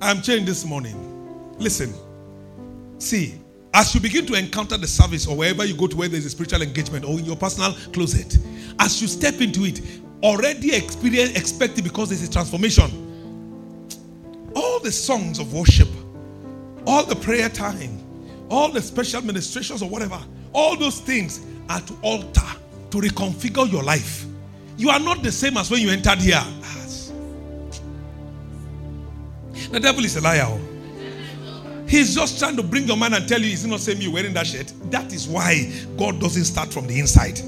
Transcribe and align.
I'm 0.00 0.22
changed 0.22 0.46
this 0.46 0.64
morning. 0.64 1.54
Listen. 1.58 1.92
See, 2.98 3.34
as 3.72 3.94
you 3.94 4.00
begin 4.00 4.26
to 4.26 4.34
encounter 4.34 4.76
the 4.76 4.86
service 4.86 5.26
or 5.26 5.36
wherever 5.36 5.64
you 5.64 5.74
go 5.74 5.86
to 5.86 5.96
where 5.96 6.08
there's 6.08 6.26
a 6.26 6.30
spiritual 6.30 6.62
engagement 6.62 7.04
or 7.04 7.18
in 7.18 7.24
your 7.24 7.36
personal 7.36 7.72
closet, 7.92 8.38
as 8.78 9.00
you 9.02 9.08
step 9.08 9.40
into 9.40 9.64
it, 9.64 9.80
already 10.22 10.74
experience 10.74 11.36
expect 11.36 11.78
it 11.78 11.82
because 11.82 12.08
there's 12.10 12.22
a 12.22 12.30
transformation. 12.30 12.90
All 14.54 14.78
the 14.80 14.92
songs 14.92 15.38
of 15.38 15.52
worship, 15.52 15.88
all 16.86 17.04
the 17.04 17.16
prayer 17.16 17.48
time, 17.48 17.98
all 18.50 18.70
the 18.70 18.80
special 18.80 19.22
ministrations 19.22 19.82
or 19.82 19.88
whatever, 19.88 20.22
all 20.52 20.76
those 20.76 21.00
things 21.00 21.44
are 21.68 21.80
to 21.80 21.94
alter, 22.02 22.46
to 22.90 22.98
reconfigure 22.98 23.70
your 23.70 23.82
life. 23.82 24.24
You 24.76 24.90
are 24.90 25.00
not 25.00 25.22
the 25.22 25.32
same 25.32 25.56
as 25.56 25.70
when 25.70 25.80
you 25.80 25.90
entered 25.90 26.18
here. 26.18 26.42
The 29.74 29.80
devil 29.80 30.04
is 30.04 30.14
a 30.14 30.20
liar. 30.20 30.44
oh. 30.46 31.84
He's 31.88 32.14
just 32.14 32.38
trying 32.38 32.54
to 32.56 32.62
bring 32.62 32.84
your 32.86 32.96
mind 32.96 33.12
and 33.12 33.28
tell 33.28 33.40
you 33.40 33.48
he's 33.48 33.66
not 33.66 33.80
saying 33.80 34.00
you 34.00 34.12
wearing 34.12 34.32
that 34.34 34.46
shirt. 34.46 34.72
That 34.84 35.12
is 35.12 35.26
why 35.26 35.68
God 35.98 36.20
doesn't 36.20 36.44
start 36.44 36.72
from 36.72 36.86
the 36.86 36.96
inside. 37.00 37.40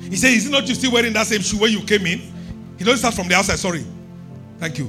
He 0.00 0.14
says, 0.14 0.32
Is 0.32 0.46
it 0.46 0.50
not 0.50 0.68
you 0.68 0.76
still 0.76 0.92
wearing 0.92 1.12
that 1.14 1.26
same 1.26 1.40
shoe 1.40 1.58
when 1.58 1.72
you 1.72 1.80
came 1.80 2.06
in? 2.06 2.20
He 2.78 2.84
doesn't 2.84 2.98
start 2.98 3.14
from 3.14 3.26
the 3.26 3.34
outside. 3.34 3.58
Sorry. 3.58 3.84
Thank 4.58 4.78
you. 4.78 4.88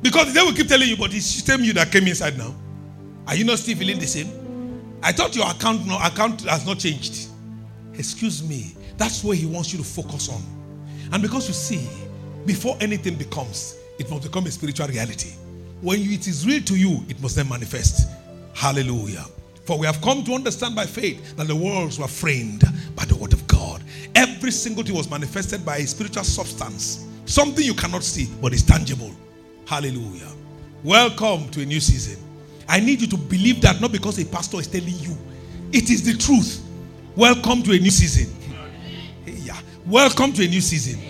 Because 0.00 0.28
the 0.28 0.32
devil 0.32 0.54
keep 0.54 0.66
telling 0.66 0.88
you, 0.88 0.96
but 0.96 1.12
it's 1.12 1.42
the 1.42 1.52
same 1.52 1.62
you 1.62 1.74
that 1.74 1.92
came 1.92 2.06
inside 2.06 2.38
now. 2.38 2.54
Are 3.26 3.36
you 3.36 3.44
not 3.44 3.58
still 3.58 3.76
feeling 3.76 3.98
the 3.98 4.06
same? 4.06 4.98
I 5.02 5.12
thought 5.12 5.36
your 5.36 5.46
account 5.50 5.86
no 5.86 5.98
account 6.02 6.40
has 6.44 6.64
not 6.64 6.78
changed. 6.78 7.28
Excuse 7.92 8.42
me. 8.42 8.74
That's 8.96 9.22
where 9.22 9.36
he 9.36 9.44
wants 9.44 9.74
you 9.74 9.78
to 9.78 9.84
focus 9.84 10.30
on. 10.30 10.42
And 11.12 11.22
because 11.22 11.48
you 11.48 11.54
see, 11.54 11.86
before 12.46 12.78
anything 12.80 13.16
becomes, 13.16 13.76
it 13.98 14.08
must 14.08 14.22
become 14.22 14.46
a 14.46 14.50
spiritual 14.50 14.86
reality. 14.86 15.34
When 15.80 16.00
it 16.00 16.26
is 16.26 16.46
real 16.46 16.62
to 16.64 16.76
you, 16.76 17.02
it 17.08 17.20
must 17.22 17.36
then 17.36 17.48
manifest. 17.48 18.10
Hallelujah. 18.52 19.24
For 19.64 19.78
we 19.78 19.86
have 19.86 20.02
come 20.02 20.22
to 20.24 20.34
understand 20.34 20.74
by 20.74 20.84
faith 20.84 21.36
that 21.36 21.46
the 21.46 21.56
worlds 21.56 21.98
were 21.98 22.06
framed 22.06 22.64
by 22.94 23.06
the 23.06 23.16
word 23.16 23.32
of 23.32 23.46
God. 23.46 23.82
Every 24.14 24.50
single 24.50 24.84
thing 24.84 24.94
was 24.94 25.08
manifested 25.08 25.64
by 25.64 25.78
a 25.78 25.86
spiritual 25.86 26.24
substance. 26.24 27.06
Something 27.24 27.64
you 27.64 27.72
cannot 27.72 28.04
see, 28.04 28.28
but 28.42 28.52
is 28.52 28.62
tangible. 28.62 29.10
Hallelujah. 29.66 30.28
Welcome 30.84 31.48
to 31.50 31.62
a 31.62 31.64
new 31.64 31.80
season. 31.80 32.22
I 32.68 32.80
need 32.80 33.00
you 33.00 33.06
to 33.06 33.16
believe 33.16 33.62
that 33.62 33.80
not 33.80 33.90
because 33.90 34.18
a 34.18 34.26
pastor 34.26 34.58
is 34.60 34.66
telling 34.66 34.98
you, 34.98 35.16
it 35.72 35.88
is 35.88 36.02
the 36.02 36.12
truth. 36.12 36.62
Welcome 37.16 37.62
to 37.62 37.72
a 37.72 37.78
new 37.78 37.90
season. 37.90 38.36
Yeah. 39.24 39.58
Welcome 39.86 40.34
to 40.34 40.44
a 40.44 40.48
new 40.48 40.60
season. 40.60 41.00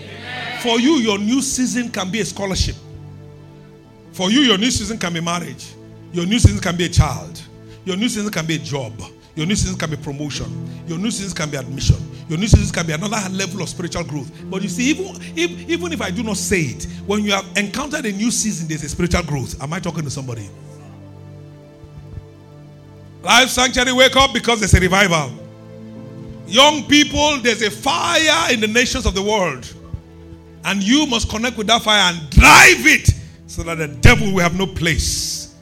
For 0.61 0.79
you, 0.79 0.91
your 0.93 1.17
new 1.17 1.41
season 1.41 1.89
can 1.89 2.09
be 2.09 2.21
a 2.21 2.25
scholarship. 2.25 2.75
For 4.21 4.29
you, 4.29 4.41
your 4.41 4.59
new 4.59 4.69
season 4.69 4.99
can 4.99 5.13
be 5.13 5.19
marriage. 5.19 5.73
Your 6.13 6.27
new 6.27 6.37
season 6.37 6.59
can 6.59 6.77
be 6.77 6.85
a 6.85 6.89
child. 6.89 7.41
Your 7.85 7.97
new 7.97 8.07
season 8.07 8.29
can 8.31 8.45
be 8.45 8.53
a 8.53 8.59
job. 8.59 8.93
Your 9.33 9.47
new 9.47 9.55
season 9.55 9.79
can 9.79 9.89
be 9.89 9.95
promotion. 9.97 10.45
Your 10.85 10.99
new 10.99 11.09
season 11.09 11.35
can 11.35 11.49
be 11.49 11.57
admission. 11.57 11.95
Your 12.29 12.37
new 12.37 12.45
season 12.45 12.71
can 12.71 12.85
be 12.85 12.93
another 12.93 13.17
level 13.31 13.63
of 13.63 13.69
spiritual 13.69 14.03
growth. 14.03 14.31
But 14.43 14.61
you 14.61 14.69
see, 14.69 14.91
even 14.91 15.07
if, 15.35 15.67
even 15.67 15.91
if 15.91 16.03
I 16.03 16.11
do 16.11 16.21
not 16.21 16.37
say 16.37 16.61
it, 16.61 16.83
when 17.07 17.23
you 17.23 17.31
have 17.31 17.47
encountered 17.55 18.05
a 18.05 18.11
new 18.11 18.29
season, 18.29 18.67
there's 18.67 18.83
a 18.83 18.89
spiritual 18.89 19.23
growth. 19.23 19.59
Am 19.59 19.73
I 19.73 19.79
talking 19.79 20.03
to 20.03 20.11
somebody? 20.11 20.47
Life 23.23 23.49
Sanctuary, 23.49 23.91
wake 23.91 24.15
up 24.15 24.35
because 24.35 24.59
there's 24.59 24.75
a 24.75 24.79
revival. 24.79 25.31
Young 26.45 26.83
people, 26.83 27.39
there's 27.39 27.63
a 27.63 27.71
fire 27.71 28.53
in 28.53 28.59
the 28.59 28.67
nations 28.67 29.07
of 29.07 29.15
the 29.15 29.23
world. 29.23 29.73
And 30.63 30.83
you 30.83 31.07
must 31.07 31.27
connect 31.27 31.57
with 31.57 31.65
that 31.65 31.81
fire 31.81 32.13
and 32.13 32.29
drive 32.29 32.85
it 32.85 33.20
so 33.51 33.63
that 33.63 33.79
the 33.79 33.87
devil 33.89 34.31
will 34.31 34.39
have 34.39 34.57
no 34.57 34.65
place. 34.65 35.55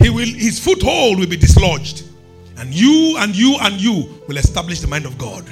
He 0.00 0.10
will 0.10 0.26
his 0.26 0.58
foothold 0.58 1.20
will 1.20 1.28
be 1.28 1.36
dislodged. 1.36 2.02
And 2.56 2.74
you 2.74 3.14
and 3.18 3.36
you 3.36 3.56
and 3.60 3.80
you 3.80 4.20
will 4.26 4.36
establish 4.36 4.80
the 4.80 4.88
mind 4.88 5.06
of 5.06 5.16
God. 5.16 5.44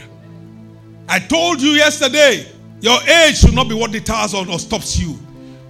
I 1.09 1.21
told 1.21 1.63
you 1.63 1.71
yesterday, 1.71 2.51
your 2.81 3.01
age 3.03 3.39
should 3.39 3.55
not 3.55 3.69
be 3.69 3.77
what 3.77 3.93
deters 3.93 4.35
or, 4.35 4.51
or 4.51 4.59
stops 4.59 4.99
you. 4.99 5.21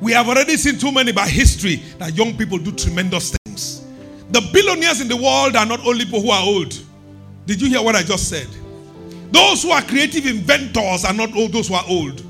We 0.01 0.13
have 0.13 0.29
already 0.29 0.57
seen 0.57 0.79
too 0.79 0.93
many 0.93 1.13
by 1.13 1.29
history 1.29 1.83
that 1.99 2.17
young 2.17 2.39
people 2.39 2.57
do 2.57 2.73
tremendous 2.73 3.37
things. 3.45 3.85
The 4.31 4.41
billionaires 4.51 5.03
in 5.03 5.09
the 5.09 5.17
world 5.17 5.57
are 5.57 5.67
not 5.67 5.87
only 5.87 6.07
people 6.07 6.23
who 6.23 6.31
are 6.31 6.43
old. 6.43 6.75
Did 7.45 7.61
you 7.61 7.69
hear 7.69 7.83
what 7.83 7.95
I 7.95 8.03
just 8.03 8.31
said? 8.31 8.49
Those 9.31 9.63
who 9.63 9.73
are 9.73 9.83
creative 9.83 10.25
inventors 10.25 11.05
are 11.05 11.13
not 11.13 11.37
all 11.37 11.49
those 11.49 11.69
who 11.69 11.75
are 11.75 11.85
old. 11.87 12.25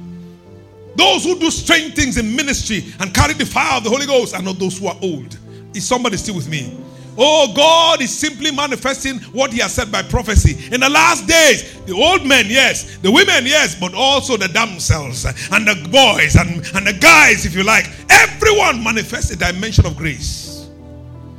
Those 0.99 1.23
who 1.23 1.39
do 1.39 1.49
strange 1.49 1.95
things 1.95 2.19
in 2.19 2.35
ministry 2.35 2.93
and 2.99 3.15
carry 3.15 3.33
the 3.33 3.47
fire 3.47 3.77
of 3.77 3.85
the 3.85 3.91
Holy 3.91 4.05
Ghost 4.05 4.35
are 4.35 4.43
not 4.43 4.59
those 4.59 4.79
who 4.79 4.89
are 4.89 4.97
old. 5.01 5.39
Is 5.73 5.87
somebody 5.87 6.17
still 6.17 6.35
with 6.35 6.49
me? 6.49 6.77
Oh, 7.17 7.53
God 7.55 8.03
is 8.03 8.17
simply 8.17 8.51
manifesting 8.51 9.21
what 9.31 9.53
He 9.53 9.61
has 9.61 9.73
said 9.73 9.93
by 9.93 10.03
prophecy. 10.03 10.73
In 10.75 10.81
the 10.81 10.89
last 10.89 11.29
days, 11.29 11.81
the 11.83 11.93
old 11.93 12.27
men, 12.27 12.47
yes, 12.49 12.97
the 12.99 13.13
women, 13.13 13.47
yes, 13.47 13.79
but 13.79 13.95
also 13.95 14.37
the 14.37 14.49
damsels 14.49 15.25
and 15.25 15.69
the 15.69 15.89
boys 15.89 16.35
and, 16.35 16.67
and 16.75 16.87
the 16.87 16.99
guys, 17.01 17.47
if 17.47 17.55
you 17.55 17.63
like. 17.63 17.89
Everyone 18.11 18.83
manifests 18.83 19.31
a 19.31 19.37
dimension 19.37 19.87
of 19.87 19.97
grace. 19.97 20.69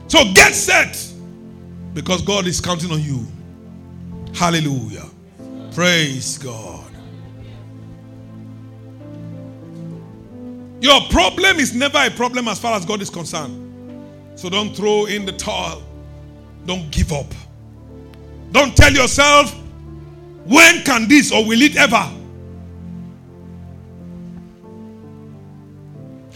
So 0.08 0.24
get 0.34 0.56
set 0.56 0.98
because 1.94 2.22
God 2.22 2.48
is 2.48 2.62
counting 2.62 2.92
on 2.92 3.02
you. 3.02 3.28
Hallelujah. 4.34 5.06
Praise 5.74 6.38
God. 6.38 6.79
Your 10.82 11.02
problem 11.10 11.58
is 11.58 11.74
never 11.74 11.98
a 11.98 12.10
problem 12.10 12.48
as 12.48 12.60
far 12.60 12.76
as 12.76 12.86
God 12.86 13.02
is 13.02 13.10
concerned. 13.10 13.66
So 14.36 14.50
don't 14.50 14.74
throw 14.76 15.06
in 15.06 15.26
the 15.26 15.34
towel. 15.34 15.84
Don't 16.66 16.90
give 16.92 17.12
up. 17.12 17.34
Don't 18.52 18.76
tell 18.76 18.92
yourself, 18.92 19.54
when 20.46 20.84
can 20.84 21.08
this 21.08 21.32
or 21.32 21.46
will 21.46 21.62
it 21.62 21.76
ever? 21.76 22.10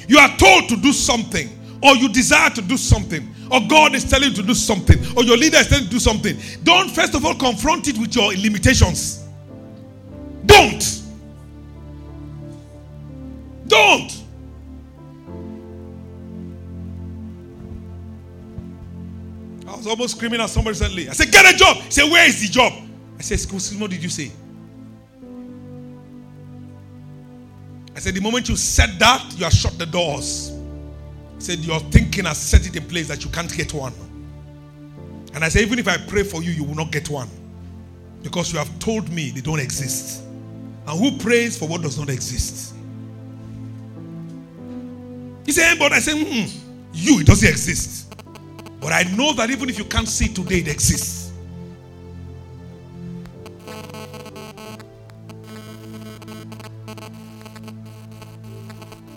You 0.07 0.17
are 0.19 0.35
told 0.37 0.67
to 0.69 0.75
do 0.75 0.91
something, 0.91 1.49
or 1.81 1.95
you 1.95 2.09
desire 2.09 2.49
to 2.51 2.61
do 2.61 2.75
something, 2.77 3.33
or 3.49 3.61
God 3.67 3.95
is 3.95 4.03
telling 4.03 4.29
you 4.29 4.35
to 4.35 4.43
do 4.43 4.53
something, 4.53 4.99
or 5.15 5.23
your 5.23 5.37
leader 5.37 5.57
is 5.57 5.67
telling 5.67 5.85
you 5.85 5.89
to 5.89 5.95
do 5.95 5.99
something. 5.99 6.37
Don't 6.63 6.91
first 6.91 7.15
of 7.15 7.25
all 7.25 7.35
confront 7.35 7.87
it 7.87 7.97
with 7.97 8.13
your 8.15 8.33
limitations. 8.33 9.23
Don't. 10.45 11.01
Don't. 13.67 14.22
I 19.73 19.77
was 19.77 19.87
almost 19.87 20.15
screaming 20.15 20.39
at 20.39 20.51
somebody 20.51 20.77
recently. 20.77 21.09
I 21.09 21.13
said, 21.13 21.31
Get 21.31 21.51
a 21.51 21.57
job. 21.57 21.77
He 21.77 21.91
said, 21.91 22.11
Where 22.11 22.27
is 22.27 22.41
the 22.41 22.47
job? 22.47 22.73
I 23.17 23.21
said, 23.21 23.35
Excuse 23.35 23.73
me, 23.73 23.81
what 23.81 23.89
did 23.89 24.03
you 24.03 24.09
say? 24.09 24.31
I 27.95 27.99
said, 27.99 28.13
The 28.13 28.21
moment 28.21 28.49
you 28.49 28.55
said 28.55 28.91
that, 28.99 29.33
you 29.35 29.45
have 29.45 29.53
shut 29.53 29.79
the 29.79 29.87
doors. 29.87 30.51
He 31.35 31.41
said, 31.41 31.59
Your 31.59 31.79
thinking 31.79 32.25
has 32.25 32.37
set 32.37 32.67
it 32.67 32.75
in 32.75 32.85
place 32.87 33.07
that 33.07 33.25
you 33.25 33.31
can't 33.31 33.51
get 33.55 33.73
one. 33.73 33.93
And 35.33 35.43
I 35.43 35.49
said, 35.49 35.63
Even 35.63 35.79
if 35.79 35.87
I 35.87 35.97
pray 35.97 36.21
for 36.21 36.43
you, 36.43 36.51
you 36.51 36.63
will 36.63 36.75
not 36.75 36.91
get 36.91 37.09
one. 37.09 37.29
Because 38.21 38.53
you 38.53 38.59
have 38.59 38.77
told 38.77 39.09
me 39.09 39.31
they 39.31 39.41
don't 39.41 39.59
exist. 39.59 40.23
And 40.85 40.99
who 40.99 41.17
prays 41.17 41.57
for 41.57 41.67
what 41.67 41.81
does 41.81 41.97
not 41.97 42.09
exist? 42.09 42.75
He 45.47 45.51
said, 45.51 45.79
But 45.79 45.93
I 45.93 45.99
said, 45.99 46.15
mm, 46.15 46.55
You, 46.93 47.21
it 47.21 47.25
doesn't 47.25 47.49
exist. 47.49 48.02
But 48.83 48.91
I 48.91 49.03
know 49.15 49.31
that 49.33 49.49
even 49.49 49.69
if 49.69 49.77
you 49.77 49.85
can't 49.85 50.09
see 50.09 50.27
today, 50.27 50.59
it 50.59 50.67
exists. 50.67 51.31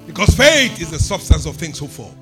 Because 0.07 0.37
faith 0.37 0.81
is 0.81 0.93
the 0.93 1.01
substance 1.01 1.47
of 1.47 1.57
things 1.57 1.81
hoped 1.81 1.95
for, 1.95 2.15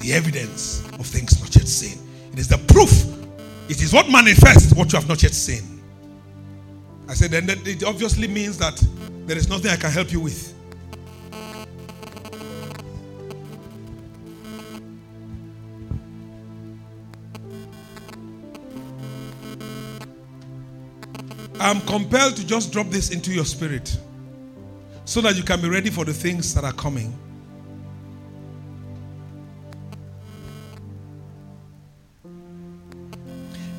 the 0.00 0.12
evidence 0.12 0.84
of 0.98 1.06
things 1.06 1.40
not 1.40 1.54
yet 1.54 1.68
seen. 1.68 1.98
It 2.32 2.40
is 2.40 2.48
the 2.48 2.58
proof. 2.58 2.90
It 3.70 3.80
is 3.80 3.92
what 3.92 4.10
manifests 4.10 4.74
what 4.74 4.92
you 4.92 4.98
have 4.98 5.08
not 5.08 5.22
yet 5.22 5.34
seen. 5.34 5.80
I 7.08 7.14
said, 7.14 7.30
then 7.30 7.48
it 7.48 7.84
obviously 7.84 8.26
means 8.26 8.58
that 8.58 8.84
there 9.24 9.36
is 9.36 9.48
nothing 9.48 9.70
I 9.70 9.76
can 9.76 9.92
help 9.92 10.10
you 10.10 10.18
with. 10.20 10.52
I'm 21.60 21.80
compelled 21.82 22.36
to 22.36 22.46
just 22.46 22.72
drop 22.72 22.88
this 22.88 23.10
into 23.10 23.32
your 23.32 23.44
spirit 23.44 23.96
so 25.04 25.20
that 25.22 25.36
you 25.36 25.42
can 25.42 25.60
be 25.60 25.68
ready 25.68 25.90
for 25.90 26.04
the 26.04 26.12
things 26.12 26.54
that 26.54 26.64
are 26.64 26.72
coming. 26.72 27.16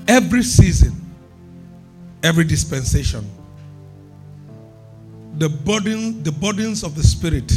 Every 0.08 0.42
season, 0.44 0.96
every 2.24 2.44
dispensation, 2.44 3.30
the 5.38 5.48
burden, 5.48 6.24
the 6.24 6.32
burdens 6.32 6.84
of 6.84 6.96
the 6.96 7.04
spirit 7.04 7.52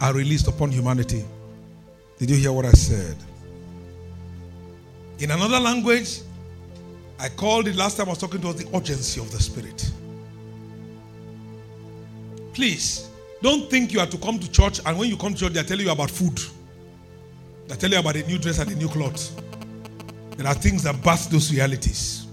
are 0.00 0.14
released 0.14 0.48
upon 0.48 0.70
humanity. 0.70 1.24
Did 2.18 2.30
you 2.30 2.36
hear 2.36 2.52
what 2.52 2.64
I 2.64 2.70
said? 2.70 3.16
In 5.18 5.32
another 5.32 5.58
language, 5.58 6.20
I 7.18 7.28
called 7.28 7.66
it 7.66 7.76
last 7.76 7.96
time 7.96 8.06
I 8.06 8.10
was 8.10 8.18
talking 8.18 8.40
to 8.42 8.48
us 8.48 8.62
the 8.62 8.76
urgency 8.76 9.20
of 9.20 9.30
the 9.32 9.40
Spirit. 9.40 9.90
Please, 12.52 13.08
don't 13.42 13.70
think 13.70 13.92
you 13.92 14.00
have 14.00 14.10
to 14.10 14.18
come 14.18 14.38
to 14.38 14.50
church 14.50 14.80
and 14.84 14.98
when 14.98 15.08
you 15.08 15.16
come 15.16 15.34
to 15.34 15.40
church, 15.40 15.52
they're 15.52 15.64
telling 15.64 15.86
you 15.86 15.92
about 15.92 16.10
food. 16.10 16.40
They 17.66 17.76
tell 17.76 17.90
you 17.90 17.98
about 17.98 18.16
a 18.16 18.26
new 18.26 18.38
dress 18.38 18.58
and 18.58 18.70
a 18.70 18.74
new 18.74 18.88
clothes. 18.88 19.32
There 20.36 20.46
are 20.46 20.54
things 20.54 20.84
that 20.84 21.02
birth 21.02 21.28
those 21.30 21.52
realities. 21.52 22.26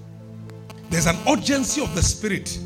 There's 0.89 1.07
an 1.07 1.17
urgency 1.27 1.81
of 1.81 1.93
the 1.95 2.01
spirit 2.01 2.57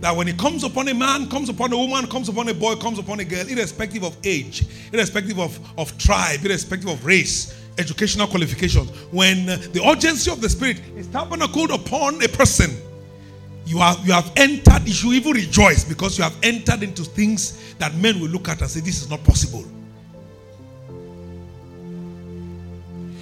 that 0.00 0.14
when 0.14 0.28
it 0.28 0.36
comes 0.36 0.64
upon 0.64 0.88
a 0.88 0.94
man, 0.94 1.28
comes 1.30 1.48
upon 1.48 1.72
a 1.72 1.78
woman, 1.78 2.06
comes 2.08 2.28
upon 2.28 2.48
a 2.48 2.54
boy, 2.54 2.74
comes 2.76 2.98
upon 2.98 3.20
a 3.20 3.24
girl, 3.24 3.46
irrespective 3.48 4.04
of 4.04 4.16
age, 4.24 4.66
irrespective 4.92 5.38
of, 5.38 5.58
of 5.78 5.96
tribe, 5.96 6.44
irrespective 6.44 6.88
of 6.88 7.04
race, 7.06 7.63
educational 7.78 8.26
qualifications, 8.26 8.90
when 9.10 9.48
uh, 9.48 9.56
the 9.72 9.84
urgency 9.84 10.30
of 10.30 10.40
the 10.40 10.48
spirit 10.48 10.80
is 10.96 11.06
tabernacled 11.08 11.70
upon 11.70 12.22
a 12.22 12.28
person, 12.28 12.70
you 13.66 13.78
have 13.78 14.06
you 14.06 14.12
have 14.12 14.30
entered, 14.36 14.86
you 14.86 14.92
should 14.92 15.12
even 15.14 15.32
rejoice 15.32 15.84
because 15.84 16.18
you 16.18 16.24
have 16.24 16.36
entered 16.42 16.82
into 16.82 17.02
things 17.02 17.74
that 17.74 17.94
men 17.96 18.20
will 18.20 18.28
look 18.28 18.48
at 18.48 18.60
and 18.60 18.70
say, 18.70 18.80
This 18.80 19.02
is 19.02 19.10
not 19.10 19.24
possible. 19.24 19.64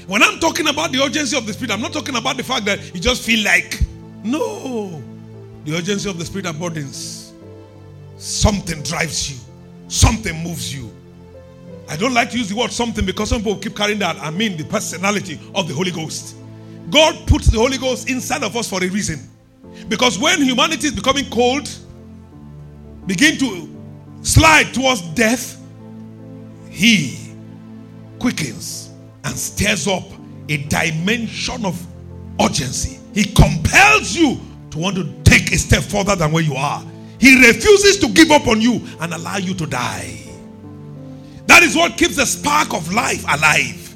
When 0.06 0.22
I'm 0.22 0.40
talking 0.40 0.68
about 0.68 0.90
the 0.92 1.00
urgency 1.00 1.36
of 1.36 1.46
the 1.46 1.52
Spirit, 1.52 1.70
I'm 1.70 1.80
not 1.80 1.92
talking 1.92 2.16
about 2.16 2.36
the 2.36 2.42
fact 2.42 2.64
that 2.66 2.94
you 2.94 3.00
just 3.00 3.22
feel 3.22 3.44
like. 3.44 3.80
No. 4.24 5.02
The 5.64 5.76
urgency 5.76 6.10
of 6.10 6.18
the 6.18 6.24
Spirit 6.24 6.46
burdens. 6.58 7.32
Something 8.16 8.82
drives 8.82 9.30
you, 9.30 9.38
something 9.88 10.36
moves 10.42 10.74
you. 10.74 10.91
I 11.88 11.96
don't 11.96 12.14
like 12.14 12.30
to 12.30 12.38
use 12.38 12.48
the 12.48 12.56
word 12.56 12.70
something 12.72 13.04
because 13.04 13.28
some 13.28 13.42
people 13.42 13.58
keep 13.58 13.76
carrying 13.76 13.98
that. 13.98 14.16
I 14.16 14.30
mean 14.30 14.56
the 14.56 14.64
personality 14.64 15.38
of 15.54 15.68
the 15.68 15.74
Holy 15.74 15.90
Ghost. 15.90 16.36
God 16.90 17.26
puts 17.26 17.46
the 17.46 17.58
Holy 17.58 17.78
Ghost 17.78 18.08
inside 18.08 18.42
of 18.42 18.56
us 18.56 18.68
for 18.68 18.82
a 18.82 18.88
reason. 18.88 19.28
Because 19.88 20.18
when 20.18 20.42
humanity 20.42 20.88
is 20.88 20.92
becoming 20.92 21.28
cold, 21.30 21.68
begin 23.06 23.38
to 23.38 23.68
slide 24.22 24.72
towards 24.72 25.02
death, 25.14 25.60
He 26.70 27.34
quickens 28.18 28.90
and 29.24 29.36
stirs 29.36 29.86
up 29.86 30.04
a 30.48 30.56
dimension 30.64 31.64
of 31.64 31.80
urgency. 32.40 32.98
He 33.14 33.24
compels 33.24 34.14
you 34.14 34.40
to 34.70 34.78
want 34.78 34.96
to 34.96 35.12
take 35.24 35.52
a 35.52 35.58
step 35.58 35.82
further 35.82 36.16
than 36.16 36.32
where 36.32 36.42
you 36.42 36.54
are. 36.54 36.82
He 37.18 37.36
refuses 37.46 37.98
to 37.98 38.08
give 38.08 38.30
up 38.30 38.48
on 38.48 38.60
you 38.60 38.80
and 39.00 39.12
allow 39.12 39.36
you 39.36 39.54
to 39.54 39.66
die. 39.66 40.21
That 41.52 41.62
is 41.62 41.76
what 41.76 41.98
keeps 41.98 42.16
the 42.16 42.24
spark 42.24 42.72
of 42.72 42.90
life 42.94 43.22
alive. 43.24 43.94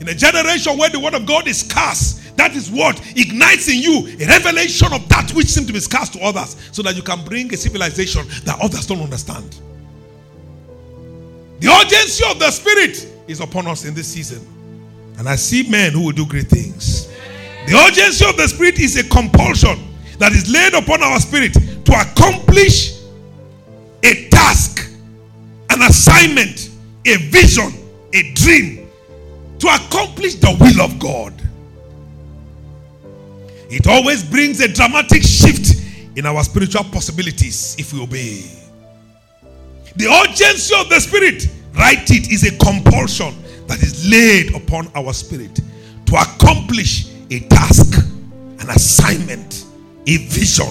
In 0.00 0.08
a 0.08 0.14
generation 0.14 0.78
where 0.78 0.88
the 0.88 0.98
word 0.98 1.12
of 1.12 1.26
God 1.26 1.46
is 1.46 1.60
scarce, 1.60 2.22
that 2.36 2.56
is 2.56 2.70
what 2.70 2.98
ignites 3.14 3.68
in 3.68 3.82
you 3.82 4.16
a 4.18 4.26
revelation 4.26 4.90
of 4.94 5.06
that 5.10 5.30
which 5.34 5.48
seems 5.48 5.66
to 5.66 5.74
be 5.74 5.80
scarce 5.80 6.08
to 6.08 6.20
others 6.20 6.56
so 6.72 6.80
that 6.80 6.96
you 6.96 7.02
can 7.02 7.22
bring 7.26 7.52
a 7.52 7.56
civilization 7.58 8.26
that 8.46 8.58
others 8.62 8.86
don't 8.86 9.02
understand. 9.02 9.60
The 11.60 11.68
urgency 11.68 12.24
of 12.30 12.38
the 12.38 12.50
Spirit 12.50 13.06
is 13.28 13.40
upon 13.40 13.66
us 13.66 13.84
in 13.84 13.92
this 13.92 14.08
season. 14.08 14.40
And 15.18 15.28
I 15.28 15.36
see 15.36 15.68
men 15.68 15.92
who 15.92 16.02
will 16.02 16.12
do 16.12 16.24
great 16.24 16.48
things. 16.48 17.08
The 17.66 17.76
urgency 17.76 18.26
of 18.26 18.38
the 18.38 18.48
Spirit 18.48 18.80
is 18.80 18.96
a 18.96 19.06
compulsion 19.10 19.86
that 20.18 20.32
is 20.32 20.50
laid 20.50 20.72
upon 20.72 21.02
our 21.02 21.20
spirit 21.20 21.52
to 21.52 21.92
accomplish 21.92 23.02
a 24.02 24.30
task, 24.30 24.90
an 25.68 25.82
assignment, 25.82 26.65
a 27.06 27.16
vision, 27.30 27.72
a 28.12 28.32
dream, 28.34 28.88
to 29.58 29.68
accomplish 29.68 30.34
the 30.36 30.56
will 30.60 30.82
of 30.82 30.98
God. 30.98 31.32
It 33.70 33.86
always 33.86 34.22
brings 34.22 34.60
a 34.60 34.68
dramatic 34.68 35.22
shift 35.22 35.82
in 36.16 36.26
our 36.26 36.42
spiritual 36.44 36.84
possibilities 36.84 37.76
if 37.78 37.92
we 37.92 38.02
obey. 38.02 38.44
The 39.96 40.06
urgency 40.06 40.74
of 40.78 40.88
the 40.88 41.00
Spirit, 41.00 41.48
write 41.74 42.10
it, 42.10 42.30
is 42.30 42.44
a 42.44 42.56
compulsion 42.58 43.34
that 43.66 43.82
is 43.82 44.08
laid 44.08 44.54
upon 44.54 44.88
our 44.94 45.12
spirit 45.12 45.60
to 46.06 46.14
accomplish 46.14 47.08
a 47.30 47.40
task, 47.48 47.98
an 48.60 48.70
assignment, 48.70 49.64
a 50.06 50.16
vision, 50.28 50.68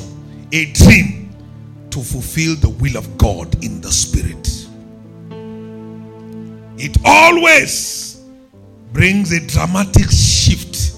a 0.54 0.72
dream 0.72 1.36
to 1.90 2.02
fulfill 2.02 2.56
the 2.56 2.70
will 2.70 2.98
of 2.98 3.18
God 3.18 3.64
in 3.64 3.82
the 3.82 3.92
spirit. 3.92 4.65
It 6.78 6.98
always 7.06 8.24
brings 8.92 9.32
a 9.32 9.40
dramatic 9.46 10.10
shift 10.10 10.96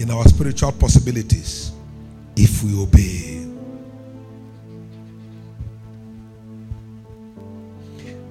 in 0.00 0.10
our 0.10 0.26
spiritual 0.28 0.72
possibilities 0.72 1.72
if 2.36 2.62
we 2.62 2.80
obey. 2.80 3.46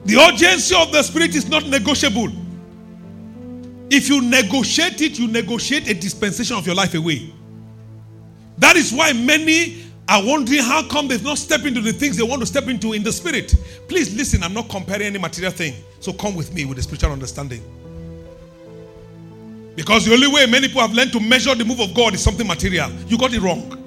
The 0.06 0.18
urgency 0.18 0.76
of 0.76 0.92
the 0.92 1.04
spirit 1.04 1.36
is 1.36 1.48
not 1.48 1.68
negotiable. 1.68 2.30
If 3.90 4.10
you 4.10 4.22
negotiate 4.22 5.02
it, 5.02 5.20
you 5.20 5.28
negotiate 5.28 5.90
a 5.90 5.94
dispensation 5.94 6.56
of 6.56 6.66
your 6.66 6.76
life 6.76 6.96
away. 6.96 7.32
That 8.58 8.76
is 8.76 8.92
why 8.92 9.14
many 9.14 9.84
are 10.12 10.22
wondering 10.26 10.60
how 10.60 10.86
come 10.90 11.08
they've 11.08 11.24
not 11.24 11.38
stepped 11.38 11.64
into 11.64 11.80
the 11.80 11.94
things 11.94 12.18
they 12.18 12.24
want 12.24 12.42
to 12.42 12.46
step 12.46 12.68
into 12.68 12.92
in 12.92 13.02
the 13.02 13.14
spirit. 13.14 13.56
Please 13.88 14.14
listen, 14.14 14.44
I'm 14.44 14.54
not 14.54 14.68
comparing 14.68 15.04
any 15.04 15.18
material 15.18 15.54
thing. 15.54 15.74
So 16.02 16.12
come 16.12 16.36
with 16.36 16.54
me 16.54 16.66
with 16.66 16.76
the 16.76 16.84
spiritual 16.84 17.14
understanding. 17.14 17.64
Because 19.74 20.04
the 20.06 20.14
only 20.14 20.28
way 20.28 20.46
many 20.48 20.68
people 20.68 20.82
have 20.82 20.92
learned 20.92 21.14
to 21.14 21.22
measure 21.22 21.56
the 21.56 21.64
move 21.64 21.80
of 21.80 21.94
God 21.94 22.14
is 22.14 22.22
something 22.22 22.46
material. 22.46 22.92
You 23.08 23.18
got 23.18 23.34
it 23.34 23.40
wrong. 23.40 23.78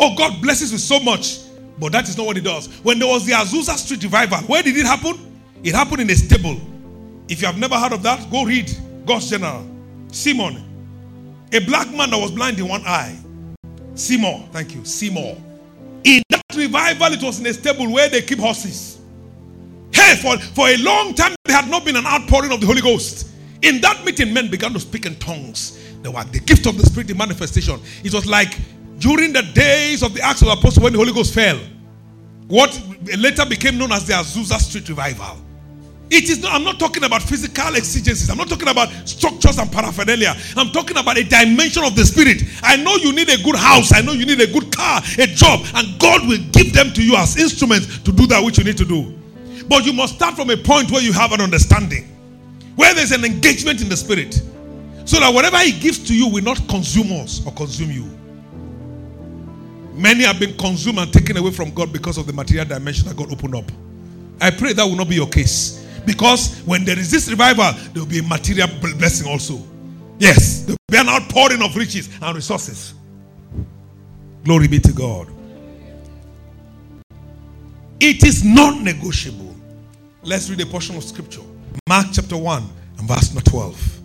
Oh, 0.00 0.16
God 0.16 0.42
blesses 0.42 0.72
with 0.72 0.80
so 0.80 0.98
much, 0.98 1.38
but 1.78 1.92
that 1.92 2.08
is 2.08 2.18
not 2.18 2.26
what 2.26 2.34
He 2.34 2.42
does. 2.42 2.66
When 2.82 2.98
there 2.98 3.08
was 3.08 3.24
the 3.24 3.32
Azusa 3.32 3.76
Street 3.76 4.02
revival, 4.02 4.38
where 4.40 4.64
did 4.64 4.76
it 4.76 4.84
happen? 4.84 5.40
It 5.62 5.76
happened 5.76 6.00
in 6.00 6.10
a 6.10 6.16
stable. 6.16 6.60
If 7.28 7.40
you 7.40 7.46
have 7.46 7.56
never 7.56 7.76
heard 7.76 7.92
of 7.92 8.02
that, 8.02 8.28
go 8.32 8.44
read 8.44 8.68
God's 9.06 9.30
General. 9.30 9.64
Simon, 10.10 10.60
a 11.52 11.60
black 11.60 11.88
man 11.92 12.10
that 12.10 12.18
was 12.18 12.32
blind 12.32 12.58
in 12.58 12.66
one 12.66 12.82
eye. 12.84 13.16
Seymour, 13.94 14.48
thank 14.52 14.74
you, 14.74 14.84
Seymour. 14.84 15.36
In 16.04 16.22
that 16.30 16.44
revival, 16.56 17.12
it 17.12 17.22
was 17.22 17.40
in 17.40 17.46
a 17.46 17.54
stable 17.54 17.90
where 17.92 18.08
they 18.08 18.22
keep 18.22 18.38
horses. 18.38 19.00
Hey, 19.92 20.16
for, 20.16 20.36
for 20.38 20.68
a 20.68 20.76
long 20.78 21.14
time, 21.14 21.34
there 21.44 21.56
had 21.56 21.70
not 21.70 21.84
been 21.84 21.96
an 21.96 22.06
outpouring 22.06 22.52
of 22.52 22.60
the 22.60 22.66
Holy 22.66 22.82
Ghost. 22.82 23.28
In 23.62 23.80
that 23.80 24.04
meeting, 24.04 24.34
men 24.34 24.50
began 24.50 24.72
to 24.72 24.80
speak 24.80 25.06
in 25.06 25.16
tongues. 25.16 25.78
They 26.02 26.08
were 26.08 26.24
the 26.24 26.40
gift 26.40 26.66
of 26.66 26.76
the 26.76 26.84
Spirit 26.84 27.10
in 27.10 27.16
manifestation. 27.16 27.80
It 28.02 28.12
was 28.12 28.26
like 28.26 28.58
during 28.98 29.32
the 29.32 29.42
days 29.54 30.02
of 30.02 30.12
the 30.14 30.20
Acts 30.20 30.42
of 30.42 30.48
the 30.48 30.52
Apostles 30.52 30.80
when 30.80 30.92
the 30.92 30.98
Holy 30.98 31.12
Ghost 31.12 31.32
fell. 31.32 31.58
What 32.48 32.78
later 33.16 33.46
became 33.46 33.78
known 33.78 33.92
as 33.92 34.06
the 34.06 34.12
Azusa 34.12 34.58
Street 34.58 34.88
Revival. 34.88 35.38
It 36.10 36.28
is 36.28 36.40
not, 36.40 36.52
I'm 36.52 36.64
not 36.64 36.78
talking 36.78 37.02
about 37.02 37.22
physical 37.22 37.74
exigencies. 37.76 38.28
I'm 38.28 38.36
not 38.36 38.48
talking 38.48 38.68
about 38.68 38.90
structures 39.08 39.58
and 39.58 39.70
paraphernalia. 39.72 40.34
I'm 40.56 40.70
talking 40.70 40.96
about 40.96 41.16
a 41.16 41.24
dimension 41.24 41.82
of 41.82 41.96
the 41.96 42.04
spirit. 42.04 42.42
I 42.62 42.76
know 42.76 42.96
you 42.96 43.12
need 43.12 43.28
a 43.30 43.42
good 43.42 43.56
house. 43.56 43.92
I 43.92 44.02
know 44.02 44.12
you 44.12 44.26
need 44.26 44.40
a 44.40 44.46
good 44.46 44.70
car, 44.70 45.00
a 45.18 45.26
job, 45.26 45.64
and 45.74 45.98
God 45.98 46.28
will 46.28 46.38
give 46.52 46.72
them 46.72 46.92
to 46.92 47.02
you 47.02 47.16
as 47.16 47.36
instruments 47.36 47.98
to 48.00 48.12
do 48.12 48.26
that 48.28 48.44
which 48.44 48.58
you 48.58 48.64
need 48.64 48.76
to 48.78 48.84
do. 48.84 49.14
But 49.68 49.86
you 49.86 49.92
must 49.92 50.16
start 50.16 50.36
from 50.36 50.50
a 50.50 50.56
point 50.56 50.90
where 50.90 51.02
you 51.02 51.12
have 51.12 51.32
an 51.32 51.40
understanding, 51.40 52.04
where 52.76 52.94
there's 52.94 53.12
an 53.12 53.24
engagement 53.24 53.80
in 53.80 53.88
the 53.88 53.96
spirit, 53.96 54.42
so 55.06 55.18
that 55.20 55.32
whatever 55.32 55.58
He 55.58 55.72
gives 55.72 55.98
to 56.06 56.14
you 56.14 56.28
will 56.28 56.44
not 56.44 56.58
consume 56.68 57.12
us 57.12 57.44
or 57.46 57.52
consume 57.52 57.90
you. 57.90 58.04
Many 59.94 60.24
have 60.24 60.38
been 60.38 60.56
consumed 60.58 60.98
and 60.98 61.12
taken 61.12 61.36
away 61.36 61.50
from 61.50 61.70
God 61.70 61.92
because 61.92 62.18
of 62.18 62.26
the 62.26 62.32
material 62.32 62.66
dimension 62.66 63.08
that 63.08 63.16
God 63.16 63.32
opened 63.32 63.54
up. 63.54 63.70
I 64.40 64.50
pray 64.50 64.72
that 64.74 64.84
will 64.84 64.96
not 64.96 65.08
be 65.08 65.14
your 65.14 65.28
case. 65.28 65.83
Because 66.06 66.60
when 66.60 66.84
there 66.84 66.98
is 66.98 67.10
this 67.10 67.28
revival, 67.28 67.72
there 67.92 68.02
will 68.02 68.10
be 68.10 68.18
a 68.18 68.22
material 68.22 68.68
blessing 68.80 69.28
also. 69.28 69.62
Yes, 70.18 70.62
there 70.62 70.72
will 70.74 70.92
be 70.92 70.98
an 70.98 71.08
outpouring 71.08 71.62
of 71.62 71.74
riches 71.76 72.08
and 72.20 72.34
resources. 72.36 72.94
Glory 74.44 74.68
be 74.68 74.78
to 74.78 74.92
God. 74.92 75.28
It 78.00 78.22
is 78.22 78.44
non 78.44 78.84
negotiable. 78.84 79.54
Let's 80.22 80.50
read 80.50 80.60
a 80.60 80.66
portion 80.66 80.96
of 80.96 81.04
scripture. 81.04 81.42
Mark 81.88 82.08
chapter 82.12 82.36
1 82.36 82.62
and 82.98 83.08
verse 83.08 83.34
12. 83.34 84.00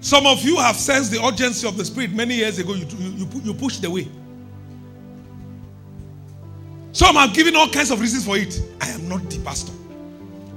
Some 0.00 0.26
of 0.26 0.44
you 0.44 0.56
have 0.56 0.76
sensed 0.76 1.10
the 1.10 1.22
urgency 1.24 1.66
of 1.66 1.76
the 1.76 1.84
Spirit 1.84 2.12
many 2.12 2.36
years 2.36 2.58
ago. 2.58 2.74
You, 2.74 2.86
you, 2.86 3.28
you 3.42 3.54
pushed 3.54 3.84
away. 3.84 4.08
Some 6.96 7.16
have 7.16 7.34
giving 7.34 7.54
all 7.54 7.68
kinds 7.68 7.90
of 7.90 8.00
reasons 8.00 8.24
for 8.24 8.38
it. 8.38 8.58
I 8.80 8.88
am 8.88 9.06
not 9.06 9.28
the 9.28 9.38
pastor. 9.40 9.74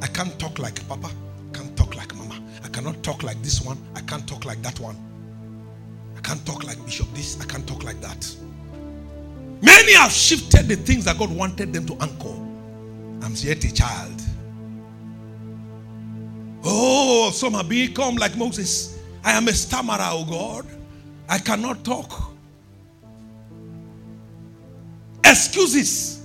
I 0.02 0.08
can't 0.08 0.40
talk 0.40 0.58
like 0.58 0.88
Papa. 0.88 1.08
I 1.10 1.58
can't 1.58 1.76
talk 1.76 1.98
like 1.98 2.16
Mama. 2.16 2.42
I 2.64 2.70
cannot 2.70 3.04
talk 3.04 3.24
like 3.24 3.42
this 3.42 3.62
one. 3.62 3.78
I 3.94 4.00
can't 4.00 4.26
talk 4.26 4.46
like 4.46 4.62
that 4.62 4.80
one. 4.80 4.96
I 6.16 6.22
can't 6.22 6.46
talk 6.46 6.64
like 6.64 6.82
Bishop 6.86 7.14
this. 7.14 7.42
I 7.42 7.46
can't 7.46 7.68
talk 7.68 7.84
like 7.84 8.00
that. 8.00 8.34
Many 9.62 9.96
have 9.96 10.14
shifted 10.14 10.70
the 10.70 10.78
things 10.78 11.04
that 11.04 11.18
God 11.18 11.30
wanted 11.30 11.74
them 11.74 11.86
to 11.88 11.94
anchor. 11.96 12.40
I'm 13.22 13.34
yet 13.36 13.62
a 13.66 13.74
child. 13.74 14.22
Oh, 16.64 17.32
some 17.32 17.56
have 17.56 17.68
become 17.68 18.16
like 18.16 18.38
Moses. 18.38 18.98
I 19.26 19.34
am 19.34 19.50
a 19.50 19.54
stammerer, 19.54 19.98
oh 20.00 20.24
God. 20.24 20.66
I 21.28 21.40
cannot 21.40 21.84
talk. 21.84 22.32
Excuses. 25.26 26.19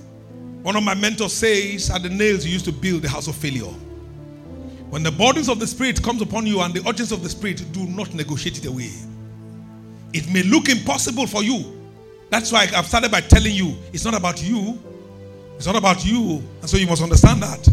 One 0.65 0.75
of 0.75 0.81
my 0.81 0.95
mentors 0.95 1.31
says, 1.31 1.91
at 1.91 2.01
the 2.01 2.09
nails 2.09 2.43
you 2.43 2.51
used 2.51 2.65
to 2.65 2.71
build 2.71 3.03
the 3.03 3.07
house 3.07 3.27
of 3.27 3.35
failure. 3.35 3.71
When 4.89 5.03
the 5.03 5.11
burdens 5.11 5.47
of 5.47 5.59
the 5.59 5.67
Spirit 5.67 6.01
comes 6.01 6.23
upon 6.23 6.47
you 6.47 6.59
and 6.61 6.73
the 6.73 6.79
urgency 6.89 7.13
of 7.13 7.21
the 7.21 7.29
Spirit, 7.29 7.63
do 7.71 7.85
not 7.85 8.15
negotiate 8.15 8.57
it 8.57 8.65
away. 8.65 8.89
It 10.11 10.27
may 10.33 10.41
look 10.41 10.67
impossible 10.67 11.27
for 11.27 11.43
you. 11.43 11.87
That's 12.31 12.51
why 12.51 12.67
I've 12.75 12.87
started 12.87 13.11
by 13.11 13.21
telling 13.21 13.53
you 13.53 13.75
it's 13.93 14.05
not 14.05 14.15
about 14.15 14.43
you. 14.43 14.79
It's 15.55 15.67
not 15.67 15.75
about 15.75 16.03
you. 16.03 16.41
And 16.61 16.67
so 16.67 16.77
you 16.77 16.87
must 16.87 17.03
understand 17.03 17.43
that. 17.43 17.69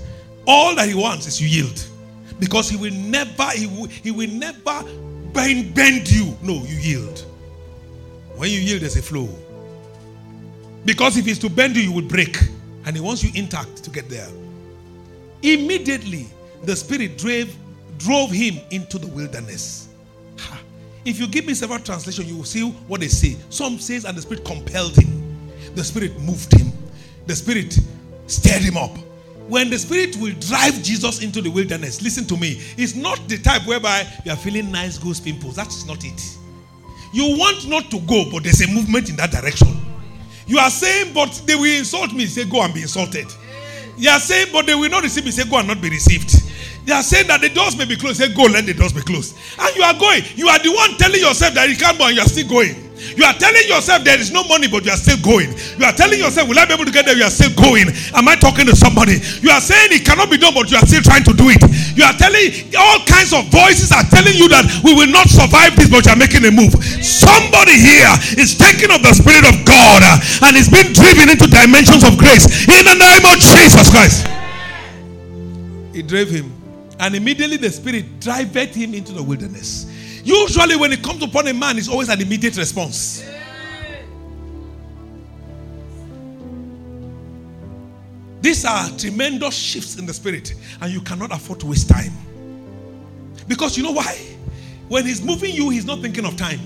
All 0.47 0.75
that 0.75 0.87
he 0.87 0.95
wants 0.95 1.27
is 1.27 1.41
you 1.41 1.49
yield. 1.49 1.83
Because 2.39 2.69
he 2.69 2.77
will 2.77 2.93
never, 2.93 3.49
he 3.53 3.69
will, 3.69 3.87
he 3.87 4.11
will 4.11 4.29
never 4.29 4.85
bend, 5.33 5.75
bend 5.75 6.11
you. 6.11 6.37
No, 6.43 6.63
you 6.67 6.77
yield. 6.77 7.21
When 8.37 8.51
you 8.51 8.61
yield, 8.61 8.83
there's 8.83 8.99
a 8.99 9.03
flow. 9.03 9.31
Because 10.85 11.17
if 11.17 11.25
he's 11.25 11.39
to 11.39 11.49
bend 11.49 11.75
you, 11.75 11.85
you 11.85 11.93
will 11.93 12.03
break. 12.03 12.37
And 12.85 12.97
he 12.97 13.03
wants 13.03 13.23
you 13.23 13.31
intact 13.35 13.83
to 13.85 13.91
get 13.91 14.09
there. 14.09 14.29
Immediately, 15.43 16.27
the 16.63 16.77
Spirit 16.77 17.19
drove, 17.19 17.55
drove 17.99 18.31
him 18.31 18.61
into 18.71 18.99
the 18.99 19.07
wilderness. 19.09 19.89
If 21.05 21.19
you 21.19 21.27
give 21.27 21.47
me 21.47 21.55
several 21.55 21.81
translations, 21.81 22.31
you 22.31 22.37
will 22.37 22.45
see 22.45 22.63
what 22.87 23.01
they 23.01 23.09
say. 23.09 23.37
Some 23.51 23.79
says, 23.79 24.05
and 24.05 24.17
the 24.17 24.23
Spirit 24.23 24.45
compelled 24.45 24.97
him. 24.97 25.47
The 25.75 25.83
Spirit 25.83 26.19
moved 26.21 26.53
him. 26.53 26.73
The 27.27 27.35
Spirit 27.35 27.77
stirred 28.29 28.63
him 28.63 28.77
up. 28.77 28.97
When 29.49 29.69
the 29.69 29.79
Spirit 29.79 30.17
will 30.17 30.35
drive 30.39 30.81
Jesus 30.83 31.21
into 31.23 31.43
the 31.43 31.51
wilderness, 31.51 32.03
listen 32.03 32.25
to 32.27 32.37
me. 32.37 32.61
It's 32.77 32.95
not 32.95 33.29
the 33.29 33.39
type 33.39 33.67
whereby 33.67 34.07
you 34.25 34.31
are 34.31 34.37
feeling 34.37 34.71
nice 34.71 34.97
goose 34.97 35.19
pimples. 35.19 35.57
That's 35.57 35.85
not 35.87 36.05
it. 36.05 36.39
You 37.13 37.37
want 37.37 37.69
not 37.69 37.91
to 37.91 38.01
go, 38.01 38.31
but 38.31 38.45
there's 38.45 38.61
a 38.61 38.69
movement 38.73 39.11
in 39.11 39.17
that 39.17 39.33
direction. 39.33 39.69
You 40.47 40.59
are 40.59 40.71
saying, 40.71 41.15
but 41.15 41.43
they 41.47 41.55
will 41.55 41.79
insult 41.79 42.13
me. 42.13 42.27
Say, 42.27 42.45
go 42.45 42.63
and 42.63 42.75
be 42.75 42.83
insulted. 42.83 43.27
You 43.97 44.11
are 44.11 44.21
saying, 44.21 44.49
but 44.53 44.67
they 44.67 44.75
will 44.75 44.91
not 44.91 45.03
receive 45.03 45.25
me. 45.25 45.31
Say, 45.31 45.49
go 45.49 45.59
and 45.59 45.69
not 45.69 45.81
be 45.81 45.91
received. 45.91 46.43
They 46.85 46.93
are 46.93 47.03
saying 47.03 47.29
that 47.29 47.41
the 47.41 47.49
doors 47.49 47.77
may 47.77 47.85
be 47.85 47.97
closed. 47.97 48.19
Say, 48.19 48.35
go, 48.35 48.45
let 48.45 48.67
the 48.67 48.75
doors 48.75 48.93
be 48.93 49.03
closed. 49.03 49.37
And 49.59 49.77
you 49.77 49.83
are 49.83 49.95
going. 49.95 50.23
You 50.35 50.49
are 50.49 50.59
the 50.59 50.73
one 50.73 50.97
telling 50.99 51.21
yourself 51.21 51.55
that 51.55 51.69
you 51.69 51.77
can't 51.77 51.97
go 51.99 52.07
and 52.07 52.17
you 52.17 52.23
are 52.23 52.29
still 52.29 52.49
going. 52.49 52.92
You 53.17 53.25
are 53.25 53.35
telling 53.35 53.67
yourself 53.69 54.05
there 54.05 54.19
is 54.19 54.31
no 54.31 54.45
money, 54.45 54.69
but 54.69 54.85
you 54.85 54.93
are 54.93 55.01
still 55.01 55.19
going. 55.21 55.53
You 55.79 55.85
are 55.85 55.93
telling 55.93 56.19
yourself, 56.19 56.49
Will 56.49 56.59
I 56.59 56.65
be 56.65 56.75
able 56.75 56.87
to 56.87 56.95
get 56.95 57.05
there? 57.05 57.17
You 57.17 57.25
are 57.25 57.35
still 57.35 57.53
going. 57.59 57.91
Am 58.15 58.29
I 58.29 58.37
talking 58.37 58.67
to 58.67 58.77
somebody? 58.77 59.21
You 59.43 59.51
are 59.51 59.61
saying 59.61 59.93
it 59.93 60.05
cannot 60.05 60.31
be 60.31 60.39
done, 60.39 60.55
but 60.55 60.71
you 60.71 60.77
are 60.79 60.87
still 60.87 61.03
trying 61.03 61.25
to 61.25 61.35
do 61.35 61.51
it. 61.51 61.61
You 61.97 62.05
are 62.05 62.17
telling 62.17 62.73
all 62.79 63.05
kinds 63.05 63.37
of 63.37 63.47
voices 63.53 63.93
are 63.93 64.07
telling 64.09 64.35
you 64.35 64.49
that 64.49 64.65
we 64.81 64.95
will 64.95 65.11
not 65.11 65.29
survive 65.29 65.77
this, 65.77 65.91
but 65.93 66.07
you 66.07 66.13
are 66.13 66.21
making 66.21 66.45
a 66.49 66.53
move. 66.53 66.73
Somebody 67.05 67.77
here 67.77 68.13
is 68.41 68.57
taking 68.57 68.91
of 68.91 69.05
the 69.05 69.13
Spirit 69.13 69.45
of 69.45 69.61
God 69.69 70.01
uh, 70.01 70.49
and 70.49 70.57
is 70.57 70.69
being 70.73 70.93
driven 70.97 71.29
into 71.29 71.47
dimensions 71.47 72.05
of 72.05 72.17
grace 72.17 72.49
in 72.65 72.83
the 72.89 72.97
name 72.97 73.25
of 73.29 73.37
Jesus 73.39 73.87
Christ. 73.93 74.25
He 75.93 76.01
drove 76.01 76.29
him, 76.29 76.53
and 76.99 77.15
immediately 77.15 77.59
the 77.59 77.71
Spirit 77.71 78.21
drived 78.21 78.75
him 78.75 78.95
into 78.95 79.13
the 79.13 79.23
wilderness. 79.23 79.92
Usually, 80.25 80.77
when 80.77 80.93
it 80.93 81.03
comes 81.03 81.23
upon 81.23 81.49
a 81.49 81.55
man, 81.55 81.79
it's 81.79 81.89
always 81.89 82.09
an 82.09 82.21
immediate 82.21 82.57
response. 82.57 83.25
These 88.41 88.65
are 88.65 88.89
tremendous 88.99 89.55
shifts 89.55 89.97
in 89.97 90.07
the 90.07 90.13
spirit, 90.13 90.55
and 90.81 90.93
you 90.93 91.01
cannot 91.01 91.33
afford 91.33 91.61
to 91.61 91.67
waste 91.67 91.89
time. 91.89 92.13
Because 93.47 93.77
you 93.77 93.83
know 93.83 93.93
why? 93.93 94.19
When 94.89 95.07
he's 95.07 95.23
moving 95.23 95.55
you, 95.55 95.71
he's 95.71 95.85
not 95.85 96.01
thinking 96.01 96.25
of 96.25 96.37
time. 96.37 96.61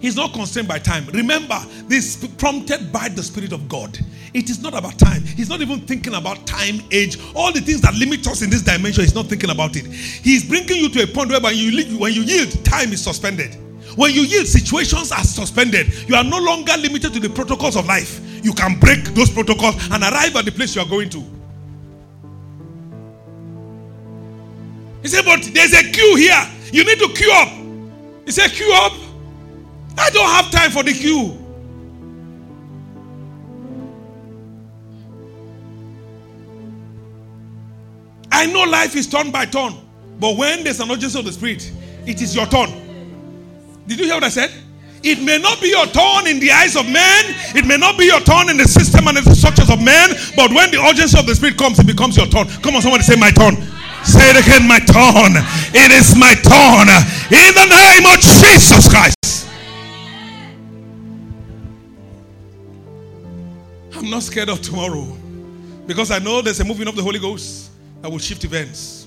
He's 0.00 0.16
not 0.16 0.32
constrained 0.32 0.66
by 0.66 0.78
time. 0.78 1.06
Remember, 1.12 1.58
this 1.86 2.24
prompted 2.38 2.90
by 2.92 3.08
the 3.08 3.22
Spirit 3.22 3.52
of 3.52 3.68
God. 3.68 3.98
It 4.32 4.48
is 4.48 4.62
not 4.62 4.74
about 4.74 4.98
time. 4.98 5.22
He's 5.22 5.48
not 5.48 5.60
even 5.60 5.80
thinking 5.80 6.14
about 6.14 6.46
time, 6.46 6.80
age, 6.90 7.18
all 7.34 7.52
the 7.52 7.60
things 7.60 7.80
that 7.82 7.94
limit 7.94 8.26
us 8.26 8.42
in 8.42 8.48
this 8.48 8.62
dimension. 8.62 9.04
He's 9.04 9.14
not 9.14 9.26
thinking 9.26 9.50
about 9.50 9.76
it. 9.76 9.86
He's 9.86 10.48
bringing 10.48 10.76
you 10.76 10.88
to 10.88 11.02
a 11.02 11.06
point 11.06 11.30
where 11.30 11.52
you, 11.52 11.98
when 11.98 12.12
you 12.14 12.22
yield, 12.22 12.64
time 12.64 12.92
is 12.92 13.02
suspended. 13.02 13.56
When 13.96 14.12
you 14.12 14.22
yield, 14.22 14.46
situations 14.46 15.12
are 15.12 15.24
suspended. 15.24 16.08
You 16.08 16.14
are 16.14 16.24
no 16.24 16.38
longer 16.38 16.72
limited 16.78 17.12
to 17.12 17.20
the 17.20 17.28
protocols 17.28 17.76
of 17.76 17.86
life. 17.86 18.20
You 18.42 18.52
can 18.54 18.78
break 18.78 19.04
those 19.14 19.28
protocols 19.28 19.74
and 19.90 20.02
arrive 20.02 20.34
at 20.36 20.44
the 20.44 20.52
place 20.52 20.74
you 20.74 20.80
are 20.80 20.88
going 20.88 21.10
to. 21.10 21.24
He 25.02 25.08
said, 25.08 25.24
But 25.24 25.42
there's 25.52 25.74
a 25.74 25.90
queue 25.90 26.16
here. 26.16 26.48
You 26.72 26.84
need 26.84 26.98
to 27.00 27.08
queue 27.08 27.32
up. 27.32 27.48
He 28.24 28.32
said, 28.32 28.50
Queue 28.50 28.72
up. 28.74 28.92
I 30.00 30.08
don't 30.10 30.30
have 30.30 30.50
time 30.50 30.70
for 30.70 30.82
the 30.82 30.92
queue. 30.94 31.36
I 38.32 38.46
know 38.46 38.62
life 38.62 38.96
is 38.96 39.06
turn 39.06 39.30
by 39.30 39.44
turn, 39.44 39.74
but 40.18 40.38
when 40.38 40.64
there's 40.64 40.80
an 40.80 40.90
urgency 40.90 41.18
of 41.18 41.26
the 41.26 41.32
spirit, 41.32 41.70
it 42.06 42.22
is 42.22 42.34
your 42.34 42.46
turn. 42.46 42.70
Did 43.86 43.98
you 43.98 44.06
hear 44.06 44.14
what 44.14 44.24
I 44.24 44.30
said? 44.30 44.50
It 45.02 45.22
may 45.22 45.38
not 45.38 45.60
be 45.60 45.68
your 45.68 45.86
turn 45.86 46.26
in 46.26 46.40
the 46.40 46.50
eyes 46.50 46.76
of 46.76 46.86
men, 46.86 47.24
it 47.54 47.66
may 47.66 47.76
not 47.76 47.98
be 47.98 48.06
your 48.06 48.20
turn 48.20 48.48
in 48.48 48.56
the 48.56 48.64
system 48.64 49.06
and 49.06 49.18
the 49.18 49.34
structures 49.34 49.68
of 49.68 49.82
men, 49.82 50.16
but 50.34 50.50
when 50.52 50.70
the 50.70 50.80
urgency 50.80 51.18
of 51.18 51.26
the 51.26 51.34
spirit 51.34 51.58
comes, 51.58 51.78
it 51.78 51.86
becomes 51.86 52.16
your 52.16 52.26
turn. 52.26 52.46
Come 52.62 52.76
on, 52.76 52.82
somebody 52.82 53.02
say, 53.02 53.16
My 53.16 53.30
turn. 53.30 53.56
Say 54.02 54.30
it 54.32 54.40
again, 54.40 54.66
my 54.66 54.78
turn. 54.78 55.36
It 55.76 55.92
is 55.92 56.16
my 56.16 56.32
turn. 56.32 56.88
In 57.28 57.52
the 57.52 57.68
name 57.68 58.06
of 58.08 58.18
Jesus 58.18 58.88
Christ. 58.88 59.19
I'm 64.00 64.08
not 64.08 64.22
scared 64.22 64.48
of 64.48 64.62
tomorrow 64.62 65.04
because 65.86 66.10
I 66.10 66.18
know 66.18 66.40
there's 66.40 66.58
a 66.60 66.64
moving 66.64 66.88
of 66.88 66.96
the 66.96 67.02
Holy 67.02 67.18
Ghost 67.18 67.70
that 68.00 68.10
will 68.10 68.18
shift 68.18 68.44
events. 68.44 69.06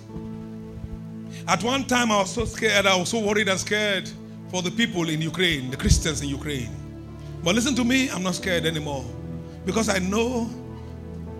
At 1.47 1.63
one 1.63 1.85
time, 1.85 2.11
I 2.11 2.17
was 2.17 2.31
so 2.31 2.45
scared, 2.45 2.85
I 2.85 2.95
was 2.95 3.09
so 3.09 3.19
worried 3.19 3.47
and 3.47 3.59
scared 3.59 4.07
for 4.49 4.61
the 4.61 4.69
people 4.69 5.09
in 5.09 5.19
Ukraine, 5.19 5.71
the 5.71 5.77
Christians 5.77 6.21
in 6.21 6.29
Ukraine. 6.29 6.69
But 7.43 7.55
listen 7.55 7.73
to 7.75 7.83
me, 7.83 8.11
I'm 8.11 8.21
not 8.21 8.35
scared 8.35 8.65
anymore 8.65 9.03
because 9.65 9.89
I 9.89 9.97
know 9.97 10.47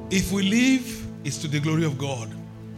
if 0.10 0.32
we 0.32 0.42
live, 0.42 1.08
it's 1.24 1.38
to 1.38 1.48
the 1.48 1.60
glory 1.60 1.86
of 1.86 1.98
God. 2.00 2.34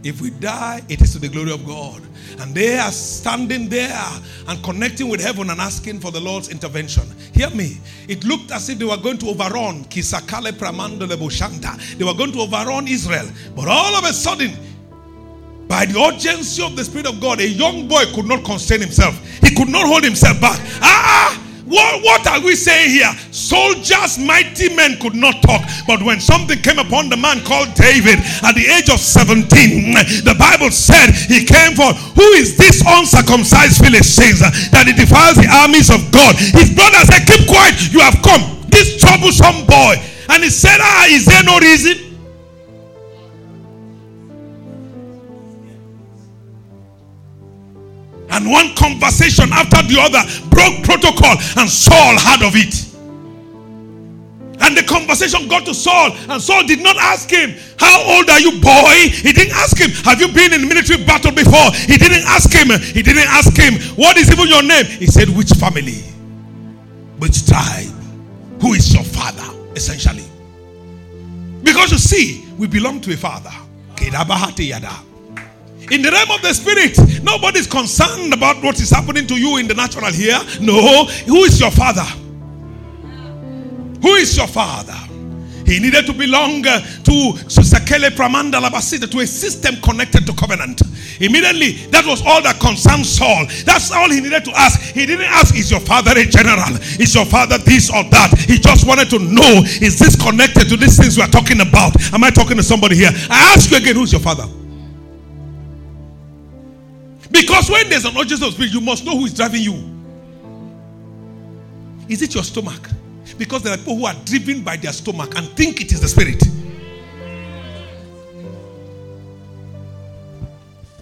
If 0.06 0.22
we 0.22 0.30
die, 0.30 0.84
it 0.88 1.02
is 1.02 1.14
to 1.14 1.20
the 1.20 1.28
glory 1.28 1.52
of 1.52 1.66
God. 1.66 2.00
And 2.40 2.54
they 2.54 2.78
are 2.78 2.92
standing 2.92 3.68
there 3.68 4.08
and 4.48 4.64
connecting 4.64 5.10
with 5.10 5.20
heaven 5.20 5.50
and 5.50 5.60
asking 5.60 6.00
for 6.00 6.12
the 6.12 6.20
Lord's 6.20 6.50
intervention. 6.50 7.04
Hear 7.34 7.50
me. 7.50 7.80
It 8.08 8.24
looked 8.24 8.52
as 8.52 8.70
if 8.70 8.78
they 8.78 8.86
were 8.86 8.98
going 8.98 9.18
to 9.18 9.30
overrun 9.30 9.86
Kisakale 9.86 10.52
Pramando 10.52 11.08
Leboshanta. 11.08 11.98
They 11.98 12.06
were 12.06 12.14
going 12.14 12.32
to 12.34 12.42
overrun 12.42 12.88
Israel. 12.88 13.28
But 13.56 13.68
all 13.68 13.96
of 13.96 14.04
a 14.04 14.14
sudden, 14.14 14.52
by 15.68 15.86
the 15.86 16.00
urgency 16.00 16.64
of 16.64 16.76
the 16.76 16.84
Spirit 16.84 17.08
of 17.08 17.20
God, 17.20 17.40
a 17.40 17.48
young 17.48 17.88
boy 17.88 18.04
could 18.14 18.26
not 18.26 18.46
constrain 18.46 18.82
himself. 18.82 19.20
He 19.42 19.56
could 19.56 19.70
not 19.70 19.88
hold 19.88 20.04
himself 20.04 20.40
back. 20.40 20.60
Ah! 20.84 21.45
What, 21.66 22.04
what 22.04 22.28
are 22.28 22.42
we 22.42 22.54
saying 22.56 22.92
here? 22.92 23.10
Soldiers, 23.34 24.20
mighty 24.22 24.70
men 24.76 24.98
could 25.02 25.16
not 25.16 25.42
talk. 25.42 25.66
But 25.88 26.04
when 26.04 26.20
something 26.22 26.62
came 26.62 26.78
upon 26.78 27.10
the 27.10 27.18
man 27.18 27.42
called 27.42 27.74
David 27.74 28.22
at 28.46 28.54
the 28.54 28.70
age 28.70 28.90
of 28.94 29.02
17, 29.02 30.22
the 30.22 30.38
Bible 30.38 30.70
said 30.70 31.10
he 31.26 31.42
came 31.44 31.74
for 31.74 31.90
who 32.14 32.28
is 32.38 32.56
this 32.56 32.86
uncircumcised 32.86 33.82
Philistine 33.82 34.38
that 34.70 34.86
he 34.86 34.94
defiles 34.94 35.42
the 35.42 35.50
armies 35.50 35.90
of 35.90 36.06
God? 36.14 36.38
His 36.38 36.70
brother 36.70 37.02
said, 37.02 37.26
Keep 37.26 37.50
quiet, 37.50 37.74
you 37.90 38.00
have 38.00 38.22
come. 38.22 38.46
This 38.70 39.02
troublesome 39.02 39.66
boy. 39.66 39.98
And 40.30 40.44
he 40.44 40.50
said, 40.54 40.78
Ah, 40.78 41.08
is 41.10 41.26
there 41.26 41.44
no 41.44 41.58
reason? 41.58 42.05
And 48.36 48.52
one 48.52 48.76
conversation 48.76 49.54
after 49.54 49.82
the 49.88 49.96
other 49.96 50.20
broke 50.52 50.84
protocol, 50.84 51.40
and 51.56 51.70
Saul 51.70 52.20
heard 52.20 52.44
of 52.44 52.52
it. 52.56 52.84
And 54.60 54.76
the 54.76 54.84
conversation 54.84 55.48
got 55.48 55.66
to 55.66 55.74
Saul, 55.74 56.12
and 56.30 56.42
Saul 56.42 56.68
did 56.68 56.84
not 56.84 56.98
ask 56.98 57.30
him, 57.30 57.56
How 57.80 57.96
old 58.04 58.30
are 58.30 58.40
you, 58.40 58.60
boy? 58.60 59.08
He 59.08 59.32
didn't 59.32 59.56
ask 59.56 59.78
him, 59.78 59.90
Have 60.04 60.20
you 60.20 60.28
been 60.34 60.52
in 60.52 60.68
military 60.68 61.04
battle 61.06 61.32
before? 61.32 61.72
He 61.88 61.98
didn't 61.98 62.28
ask 62.28 62.52
him, 62.52 62.68
He 62.80 63.02
didn't 63.02 63.28
ask 63.28 63.56
him, 63.56 63.80
What 63.96 64.18
is 64.18 64.30
even 64.30 64.48
your 64.48 64.64
name? 64.64 64.84
He 64.86 65.08
said, 65.08 65.30
Which 65.30 65.52
family? 65.52 66.04
Which 67.20 67.48
tribe? 67.48 67.96
Who 68.62 68.74
is 68.74 68.94
your 68.94 69.04
father? 69.04 69.48
Essentially. 69.76 70.26
Because 71.64 71.92
you 71.92 71.98
see, 71.98 72.46
we 72.58 72.68
belong 72.68 73.00
to 73.02 73.14
a 73.14 73.18
father. 73.18 73.52
In 75.92 76.02
the 76.02 76.10
realm 76.12 76.32
of 76.32 76.42
the 76.42 76.54
spirit, 76.54 76.98
nobody's 77.24 77.68
concerned 77.68 78.34
about 78.34 78.62
what 78.64 78.80
is 78.80 78.90
happening 78.90 79.28
to 79.28 79.36
you 79.36 79.58
in 79.58 79.68
the 79.68 79.74
natural 79.74 80.12
here. 80.12 80.40
No. 80.60 81.06
Who 81.06 81.44
is 81.44 81.60
your 81.60 81.72
father? 81.72 82.06
Who 84.02 84.14
is 84.16 84.36
your 84.36 84.48
father? 84.48 84.98
He 85.66 85.80
needed 85.80 86.06
to 86.06 86.14
belong 86.14 86.66
uh, 86.68 86.80
to 86.80 87.34
to 87.34 89.20
a 89.20 89.28
system 89.28 89.76
connected 89.82 90.26
to 90.28 90.34
covenant. 90.34 90.82
Immediately, 91.20 91.88
that 91.90 92.06
was 92.06 92.22
all 92.22 92.42
that 92.44 92.60
concerned 92.60 93.06
Saul. 93.06 93.46
That's 93.66 93.92
all 93.92 94.10
he 94.10 94.22
needed 94.22 94.46
to 94.46 94.52
ask. 94.52 94.80
He 94.94 95.06
didn't 95.06 95.26
ask, 95.26 95.56
Is 95.56 95.72
your 95.72 95.80
father 95.80 96.12
a 96.12 96.26
general? 96.26 96.78
Is 97.02 97.16
your 97.16 97.26
father 97.26 97.58
this 97.58 97.90
or 97.90 98.04
that? 98.04 98.38
He 98.48 98.60
just 98.60 98.86
wanted 98.86 99.10
to 99.10 99.20
know, 99.20 99.64
Is 99.82 99.98
this 99.98 100.16
connected 100.16 100.70
to 100.70 100.78
these 100.78 100.98
things 101.00 101.18
we 101.18 101.24
are 101.24 101.30
talking 101.30 101.62
about? 101.62 101.96
Am 102.14 102.24
I 102.24 102.30
talking 102.30 102.58
to 102.58 102.64
somebody 102.64 102.98
here? 102.98 103.12
I 103.30 103.54
ask 103.56 103.72
you 103.72 103.78
again, 103.78 103.96
Who's 103.96 104.12
your 104.12 104.22
father? 104.22 104.46
Because 107.36 107.70
when 107.70 107.90
there's 107.90 108.06
an 108.06 108.16
urgency 108.18 108.48
of 108.48 108.54
spirit, 108.54 108.72
you 108.72 108.80
must 108.80 109.04
know 109.04 109.18
who 109.18 109.26
is 109.26 109.34
driving 109.34 109.62
you. 109.62 109.74
Is 112.08 112.22
it 112.22 112.34
your 112.34 112.44
stomach? 112.46 112.90
Because 113.38 113.62
there 113.62 113.74
are 113.74 113.78
people 113.78 113.98
who 113.98 114.06
are 114.06 114.16
driven 114.24 114.62
by 114.64 114.78
their 114.78 114.94
stomach 114.94 115.34
and 115.36 115.50
think 115.50 115.82
it 115.82 115.92
is 115.92 116.00
the 116.00 116.08
spirit. 116.08 116.42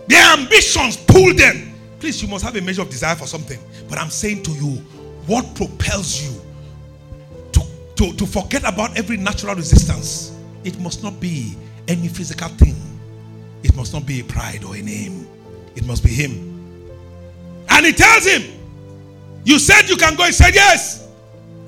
Their 0.08 0.34
ambitions 0.34 0.98
pull 0.98 1.36
them. 1.36 1.72
Please, 2.00 2.20
you 2.24 2.28
must 2.28 2.44
have 2.44 2.56
a 2.56 2.62
measure 2.62 2.82
of 2.82 2.90
desire 2.90 3.16
for 3.16 3.28
something. 3.28 3.60
But 3.88 4.00
I'm 4.00 4.10
saying 4.10 4.42
to 4.44 4.52
you, 4.52 4.82
what 5.28 5.54
propels 5.54 6.20
you 6.24 6.42
to, 7.52 7.62
to, 7.96 8.18
to 8.18 8.26
forget 8.26 8.68
about 8.68 8.98
every 8.98 9.18
natural 9.18 9.54
resistance? 9.54 10.36
It 10.64 10.80
must 10.80 11.04
not 11.04 11.20
be 11.20 11.56
any 11.88 12.08
physical 12.08 12.48
thing, 12.48 12.76
it 13.62 13.76
must 13.76 13.94
not 13.94 14.08
be 14.08 14.22
a 14.22 14.24
pride 14.24 14.64
or 14.64 14.76
a 14.76 14.82
name, 14.82 15.28
it 15.76 15.86
must 15.86 16.04
be 16.04 16.10
Him. 16.10 16.32
And 17.70 17.86
He 17.86 17.94
tells 17.94 18.26
him, 18.26 18.44
You 19.44 19.60
said 19.60 19.90
you 19.90 19.98
can 19.98 20.16
go. 20.16 20.24
He 20.26 20.32
said, 20.32 20.54
Yes. 20.54 21.04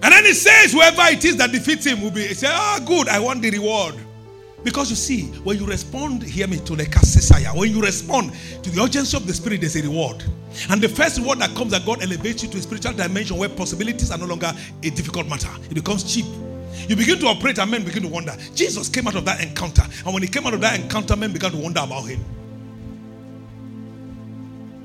And 0.05 0.13
then 0.13 0.23
he 0.23 0.33
says, 0.33 0.71
Whoever 0.71 1.01
it 1.05 1.25
is 1.25 1.37
that 1.37 1.51
defeats 1.51 1.85
him 1.85 2.01
will 2.01 2.11
be. 2.11 2.27
He 2.27 2.35
said, 2.35 2.51
Ah, 2.53 2.77
oh, 2.79 2.85
good, 2.85 3.07
I 3.07 3.19
want 3.19 3.41
the 3.41 3.49
reward. 3.49 3.95
Because 4.63 4.89
you 4.89 4.95
see, 4.95 5.23
when 5.43 5.57
you 5.57 5.65
respond, 5.65 6.21
hear 6.23 6.47
me, 6.47 6.57
to 6.59 6.75
the 6.75 6.85
Kasisaya, 6.85 7.55
when 7.57 7.71
you 7.71 7.81
respond 7.81 8.31
to 8.61 8.69
the 8.69 8.81
urgency 8.81 9.15
of 9.17 9.25
the 9.27 9.33
Spirit, 9.33 9.61
there's 9.61 9.75
a 9.75 9.81
reward. 9.81 10.23
And 10.69 10.81
the 10.81 10.89
first 10.89 11.17
reward 11.17 11.39
that 11.39 11.55
comes 11.55 11.71
that 11.71 11.85
God 11.85 12.01
elevates 12.01 12.43
you 12.43 12.49
to 12.49 12.57
a 12.57 12.61
spiritual 12.61 12.93
dimension 12.93 13.37
where 13.37 13.49
possibilities 13.49 14.11
are 14.11 14.17
no 14.17 14.25
longer 14.25 14.51
a 14.83 14.89
difficult 14.89 15.27
matter, 15.27 15.49
it 15.69 15.73
becomes 15.73 16.03
cheap. 16.03 16.25
You 16.87 16.95
begin 16.95 17.19
to 17.19 17.27
operate 17.27 17.57
and 17.57 17.71
men 17.71 17.83
begin 17.83 18.03
to 18.03 18.09
wonder. 18.09 18.35
Jesus 18.53 18.89
came 18.89 19.07
out 19.07 19.15
of 19.15 19.25
that 19.25 19.41
encounter. 19.41 19.83
And 20.03 20.13
when 20.13 20.21
he 20.21 20.29
came 20.29 20.45
out 20.45 20.53
of 20.53 20.61
that 20.61 20.79
encounter, 20.79 21.15
men 21.15 21.31
began 21.33 21.51
to 21.51 21.57
wonder 21.57 21.81
about 21.81 22.03
him. 22.03 22.23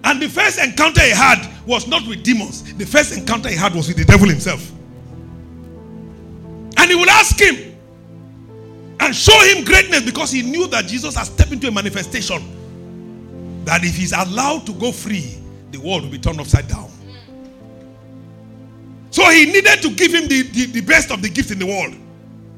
And 0.05 0.21
the 0.21 0.29
first 0.29 0.59
encounter 0.59 1.03
he 1.03 1.11
had 1.11 1.49
was 1.67 1.87
not 1.87 2.07
with 2.07 2.23
demons, 2.23 2.75
the 2.75 2.87
first 2.87 3.17
encounter 3.17 3.49
he 3.49 3.57
had 3.57 3.75
was 3.75 3.89
with 3.89 3.97
the 3.97 4.05
devil 4.05 4.29
himself. 4.29 4.71
And 6.77 6.91
he 6.91 6.95
would 6.95 7.09
ask 7.09 7.39
him, 7.39 7.71
and 9.01 9.17
show 9.17 9.39
him 9.45 9.65
greatness 9.65 10.03
because 10.03 10.31
he 10.31 10.43
knew 10.43 10.67
that 10.69 10.87
Jesus 10.87 11.17
has 11.17 11.29
stepped 11.29 11.53
into 11.53 11.67
a 11.69 11.71
manifestation 11.71 13.65
that 13.65 13.83
if 13.83 13.97
he's 13.97 14.13
allowed 14.13 14.67
to 14.67 14.73
go 14.75 14.93
free, 14.93 15.39
the 15.71 15.79
world 15.79 16.03
will 16.03 16.11
be 16.11 16.19
turned 16.19 16.39
upside 16.39 16.69
down. 16.69 16.91
So 19.11 19.29
he 19.31 19.47
needed 19.47 19.83
to 19.83 19.91
give 19.91 20.13
him 20.13 20.29
the, 20.29 20.43
the, 20.43 20.67
the 20.67 20.81
best 20.83 21.11
of 21.11 21.23
the 21.23 21.29
gifts 21.29 21.51
in 21.51 21.59
the 21.59 21.67
world. 21.67 21.95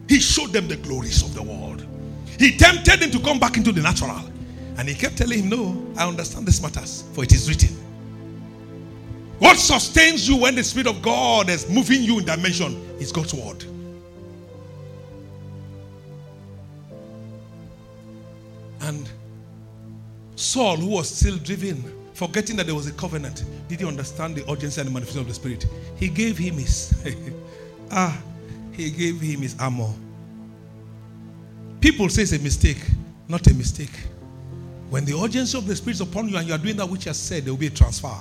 He 0.08 0.20
showed 0.20 0.52
them 0.52 0.68
the 0.68 0.76
glories 0.76 1.22
of 1.22 1.32
the 1.32 1.42
world. 1.42 1.86
He 2.38 2.56
tempted 2.56 3.00
him 3.00 3.10
to 3.12 3.20
come 3.20 3.38
back 3.38 3.56
into 3.56 3.72
the 3.72 3.80
natural. 3.80 4.20
And 4.76 4.88
he 4.88 4.94
kept 4.94 5.18
telling 5.18 5.40
him, 5.40 5.48
No, 5.48 5.92
I 5.96 6.06
understand 6.06 6.46
this 6.46 6.62
matters, 6.62 7.04
for 7.12 7.24
it 7.24 7.32
is 7.32 7.48
written. 7.48 7.76
What 9.38 9.58
sustains 9.58 10.28
you 10.28 10.36
when 10.36 10.54
the 10.54 10.62
Spirit 10.62 10.86
of 10.86 11.02
God 11.02 11.50
is 11.50 11.68
moving 11.68 12.02
you 12.02 12.20
in 12.20 12.24
dimension 12.24 12.80
is 13.00 13.10
God's 13.10 13.34
word. 13.34 13.64
And 18.82 19.08
Saul, 20.36 20.76
who 20.76 20.90
was 20.90 21.08
still 21.08 21.36
driven, 21.38 21.82
forgetting 22.14 22.56
that 22.56 22.66
there 22.66 22.74
was 22.74 22.86
a 22.86 22.92
covenant, 22.92 23.44
did 23.68 23.80
he 23.80 23.86
understand 23.86 24.36
the 24.36 24.50
urgency 24.50 24.80
and 24.80 24.88
the 24.88 24.94
manifestation 24.94 25.22
of 25.22 25.28
the 25.28 25.34
Spirit? 25.34 25.66
He 25.96 26.08
gave 26.08 26.38
him 26.38 26.54
his 26.54 26.94
ah, 27.90 28.16
he 28.72 28.90
gave 28.90 29.20
him 29.20 29.40
his 29.40 29.56
armor. 29.58 29.92
People 31.80 32.08
say 32.08 32.22
it's 32.22 32.32
a 32.32 32.38
mistake, 32.38 32.80
not 33.28 33.46
a 33.48 33.54
mistake. 33.54 33.90
When 34.92 35.06
the 35.06 35.18
urgency 35.18 35.56
of 35.56 35.66
the 35.66 35.74
Spirit 35.74 35.94
is 35.94 36.00
upon 36.02 36.28
you 36.28 36.36
and 36.36 36.46
you 36.46 36.52
are 36.52 36.58
doing 36.58 36.76
that 36.76 36.86
which 36.86 37.04
has 37.04 37.16
said, 37.16 37.46
there 37.46 37.52
will 37.54 37.58
be 37.58 37.68
a 37.68 37.70
transfer. 37.70 38.14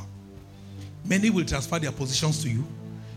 Many 1.03 1.29
will 1.29 1.43
transfer 1.43 1.77
their 1.79 1.91
positions 1.91 2.41
to 2.43 2.49
you. 2.49 2.63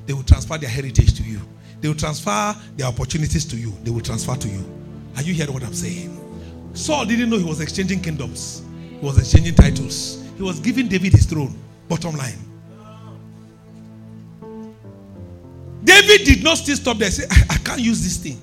They 0.06 0.12
will 0.12 0.24
transfer 0.24 0.58
their 0.58 0.68
heritage 0.68 1.14
to 1.14 1.22
you. 1.22 1.40
They 1.80 1.86
will 1.86 1.94
transfer 1.94 2.56
their 2.76 2.88
opportunities 2.88 3.44
to 3.44 3.56
you. 3.56 3.72
They 3.84 3.92
will 3.92 4.00
transfer 4.00 4.34
to 4.34 4.48
you. 4.48 4.64
Are 5.14 5.22
you 5.22 5.34
hearing 5.34 5.54
what 5.54 5.62
I'm 5.62 5.72
saying? 5.72 6.10
Saul 6.72 7.04
didn't 7.04 7.30
know 7.30 7.38
he 7.38 7.44
was 7.44 7.60
exchanging 7.60 8.00
kingdoms, 8.00 8.64
he 8.90 9.06
was 9.06 9.18
exchanging 9.18 9.54
titles. 9.54 10.20
He 10.36 10.42
was 10.42 10.58
giving 10.58 10.88
David 10.88 11.12
his 11.12 11.24
throne. 11.24 11.56
Bottom 11.88 12.16
line. 12.16 12.38
David 15.84 16.26
did 16.26 16.42
not 16.42 16.58
still 16.58 16.74
stop 16.74 16.96
there 16.98 17.12
say, 17.12 17.24
I, 17.30 17.54
I 17.54 17.58
can't 17.58 17.80
use 17.80 18.02
this 18.02 18.16
thing. 18.16 18.42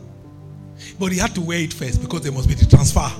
But 0.97 1.11
he 1.11 1.19
had 1.19 1.35
to 1.35 1.41
wear 1.41 1.59
it 1.59 1.73
first 1.73 2.01
because 2.01 2.21
there 2.21 2.31
must 2.31 2.47
be 2.47 2.53
the 2.53 2.65
transfer. 2.65 3.11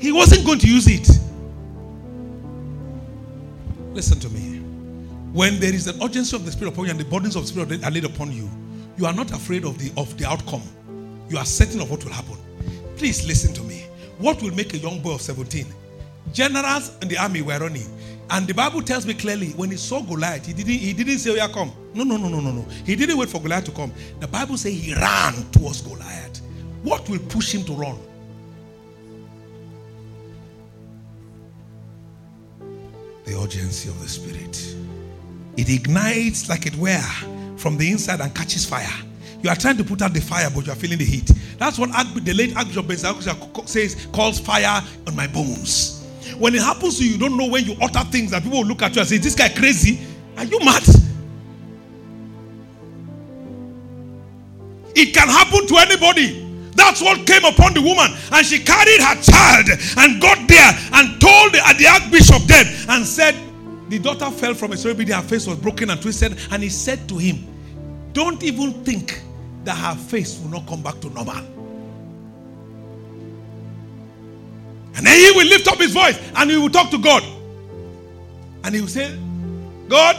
He 0.00 0.12
wasn't 0.12 0.46
going 0.46 0.58
to 0.60 0.66
use 0.66 0.86
it. 0.86 1.06
Listen 3.92 4.18
to 4.20 4.30
me. 4.30 4.58
When 5.32 5.60
there 5.60 5.74
is 5.74 5.86
an 5.86 6.02
urgency 6.02 6.34
of 6.34 6.44
the 6.44 6.50
Spirit 6.50 6.72
upon 6.72 6.86
you 6.86 6.90
and 6.90 6.98
the 6.98 7.04
burdens 7.04 7.36
of 7.36 7.42
the 7.42 7.48
Spirit 7.48 7.84
are 7.84 7.90
laid 7.90 8.04
upon 8.04 8.32
you, 8.32 8.48
you 8.96 9.06
are 9.06 9.12
not 9.12 9.30
afraid 9.30 9.64
of 9.64 9.78
the 9.78 9.92
of 10.00 10.16
the 10.16 10.26
outcome. 10.26 10.62
You 11.28 11.36
are 11.36 11.44
certain 11.44 11.80
of 11.80 11.90
what 11.90 12.02
will 12.02 12.12
happen. 12.12 12.36
Please 12.96 13.26
listen 13.26 13.52
to 13.54 13.62
me. 13.62 13.84
What 14.18 14.42
will 14.42 14.54
make 14.54 14.74
a 14.74 14.78
young 14.78 15.00
boy 15.00 15.14
of 15.14 15.20
17? 15.20 15.66
Generals 16.32 16.96
in 17.02 17.08
the 17.08 17.18
army 17.18 17.42
were 17.42 17.58
running. 17.58 17.86
And 18.30 18.46
the 18.46 18.54
Bible 18.54 18.82
tells 18.82 19.06
me 19.06 19.14
clearly 19.14 19.50
when 19.50 19.70
he 19.70 19.76
saw 19.76 20.00
Goliath, 20.02 20.46
he 20.46 20.52
didn't, 20.52 20.72
he 20.72 20.92
didn't 20.92 21.18
say, 21.18 21.30
Oh, 21.30 21.34
yeah, 21.34 21.48
come. 21.48 21.72
No, 21.94 22.04
no, 22.04 22.16
no, 22.16 22.28
no, 22.28 22.40
no, 22.40 22.52
no. 22.52 22.62
He 22.86 22.96
didn't 22.96 23.18
wait 23.18 23.28
for 23.28 23.40
Goliath 23.40 23.64
to 23.66 23.72
come. 23.72 23.92
The 24.18 24.28
Bible 24.28 24.56
says 24.56 24.72
he 24.72 24.94
ran 24.94 25.34
towards 25.50 25.82
Goliath. 25.82 26.40
What 26.82 27.08
will 27.08 27.18
push 27.18 27.54
him 27.54 27.64
to 27.64 27.72
run? 27.72 27.98
The 33.30 33.38
urgency 33.38 33.88
of 33.88 34.02
the 34.02 34.08
Spirit. 34.08 34.74
It 35.56 35.70
ignites 35.70 36.48
like 36.48 36.66
it 36.66 36.74
were 36.74 36.98
from 37.56 37.76
the 37.76 37.88
inside 37.88 38.20
and 38.20 38.34
catches 38.34 38.66
fire. 38.66 38.90
You 39.40 39.50
are 39.50 39.54
trying 39.54 39.76
to 39.76 39.84
put 39.84 40.02
out 40.02 40.12
the 40.12 40.20
fire, 40.20 40.50
but 40.52 40.66
you 40.66 40.72
are 40.72 40.74
feeling 40.74 40.98
the 40.98 41.04
heat. 41.04 41.30
That's 41.56 41.78
what 41.78 41.90
the 42.24 42.34
late 42.34 42.56
Archbishop 42.56 42.90
says 43.68 44.08
calls 44.12 44.40
fire 44.40 44.82
on 45.06 45.14
my 45.14 45.28
bones. 45.28 46.04
When 46.38 46.56
it 46.56 46.60
happens 46.60 46.98
to 46.98 47.04
you, 47.04 47.12
you 47.12 47.18
don't 47.18 47.36
know 47.36 47.46
when 47.46 47.64
you 47.64 47.76
utter 47.80 48.00
things 48.10 48.32
that 48.32 48.42
people 48.42 48.62
will 48.62 48.66
look 48.66 48.82
at 48.82 48.96
you 48.96 49.00
and 49.00 49.08
say, 49.08 49.18
This 49.18 49.36
guy 49.36 49.48
crazy? 49.48 50.00
Are 50.36 50.44
you 50.44 50.58
mad? 50.58 50.82
It 54.96 55.14
can 55.14 55.28
happen 55.28 55.68
to 55.68 55.76
anybody. 55.76 56.49
That's 56.74 57.00
what 57.00 57.26
came 57.26 57.44
upon 57.44 57.74
the 57.74 57.82
woman. 57.82 58.10
And 58.32 58.46
she 58.46 58.62
carried 58.62 59.00
her 59.00 59.20
child 59.22 59.68
and 59.98 60.20
got 60.20 60.46
there 60.48 60.72
and 60.94 61.20
told 61.20 61.52
the, 61.52 61.60
the 61.78 61.86
archbishop 61.86 62.42
then 62.44 62.66
and 62.88 63.06
said, 63.06 63.34
The 63.88 63.98
daughter 63.98 64.30
fell 64.30 64.54
from 64.54 64.72
a 64.72 64.76
celebrity, 64.76 65.12
her 65.12 65.22
face 65.22 65.46
was 65.46 65.58
broken 65.58 65.90
and 65.90 66.00
twisted. 66.00 66.38
And 66.50 66.62
he 66.62 66.68
said 66.68 67.08
to 67.08 67.18
him, 67.18 67.44
Don't 68.12 68.42
even 68.42 68.72
think 68.84 69.20
that 69.64 69.76
her 69.76 69.94
face 69.94 70.40
will 70.40 70.50
not 70.50 70.66
come 70.66 70.82
back 70.82 71.00
to 71.00 71.10
normal. 71.10 71.44
And 74.96 75.06
then 75.06 75.18
he 75.18 75.30
will 75.32 75.46
lift 75.46 75.68
up 75.68 75.78
his 75.78 75.92
voice 75.92 76.18
and 76.36 76.50
he 76.50 76.56
will 76.56 76.68
talk 76.68 76.90
to 76.90 76.98
God. 76.98 77.22
And 78.64 78.74
he 78.74 78.80
will 78.80 78.88
say, 78.88 79.18
God, 79.88 80.16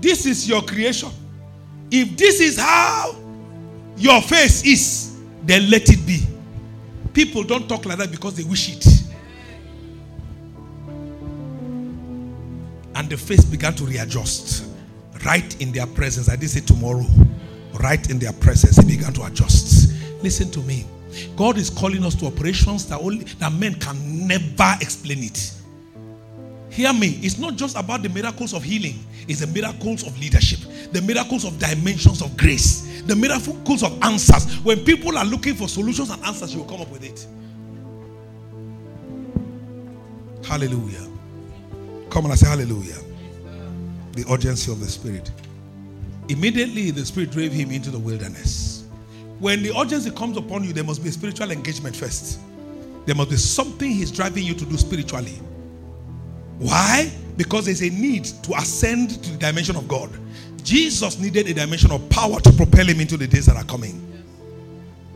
this 0.00 0.26
is 0.26 0.48
your 0.48 0.62
creation. 0.62 1.10
If 1.90 2.16
this 2.16 2.40
is 2.40 2.58
how 2.58 3.14
your 3.96 4.22
face 4.22 4.64
is, 4.64 5.11
then 5.44 5.70
let 5.70 5.88
it 5.88 6.06
be. 6.06 6.22
People 7.12 7.42
don't 7.42 7.68
talk 7.68 7.84
like 7.84 7.98
that 7.98 8.10
because 8.10 8.36
they 8.36 8.44
wish 8.44 8.76
it. 8.76 8.86
And 12.94 13.08
the 13.08 13.16
face 13.16 13.44
began 13.44 13.74
to 13.74 13.84
readjust 13.84 14.66
right 15.24 15.60
in 15.60 15.72
their 15.72 15.86
presence. 15.86 16.28
I 16.28 16.36
did 16.36 16.50
say 16.50 16.60
tomorrow, 16.60 17.06
right 17.80 18.08
in 18.10 18.18
their 18.18 18.32
presence, 18.32 18.76
he 18.76 18.96
began 18.96 19.12
to 19.14 19.24
adjust. 19.24 19.92
Listen 20.22 20.50
to 20.52 20.60
me. 20.60 20.84
God 21.36 21.58
is 21.58 21.68
calling 21.68 22.04
us 22.04 22.14
to 22.16 22.26
operations 22.26 22.86
that 22.88 23.00
only 23.00 23.24
that 23.38 23.52
men 23.52 23.74
can 23.74 24.26
never 24.26 24.76
explain 24.80 25.22
it. 25.24 25.52
Hear 26.70 26.92
me. 26.92 27.18
It's 27.22 27.38
not 27.38 27.56
just 27.56 27.76
about 27.76 28.02
the 28.02 28.08
miracles 28.08 28.54
of 28.54 28.62
healing, 28.62 28.98
it's 29.28 29.40
the 29.40 29.46
miracles 29.46 30.06
of 30.06 30.18
leadership, 30.18 30.60
the 30.92 31.02
miracles 31.02 31.44
of 31.44 31.58
dimensions 31.58 32.22
of 32.22 32.36
grace, 32.36 33.02
the 33.02 33.16
miracles 33.16 33.82
of 33.82 34.00
answers. 34.02 34.56
When 34.62 34.84
people 34.84 35.16
are 35.18 35.24
looking 35.24 35.54
for 35.54 35.68
solutions 35.68 36.10
and 36.10 36.22
answers, 36.24 36.52
you 36.54 36.60
will 36.60 36.68
come 36.68 36.80
up 36.80 36.90
with 36.90 37.04
it. 37.04 37.26
Hallelujah. 40.46 41.08
Come 42.10 42.26
on, 42.26 42.32
I 42.32 42.34
say 42.34 42.48
hallelujah. 42.48 42.98
The 44.12 44.24
urgency 44.30 44.70
of 44.70 44.80
the 44.80 44.86
Spirit. 44.86 45.30
Immediately 46.28 46.90
the 46.90 47.04
Spirit 47.06 47.30
drove 47.30 47.52
him 47.52 47.70
into 47.70 47.90
the 47.90 47.98
wilderness. 47.98 48.84
When 49.38 49.62
the 49.62 49.76
urgency 49.76 50.10
comes 50.10 50.36
upon 50.36 50.62
you, 50.64 50.72
there 50.72 50.84
must 50.84 51.02
be 51.02 51.08
a 51.08 51.12
spiritual 51.12 51.50
engagement 51.50 51.96
first. 51.96 52.38
There 53.06 53.14
must 53.14 53.30
be 53.30 53.36
something 53.36 53.90
He's 53.90 54.12
driving 54.12 54.44
you 54.44 54.54
to 54.54 54.64
do 54.64 54.76
spiritually. 54.76 55.40
Why? 56.58 57.10
Because 57.36 57.64
there's 57.64 57.82
a 57.82 57.90
need 57.90 58.24
to 58.24 58.54
ascend 58.54 59.22
to 59.24 59.30
the 59.32 59.38
dimension 59.38 59.74
of 59.74 59.88
God. 59.88 60.10
Jesus 60.64 61.18
needed 61.18 61.48
a 61.48 61.54
dimension 61.54 61.90
of 61.90 62.08
power 62.08 62.40
to 62.40 62.52
propel 62.52 62.86
him 62.86 63.00
into 63.00 63.16
the 63.16 63.26
days 63.26 63.46
that 63.46 63.56
are 63.56 63.64
coming. 63.64 64.00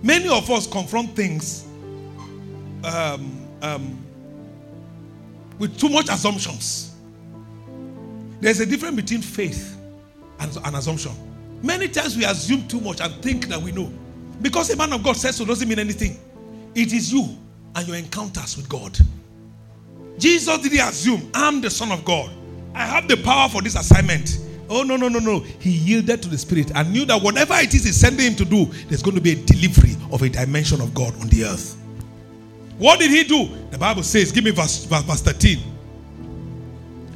Many 0.03 0.29
of 0.29 0.51
us 0.51 0.67
confront 0.67 1.17
things 1.17 1.67
um, 2.85 3.47
um, 3.63 4.05
with 5.59 5.79
too 5.79 5.89
much 5.89 6.09
assumptions. 6.09 6.95
There's 8.41 8.61
a 8.61 8.67
difference 8.67 8.97
between 8.97 9.23
faith 9.23 9.79
and 10.41 10.57
an 10.65 10.75
assumption. 10.75 11.13
Many 11.63 11.89
times 11.89 12.17
we 12.17 12.25
assume 12.25 12.69
too 12.69 12.81
much 12.81 13.01
and 13.01 13.15
think 13.23 13.49
that 13.49 13.61
we 13.61 13.73
know. 13.73 13.91
Because 14.43 14.71
a 14.71 14.77
man 14.77 14.93
of 14.93 15.03
God 15.03 15.17
says 15.17 15.37
so 15.37 15.45
doesn't 15.45 15.69
mean 15.69 15.79
anything. 15.79 16.21
It 16.75 16.93
is 16.93 17.13
you 17.13 17.37
and 17.75 17.89
your 17.89 17.97
encounters 17.97 18.57
with 18.57 18.69
God. 18.69 18.97
Jesus 20.19 20.59
didn't 20.59 20.81
assume, 20.81 21.31
I'm 21.35 21.61
the 21.61 21.71
Son 21.71 21.91
of 21.91 22.05
God. 22.05 22.31
I 22.75 22.85
have 22.85 23.09
the 23.09 23.17
power 23.17 23.49
for 23.49 23.63
this 23.63 23.75
assignment. 23.75 24.39
Oh, 24.69 24.83
no, 24.83 24.97
no, 24.97 25.09
no, 25.09 25.19
no. 25.19 25.41
He 25.41 25.71
yielded 25.71 26.23
to 26.23 26.29
the 26.29 26.39
Spirit 26.39 26.73
and 26.75 26.93
knew 26.93 27.05
that 27.07 27.23
whatever 27.23 27.55
it 27.55 27.73
is 27.75 27.85
He's 27.85 27.97
sending 27.97 28.27
him 28.27 28.37
to 28.37 28.45
do, 28.45 28.65
there's 28.89 29.03
going 29.03 29.15
to 29.17 29.21
be 29.21 29.33
a 29.33 29.37
delivery 29.37 29.97
of 30.11 30.23
a 30.23 30.29
dimension 30.29 30.81
of 30.81 30.93
God 30.95 31.15
on 31.21 31.29
the 31.29 31.45
earth. 31.45 31.77
What 32.79 32.99
did 32.99 33.11
he 33.11 33.25
do? 33.25 33.49
The 33.71 33.79
Bible 33.79 34.03
says, 34.03 34.33
give 34.33 34.45
me 34.45 34.51
verse, 34.51 34.85
verse, 34.85 35.03
verse 35.03 35.23
13. 35.23 35.59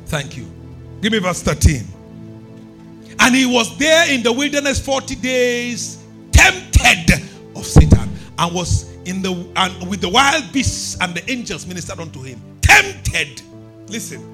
Thank 0.06 0.36
you. 0.36 0.46
Give 1.00 1.12
me 1.12 1.18
verse 1.18 1.42
13. 1.42 1.84
And 3.20 3.34
he 3.34 3.46
was 3.46 3.76
there 3.78 4.12
in 4.12 4.22
the 4.22 4.32
wilderness 4.32 4.84
40 4.84 5.14
days, 5.16 6.02
tempted 6.32 7.22
of 7.54 7.66
Satan, 7.66 8.08
and 8.38 8.54
was 8.54 8.90
in 9.04 9.22
the 9.22 9.32
and 9.56 9.88
with 9.88 10.00
the 10.00 10.08
wild 10.08 10.50
beasts 10.52 10.96
and 11.00 11.14
the 11.14 11.30
angels 11.30 11.66
ministered 11.66 12.00
unto 12.00 12.22
him. 12.22 12.40
Tempted. 12.62 13.42
Listen. 13.88 14.26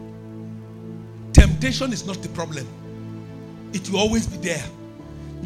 Temptation 1.33 1.93
is 1.93 2.07
not 2.07 2.23
the 2.23 2.29
problem. 2.31 2.67
It 3.77 3.91
will 3.91 4.01
always 4.01 4.27
be 4.27 4.39
there. 4.39 4.65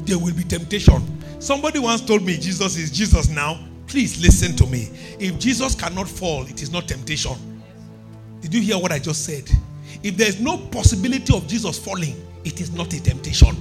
There 0.07 0.17
will 0.17 0.33
be 0.33 0.45
temptation. 0.45 1.03
Somebody 1.41 1.81
once 1.81 2.01
told 2.01 2.23
me 2.23 2.37
Jesus 2.37 2.77
is 2.77 2.93
Jesus 2.93 3.29
now. 3.29 3.59
Please 3.89 4.23
listen 4.23 4.55
to 4.55 4.67
me. 4.67 4.89
If 5.19 5.37
Jesus 5.41 5.75
cannot 5.75 6.09
fall, 6.09 6.45
it 6.47 6.63
is 6.63 6.71
not 6.71 6.87
temptation. 6.87 7.33
Did 8.41 8.55
you 8.55 8.61
hear 8.61 8.79
what 8.79 8.93
I 8.93 9.01
just 9.01 9.25
said? 9.25 9.51
If 10.05 10.17
there 10.17 10.29
is 10.29 10.41
no 10.41 10.57
possibility 10.57 11.37
of 11.37 11.49
Jesus 11.49 11.77
falling, 11.77 12.15
it 12.45 12.61
is 12.61 12.71
not 12.73 12.93
a 12.95 13.03
temptation. 13.03 13.57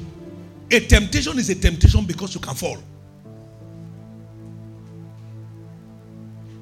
A 0.69 0.79
temptation 0.81 1.39
is 1.39 1.49
a 1.49 1.55
temptation 1.55 2.05
because 2.05 2.35
you 2.35 2.39
can 2.39 2.53
fall. 2.53 2.77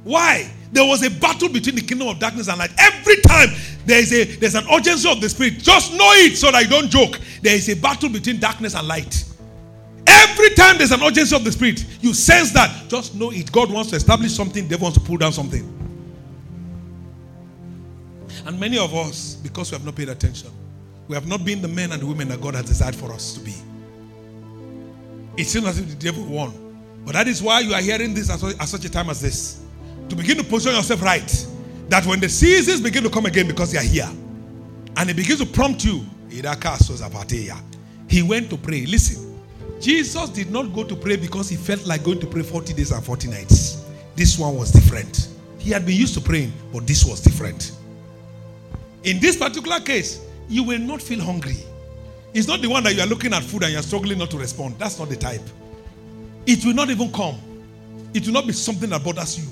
Why? 0.05 0.49
There 0.71 0.85
was 0.85 1.03
a 1.03 1.09
battle 1.09 1.49
between 1.49 1.75
the 1.75 1.81
kingdom 1.81 2.07
of 2.07 2.19
darkness 2.19 2.47
and 2.47 2.57
light. 2.57 2.71
Every 2.77 3.17
time 3.17 3.49
there 3.87 3.99
is 3.99 4.11
a 4.11 4.25
there's 4.35 4.55
an 4.55 4.65
urgency 4.69 5.09
of 5.09 5.21
the 5.21 5.29
spirit, 5.29 5.59
just 5.59 5.93
know 5.93 6.11
it 6.11 6.35
so 6.35 6.51
that 6.51 6.61
you 6.61 6.69
don't 6.69 6.89
joke. 6.89 7.19
There 7.41 7.55
is 7.55 7.69
a 7.69 7.75
battle 7.75 8.09
between 8.09 8.39
darkness 8.39 8.75
and 8.75 8.85
light. 8.85 9.23
Every 10.05 10.49
time 10.55 10.77
there's 10.77 10.91
an 10.91 11.01
urgency 11.01 11.35
of 11.35 11.43
the 11.45 11.51
spirit, 11.51 11.85
you 12.01 12.13
sense 12.13 12.51
that. 12.51 12.89
Just 12.89 13.15
know 13.15 13.31
it. 13.31 13.49
God 13.51 13.71
wants 13.71 13.89
to 13.91 13.95
establish 13.95 14.33
something, 14.33 14.67
devil 14.67 14.83
wants 14.83 14.99
to 14.99 15.03
pull 15.05 15.17
down 15.17 15.31
something. 15.31 15.73
And 18.45 18.59
many 18.59 18.77
of 18.77 18.93
us, 18.93 19.35
because 19.35 19.71
we 19.71 19.77
have 19.77 19.85
not 19.85 19.95
paid 19.95 20.09
attention, 20.09 20.51
we 21.07 21.15
have 21.15 21.27
not 21.27 21.45
been 21.45 21.61
the 21.61 21.67
men 21.67 21.93
and 21.93 22.01
the 22.01 22.05
women 22.05 22.27
that 22.27 22.41
God 22.41 22.55
has 22.55 22.65
desired 22.65 22.95
for 22.95 23.13
us 23.13 23.33
to 23.33 23.39
be. 23.39 23.53
It 25.37 25.45
seems 25.45 25.65
as 25.65 25.79
if 25.79 25.87
the 25.87 25.95
devil 25.95 26.25
won. 26.25 26.53
But 27.05 27.13
that 27.13 27.27
is 27.27 27.41
why 27.41 27.61
you 27.61 27.73
are 27.73 27.81
hearing 27.81 28.13
this 28.13 28.29
at 28.29 28.67
such 28.67 28.83
a 28.83 28.89
time 28.89 29.09
as 29.09 29.21
this. 29.21 29.61
To 30.09 30.15
begin 30.15 30.37
to 30.37 30.43
position 30.43 30.75
yourself 30.75 31.01
right. 31.01 31.47
That 31.89 32.05
when 32.05 32.19
the 32.19 32.29
seasons 32.29 32.81
begin 32.81 33.03
to 33.03 33.09
come 33.09 33.25
again 33.25 33.47
because 33.47 33.71
they 33.71 33.77
are 33.77 33.81
here, 33.81 34.09
and 34.97 35.09
it 35.09 35.15
begins 35.15 35.39
to 35.39 35.45
prompt 35.45 35.85
you, 35.85 36.05
he 36.29 36.41
went 38.23 38.49
to 38.49 38.57
pray. 38.57 38.85
Listen, 38.85 39.39
Jesus 39.79 40.29
did 40.29 40.51
not 40.51 40.73
go 40.73 40.83
to 40.83 40.95
pray 40.95 41.15
because 41.15 41.49
he 41.49 41.55
felt 41.55 41.85
like 41.85 42.03
going 42.03 42.19
to 42.19 42.27
pray 42.27 42.43
40 42.43 42.73
days 42.73 42.91
and 42.91 43.03
40 43.03 43.29
nights. 43.29 43.85
This 44.15 44.37
one 44.37 44.57
was 44.57 44.71
different. 44.71 45.29
He 45.59 45.71
had 45.71 45.85
been 45.85 45.95
used 45.95 46.13
to 46.15 46.21
praying, 46.21 46.51
but 46.73 46.85
this 46.87 47.05
was 47.05 47.21
different. 47.21 47.71
In 49.03 49.19
this 49.19 49.37
particular 49.37 49.79
case, 49.79 50.21
you 50.49 50.63
will 50.63 50.79
not 50.79 51.01
feel 51.01 51.21
hungry. 51.21 51.57
It's 52.33 52.47
not 52.47 52.61
the 52.61 52.67
one 52.67 52.83
that 52.83 52.95
you 52.95 53.01
are 53.01 53.07
looking 53.07 53.33
at 53.33 53.43
food 53.43 53.63
and 53.63 53.71
you're 53.71 53.81
struggling 53.81 54.17
not 54.17 54.31
to 54.31 54.37
respond. 54.37 54.77
That's 54.77 54.99
not 54.99 55.09
the 55.09 55.15
type. 55.15 55.41
It 56.45 56.65
will 56.65 56.73
not 56.73 56.89
even 56.89 57.11
come. 57.11 57.35
It 58.13 58.25
will 58.25 58.33
not 58.33 58.47
be 58.47 58.53
something 58.53 58.89
that 58.89 59.03
bothers 59.03 59.37
you. 59.39 59.45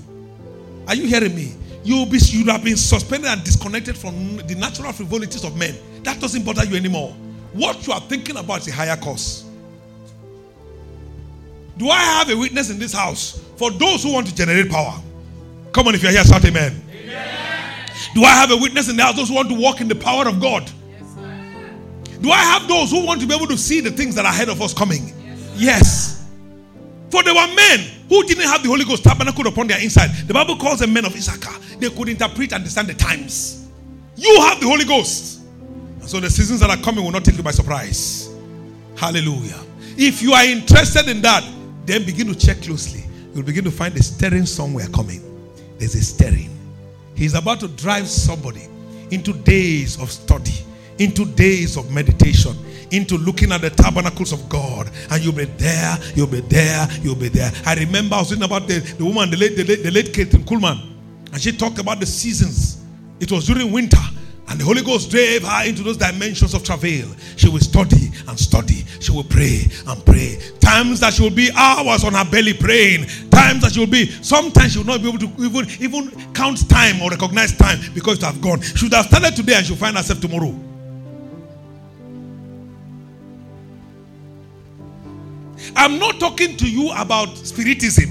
Are 0.88 0.95
you 0.95 1.08
hearing 1.08 1.36
me? 1.36 1.54
You 1.86 1.98
will 1.98 2.08
be 2.08 2.17
you 2.17 2.45
have 2.45 2.63
been 2.63 2.78
suspended 2.78 3.30
and 3.30 3.43
disconnected 3.43 3.95
from 3.95 4.38
the 4.38 4.56
natural 4.56 4.91
frivolities 4.91 5.43
of 5.43 5.56
men. 5.56 5.76
That 6.02 6.19
doesn't 6.19 6.43
bother 6.43 6.65
you 6.65 6.76
anymore. 6.76 7.12
What 7.54 7.86
you 7.86 7.93
are 7.93 8.00
thinking 8.02 8.38
about 8.38 8.62
is 8.62 8.69
a 8.69 8.71
higher 8.71 8.98
cause. 8.98 9.45
Do 11.78 11.89
I 11.89 12.00
have 12.00 12.30
a 12.32 12.38
witness 12.38 12.71
in 12.71 12.80
this 12.80 12.91
house 12.91 13.39
for 13.58 13.69
those 13.69 14.02
who 14.02 14.13
want 14.13 14.26
to 14.26 14.36
generate 14.36 14.71
power? 14.71 15.00
Come 15.74 15.88
on, 15.88 15.93
if 15.93 16.02
you're 16.02 16.12
here, 16.12 16.24
shout 16.24 16.43
amen. 16.43 16.82
amen. 16.91 17.89
Do 18.15 18.24
I 18.24 18.32
have 18.32 18.50
a 18.50 18.58
witness 18.58 18.89
in 18.89 18.98
the 18.98 19.04
house 19.04 19.15
those 19.15 19.30
who 19.30 19.36
want 19.36 19.50
to 19.50 19.56
walk 19.56 19.80
in 19.80 19.88
the 19.88 19.95
power 19.95 20.28
of 20.28 20.41
God? 20.41 20.63
Yes, 20.89 21.13
Do 22.19 22.32
I 22.32 22.38
have 22.39 22.67
those 22.67 22.89
who 22.89 23.06
want 23.06 23.21
to 23.21 23.28
be 23.28 23.36
able 23.36 23.48
to 23.48 23.58
see 23.60 23.80
the 23.80 23.91
things 23.91 24.15
that 24.15 24.26
are 24.26 24.32
ahead 24.32 24.50
of 24.50 24.60
us 24.60 24.74
coming? 24.74 25.13
Yes. 25.24 25.56
yes. 25.56 26.14
For 27.15 27.23
there 27.23 27.34
were 27.34 27.47
men 27.56 27.80
who 28.10 28.25
didn't 28.25 28.43
have 28.43 28.62
the 28.62 28.67
Holy 28.67 28.84
Ghost 28.84 29.01
tabernacle 29.01 29.47
upon 29.47 29.67
their 29.67 29.82
inside. 29.82 30.10
The 30.28 30.34
Bible 30.34 30.58
calls 30.58 30.80
them 30.80 30.91
men 30.91 31.06
of 31.06 31.15
Issachar. 31.15 31.78
They 31.80 31.89
could 31.89 32.10
interpret 32.10 32.51
and 32.51 32.56
understand 32.56 32.89
the 32.89 32.93
times. 32.93 33.69
You 34.17 34.41
have 34.41 34.60
the 34.60 34.65
Holy 34.65 34.84
Ghost. 34.84 35.39
And 36.01 36.10
so 36.10 36.19
the 36.19 36.30
seasons 36.30 36.60
that 36.60 36.69
are 36.69 36.84
coming 36.84 37.06
will 37.06 37.13
not 37.13 37.23
take 37.23 37.38
you 37.38 37.43
by 37.43 37.51
surprise. 37.51 38.36
Hallelujah. 38.97 39.58
If 39.95 40.21
you 40.21 40.34
are 40.34 40.43
interested 40.43 41.08
in 41.08 41.21
that, 41.21 41.49
then 41.86 42.04
begin 42.06 42.28
to 42.28 42.36
check 42.36 42.62
closely. 42.62 43.06
You'll 43.34 43.45
begin 43.45 43.63
to 43.63 43.71
find 43.71 43.95
a 43.95 44.04
stirring 44.04 44.45
somewhere 44.45 44.88
coming. 44.89 45.21
There's 45.78 45.95
a 45.95 46.04
stirring. 46.04 46.49
He's 47.15 47.34
about 47.34 47.62
to 47.62 47.69
drive 47.69 48.10
somebody 48.10 48.67
into 49.12 49.32
days 49.32 50.01
of 50.01 50.12
study, 50.12 50.65
into 50.97 51.23
days 51.23 51.78
of 51.78 51.89
meditation, 51.93 52.58
into 52.96 53.18
looking 53.18 53.52
at 53.52 53.62
the 53.62 53.70
tabernacles 53.70 54.32
of 54.32 54.48
God. 54.50 54.90
And 55.12 55.24
you'll 55.24 55.34
be 55.34 55.46
there, 55.46 55.98
you'll 56.16 56.28
be 56.28 56.42
there, 56.42 56.88
you'll 57.02 57.16
be 57.16 57.30
there. 57.30 57.52
I 57.66 57.76
remember 57.76 58.16
I 58.16 58.20
was 58.20 58.32
reading 58.32 58.46
about 58.46 58.68
the, 58.68 58.80
the 58.80 59.06
woman, 59.06 59.30
the 59.30 59.38
late, 59.38 59.56
the 59.56 59.64
late, 59.64 59.84
the 59.84 59.92
late 59.92 60.14
Kathryn 60.14 60.44
Kuhlman, 60.46 60.96
and 61.32 61.42
she 61.42 61.52
talked 61.52 61.80
about 61.80 62.00
the 62.00 62.06
seasons. 62.06 62.84
It 63.20 63.32
was 63.32 63.46
during 63.46 63.72
winter. 63.72 63.98
And 64.48 64.60
the 64.60 64.64
Holy 64.64 64.84
Ghost 64.84 65.10
drove 65.10 65.42
her 65.42 65.68
into 65.68 65.82
those 65.82 65.98
dimensions 65.98 66.54
of 66.54 66.64
travail. 66.64 67.08
She 67.36 67.50
will 67.50 67.60
study 67.60 68.12
and 68.28 68.40
study. 68.40 68.86
She 69.00 69.12
will 69.12 69.24
pray 69.24 69.68
and 69.88 70.06
pray. 70.06 70.40
Times 70.60 71.00
that 71.00 71.14
she 71.14 71.24
will 71.24 71.32
be 71.32 71.50
hours 71.56 72.04
on 72.04 72.14
her 72.14 72.26
belly 72.30 72.54
praying. 72.54 73.08
Times 73.32 73.64
that 73.64 73.72
she 73.74 73.80
will 73.80 73.88
be, 73.88 74.06
sometimes 74.06 74.74
she 74.74 74.78
will 74.78 74.86
not 74.86 75.02
be 75.02 75.10
able 75.10 75.18
to 75.18 75.32
even, 75.44 75.66
even 75.82 76.34
count 76.34 76.70
time 76.70 77.02
or 77.02 77.10
recognize 77.10 77.58
time 77.58 77.80
because 77.96 78.20
it 78.20 78.24
have 78.24 78.40
gone. 78.40 78.62
She 78.62 78.86
would 78.86 78.94
have 78.94 79.08
started 79.08 79.36
today 79.36 79.56
and 79.56 79.66
she'll 79.66 79.76
find 79.76 79.98
herself 79.98 80.22
tomorrow. 80.22 80.54
I'm 85.76 86.00
not 86.00 86.20
talking 86.20 86.56
to 86.58 86.70
you 86.70 86.92
about 86.92 87.36
spiritism. 87.38 88.10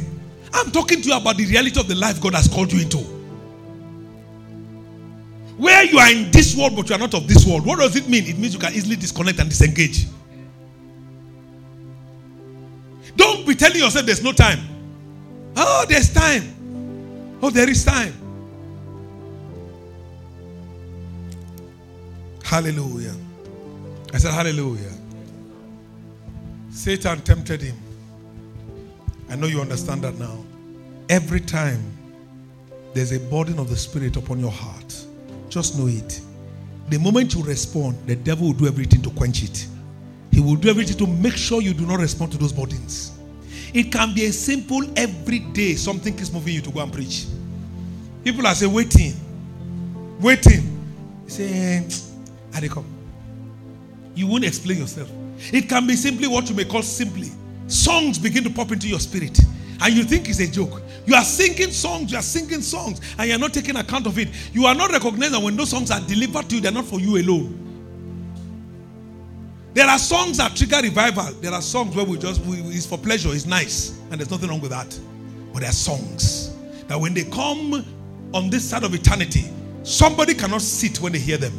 I'm 0.52 0.70
talking 0.70 1.02
to 1.02 1.08
you 1.08 1.16
about 1.16 1.36
the 1.36 1.46
reality 1.46 1.80
of 1.80 1.88
the 1.88 1.94
life 1.94 2.20
God 2.20 2.34
has 2.34 2.48
called 2.48 2.72
you 2.72 2.80
into. 2.80 2.98
Where 5.56 5.84
you 5.84 5.98
are 5.98 6.10
in 6.10 6.30
this 6.30 6.56
world, 6.56 6.76
but 6.76 6.88
you 6.88 6.94
are 6.96 6.98
not 6.98 7.14
of 7.14 7.26
this 7.28 7.46
world. 7.46 7.64
What 7.64 7.78
does 7.78 7.96
it 7.96 8.08
mean? 8.08 8.24
It 8.26 8.38
means 8.38 8.54
you 8.54 8.60
can 8.60 8.72
easily 8.74 8.96
disconnect 8.96 9.38
and 9.38 9.48
disengage. 9.48 10.06
Don't 13.16 13.46
be 13.46 13.54
telling 13.54 13.78
yourself 13.78 14.04
there's 14.04 14.22
no 14.22 14.32
time. 14.32 14.58
Oh, 15.56 15.86
there's 15.88 16.12
time. 16.12 17.38
Oh, 17.40 17.50
there 17.50 17.68
is 17.68 17.84
time. 17.84 18.12
Hallelujah. 22.42 23.14
I 24.12 24.18
said, 24.18 24.32
Hallelujah. 24.32 24.93
Satan 26.74 27.20
tempted 27.20 27.62
him. 27.62 27.76
I 29.30 29.36
know 29.36 29.46
you 29.46 29.60
understand 29.60 30.02
that 30.02 30.18
now. 30.18 30.44
Every 31.08 31.38
time 31.38 31.80
there's 32.94 33.12
a 33.12 33.20
burden 33.20 33.60
of 33.60 33.70
the 33.70 33.76
Spirit 33.76 34.16
upon 34.16 34.40
your 34.40 34.50
heart, 34.50 35.06
just 35.48 35.78
know 35.78 35.86
it. 35.86 36.20
The 36.88 36.98
moment 36.98 37.32
you 37.32 37.44
respond, 37.44 37.96
the 38.06 38.16
devil 38.16 38.48
will 38.48 38.54
do 38.54 38.66
everything 38.66 39.02
to 39.02 39.10
quench 39.10 39.44
it. 39.44 39.68
He 40.32 40.40
will 40.40 40.56
do 40.56 40.68
everything 40.68 40.96
to 40.98 41.06
make 41.06 41.36
sure 41.36 41.62
you 41.62 41.74
do 41.74 41.86
not 41.86 42.00
respond 42.00 42.32
to 42.32 42.38
those 42.38 42.52
burdens. 42.52 43.16
It 43.72 43.92
can 43.92 44.12
be 44.12 44.24
a 44.26 44.32
simple 44.32 44.82
every 44.96 45.38
day 45.38 45.76
something 45.76 46.16
keeps 46.16 46.32
moving 46.32 46.54
you 46.54 46.60
to 46.60 46.70
go 46.72 46.80
and 46.80 46.92
preach. 46.92 47.26
People 48.24 48.48
are 48.48 48.54
saying, 48.54 48.72
waiting, 48.72 49.14
waiting. 50.20 50.62
You 51.24 51.30
say, 51.30 51.78
eh, 51.78 51.88
I 52.54 52.66
come. 52.66 52.84
You 54.16 54.26
won't 54.26 54.44
explain 54.44 54.78
yourself. 54.78 55.08
It 55.52 55.68
can 55.68 55.86
be 55.86 55.96
simply 55.96 56.28
what 56.28 56.48
you 56.48 56.54
may 56.54 56.64
call 56.64 56.82
simply. 56.82 57.30
Songs 57.66 58.18
begin 58.18 58.44
to 58.44 58.50
pop 58.50 58.72
into 58.72 58.88
your 58.88 59.00
spirit, 59.00 59.38
and 59.80 59.94
you 59.94 60.04
think 60.04 60.28
it's 60.28 60.40
a 60.40 60.46
joke. 60.46 60.82
You 61.06 61.14
are 61.14 61.24
singing 61.24 61.70
songs, 61.70 62.12
you 62.12 62.18
are 62.18 62.22
singing 62.22 62.62
songs, 62.62 63.00
and 63.18 63.28
you're 63.28 63.38
not 63.38 63.52
taking 63.52 63.76
account 63.76 64.06
of 64.06 64.18
it. 64.18 64.28
You 64.52 64.66
are 64.66 64.74
not 64.74 64.90
recognizing 64.90 65.42
when 65.42 65.56
those 65.56 65.70
songs 65.70 65.90
are 65.90 66.00
delivered 66.00 66.48
to 66.50 66.56
you, 66.56 66.60
they're 66.60 66.72
not 66.72 66.84
for 66.84 67.00
you 67.00 67.16
alone. 67.18 67.60
There 69.74 69.88
are 69.88 69.98
songs 69.98 70.36
that 70.38 70.54
trigger 70.54 70.80
revival. 70.82 71.32
There 71.40 71.52
are 71.52 71.60
songs 71.60 71.96
where 71.96 72.04
we 72.04 72.16
just, 72.16 72.40
we, 72.42 72.58
it's 72.58 72.86
for 72.86 72.96
pleasure, 72.96 73.30
it's 73.32 73.44
nice, 73.44 73.98
and 74.10 74.20
there's 74.20 74.30
nothing 74.30 74.48
wrong 74.48 74.60
with 74.60 74.70
that. 74.70 74.98
But 75.52 75.60
there 75.60 75.70
are 75.70 75.72
songs 75.72 76.54
that 76.86 76.98
when 76.98 77.12
they 77.12 77.24
come 77.24 77.84
on 78.32 78.50
this 78.50 78.68
side 78.68 78.84
of 78.84 78.94
eternity, 78.94 79.50
somebody 79.82 80.34
cannot 80.34 80.62
sit 80.62 81.00
when 81.00 81.12
they 81.12 81.18
hear 81.18 81.38
them. 81.38 81.52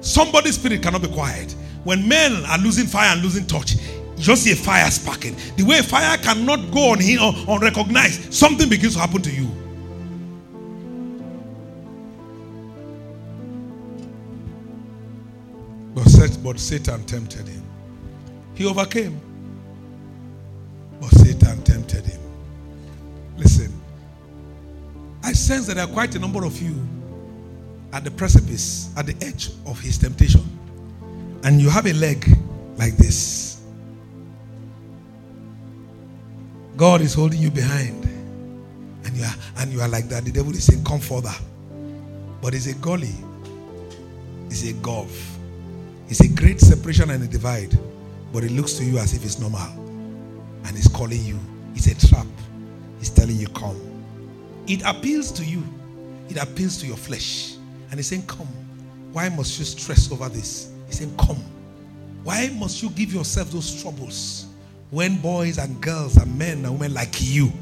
Somebody's 0.00 0.54
spirit 0.54 0.82
cannot 0.82 1.02
be 1.02 1.08
quiet. 1.08 1.56
When 1.86 2.08
men 2.08 2.44
are 2.46 2.58
losing 2.58 2.88
fire 2.88 3.12
and 3.12 3.22
losing 3.22 3.46
touch, 3.46 3.76
you 3.76 4.18
just 4.18 4.42
see 4.42 4.50
a 4.50 4.56
fire 4.56 4.90
sparking. 4.90 5.36
The 5.56 5.62
way 5.62 5.82
fire 5.82 6.18
cannot 6.18 6.72
go 6.72 6.90
on 6.90 6.98
here 6.98 7.20
unrecognized, 7.46 8.34
something 8.34 8.68
begins 8.68 8.94
to 8.94 8.98
happen 8.98 9.22
to 9.22 9.30
you. 9.30 9.46
But, 15.94 16.38
but 16.42 16.58
Satan 16.58 17.04
tempted 17.04 17.46
him. 17.46 17.62
He 18.56 18.66
overcame. 18.66 19.20
But 21.00 21.10
Satan 21.10 21.62
tempted 21.62 22.04
him. 22.04 22.20
Listen, 23.36 23.72
I 25.22 25.34
sense 25.34 25.68
that 25.68 25.74
there 25.74 25.84
are 25.84 25.92
quite 25.92 26.16
a 26.16 26.18
number 26.18 26.44
of 26.44 26.60
you 26.60 26.74
at 27.92 28.02
the 28.02 28.10
precipice, 28.10 28.90
at 28.96 29.06
the 29.06 29.14
edge 29.24 29.50
of 29.66 29.78
his 29.78 29.98
temptation. 29.98 30.42
And 31.46 31.60
you 31.60 31.70
have 31.70 31.86
a 31.86 31.92
leg 31.92 32.26
like 32.76 32.96
this. 32.96 33.62
God 36.76 37.00
is 37.00 37.14
holding 37.14 37.40
you 37.40 37.52
behind. 37.52 38.04
And 39.04 39.16
you 39.16 39.22
are 39.22 39.34
and 39.58 39.72
you 39.72 39.80
are 39.80 39.86
like 39.86 40.08
that. 40.08 40.24
The 40.24 40.32
devil 40.32 40.50
is 40.50 40.64
saying, 40.64 40.82
Come 40.82 40.98
further. 40.98 41.32
But 42.42 42.52
it's 42.52 42.66
a 42.66 42.74
gully. 42.74 43.14
It's 44.46 44.68
a 44.68 44.72
gulf. 44.72 45.38
It's 46.08 46.18
a 46.18 46.28
great 46.28 46.60
separation 46.60 47.10
and 47.10 47.22
a 47.22 47.28
divide. 47.28 47.78
But 48.32 48.42
it 48.42 48.50
looks 48.50 48.72
to 48.74 48.84
you 48.84 48.98
as 48.98 49.14
if 49.14 49.24
it's 49.24 49.38
normal. 49.38 49.70
And 50.64 50.76
it's 50.76 50.88
calling 50.88 51.22
you. 51.24 51.38
It's 51.76 51.86
a 51.86 52.08
trap. 52.08 52.26
It's 52.98 53.10
telling 53.10 53.36
you, 53.36 53.46
Come. 53.46 53.80
It 54.66 54.82
appeals 54.84 55.30
to 55.30 55.44
you. 55.44 55.62
It 56.28 56.42
appeals 56.42 56.78
to 56.78 56.88
your 56.88 56.96
flesh. 56.96 57.54
And 57.92 58.00
it's 58.00 58.08
saying, 58.08 58.26
Come. 58.26 58.48
Why 59.12 59.28
must 59.28 59.60
you 59.60 59.64
stress 59.64 60.10
over 60.10 60.28
this? 60.28 60.72
He's 60.86 60.98
saying, 60.98 61.16
Come. 61.16 61.42
Why 62.24 62.50
must 62.58 62.82
you 62.82 62.90
give 62.90 63.12
yourself 63.12 63.50
those 63.50 63.80
troubles 63.80 64.46
when 64.90 65.18
boys 65.18 65.58
and 65.58 65.80
girls 65.80 66.16
and 66.16 66.36
men 66.36 66.64
and 66.64 66.72
women 66.72 66.92
like 66.92 67.14
you 67.20 67.52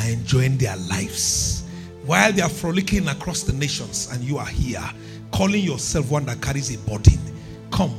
are 0.00 0.08
enjoying 0.08 0.56
their 0.56 0.76
lives? 0.76 1.64
While 2.06 2.32
they 2.32 2.42
are 2.42 2.48
frolicking 2.48 3.08
across 3.08 3.42
the 3.42 3.52
nations 3.54 4.10
and 4.12 4.22
you 4.22 4.38
are 4.38 4.46
here, 4.46 4.84
calling 5.32 5.64
yourself 5.64 6.10
one 6.10 6.26
that 6.26 6.40
carries 6.40 6.74
a 6.74 6.78
burden. 6.88 7.18
Come. 7.72 7.92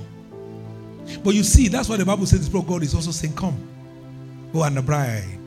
But 1.23 1.33
you 1.33 1.43
see, 1.43 1.67
that's 1.67 1.89
why 1.89 1.97
the 1.97 2.05
Bible 2.05 2.25
says, 2.25 2.47
bro, 2.47 2.61
God 2.61 2.83
is 2.83 2.95
also 2.95 3.11
saying, 3.11 3.35
Come. 3.35 3.57
Go 4.53 4.63
and 4.63 4.77
the 4.77 4.81
bride. 4.81 5.37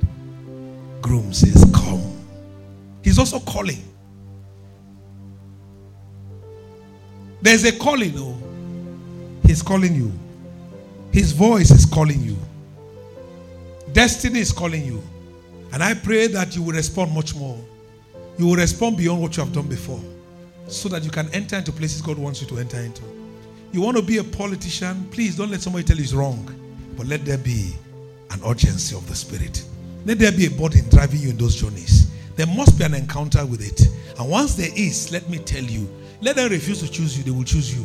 Groom 1.01 1.33
says, 1.33 1.65
Come. 1.75 2.03
He's 3.03 3.19
also 3.19 3.41
calling. 3.41 3.83
There's 7.41 7.65
a 7.65 7.73
calling, 7.79 8.13
oh. 8.17 8.37
He's 9.45 9.63
calling 9.63 9.95
you. 9.95 10.13
His 11.13 11.33
voice 11.33 11.71
is 11.71 11.85
calling 11.85 12.23
you. 12.23 12.37
Destiny 13.93 14.41
is 14.41 14.53
calling 14.53 14.85
you. 14.85 15.03
And 15.73 15.83
I 15.83 15.95
pray 15.95 16.27
that 16.29 16.55
you 16.55 16.63
will 16.63 16.73
respond 16.73 17.13
much 17.13 17.35
more. 17.35 17.59
You 18.39 18.47
will 18.47 18.57
respond 18.57 18.97
beyond 18.97 19.21
what 19.21 19.37
you 19.37 19.45
have 19.45 19.53
done 19.53 19.69
before. 19.69 20.01
So 20.67 20.89
that 20.91 21.03
you 21.03 21.11
can 21.11 21.29
enter 21.35 21.57
into 21.57 21.73
places 21.73 22.03
God 22.03 22.19
wants 22.19 22.41
you 22.43 22.47
to 22.49 22.59
enter 22.59 22.79
into. 22.79 23.03
You 23.73 23.81
want 23.81 23.97
to 23.97 24.03
be 24.03 24.19
a 24.19 24.25
politician? 24.25 25.09
Please 25.11 25.37
don't 25.37 25.51
let 25.51 25.61
somebody 25.61 25.85
tell 25.85 25.97
you 25.97 26.05
it's 26.05 26.15
wrong. 26.15 26.55
But 26.97 27.07
let 27.07 27.25
there 27.25 27.39
be 27.39 27.75
an 28.31 28.41
urgency 28.47 28.97
of 28.97 29.07
the 29.09 29.15
Spirit. 29.15 29.65
Let 30.05 30.19
there 30.19 30.33
be 30.33 30.47
a 30.47 30.51
burden 30.51 30.89
driving 30.91 31.21
you 31.21 31.31
in 31.31 31.37
those 31.37 31.57
journeys. 31.57 32.11
There 32.37 32.47
must 32.47 32.79
be 32.79 32.85
an 32.85 32.95
encounter 32.95 33.45
with 33.45 33.61
it. 33.61 33.89
And 34.19 34.31
once 34.31 34.55
there 34.55 34.71
is, 34.77 35.11
let 35.13 35.29
me 35.29 35.39
tell 35.39 35.63
you, 35.63 35.89
let 36.21 36.37
them 36.37 36.51
refuse 36.51 36.81
to 36.81 36.91
choose 36.91 37.17
you, 37.17 37.25
they 37.25 37.31
will 37.31 37.45
choose 37.45 37.77
you. 37.77 37.85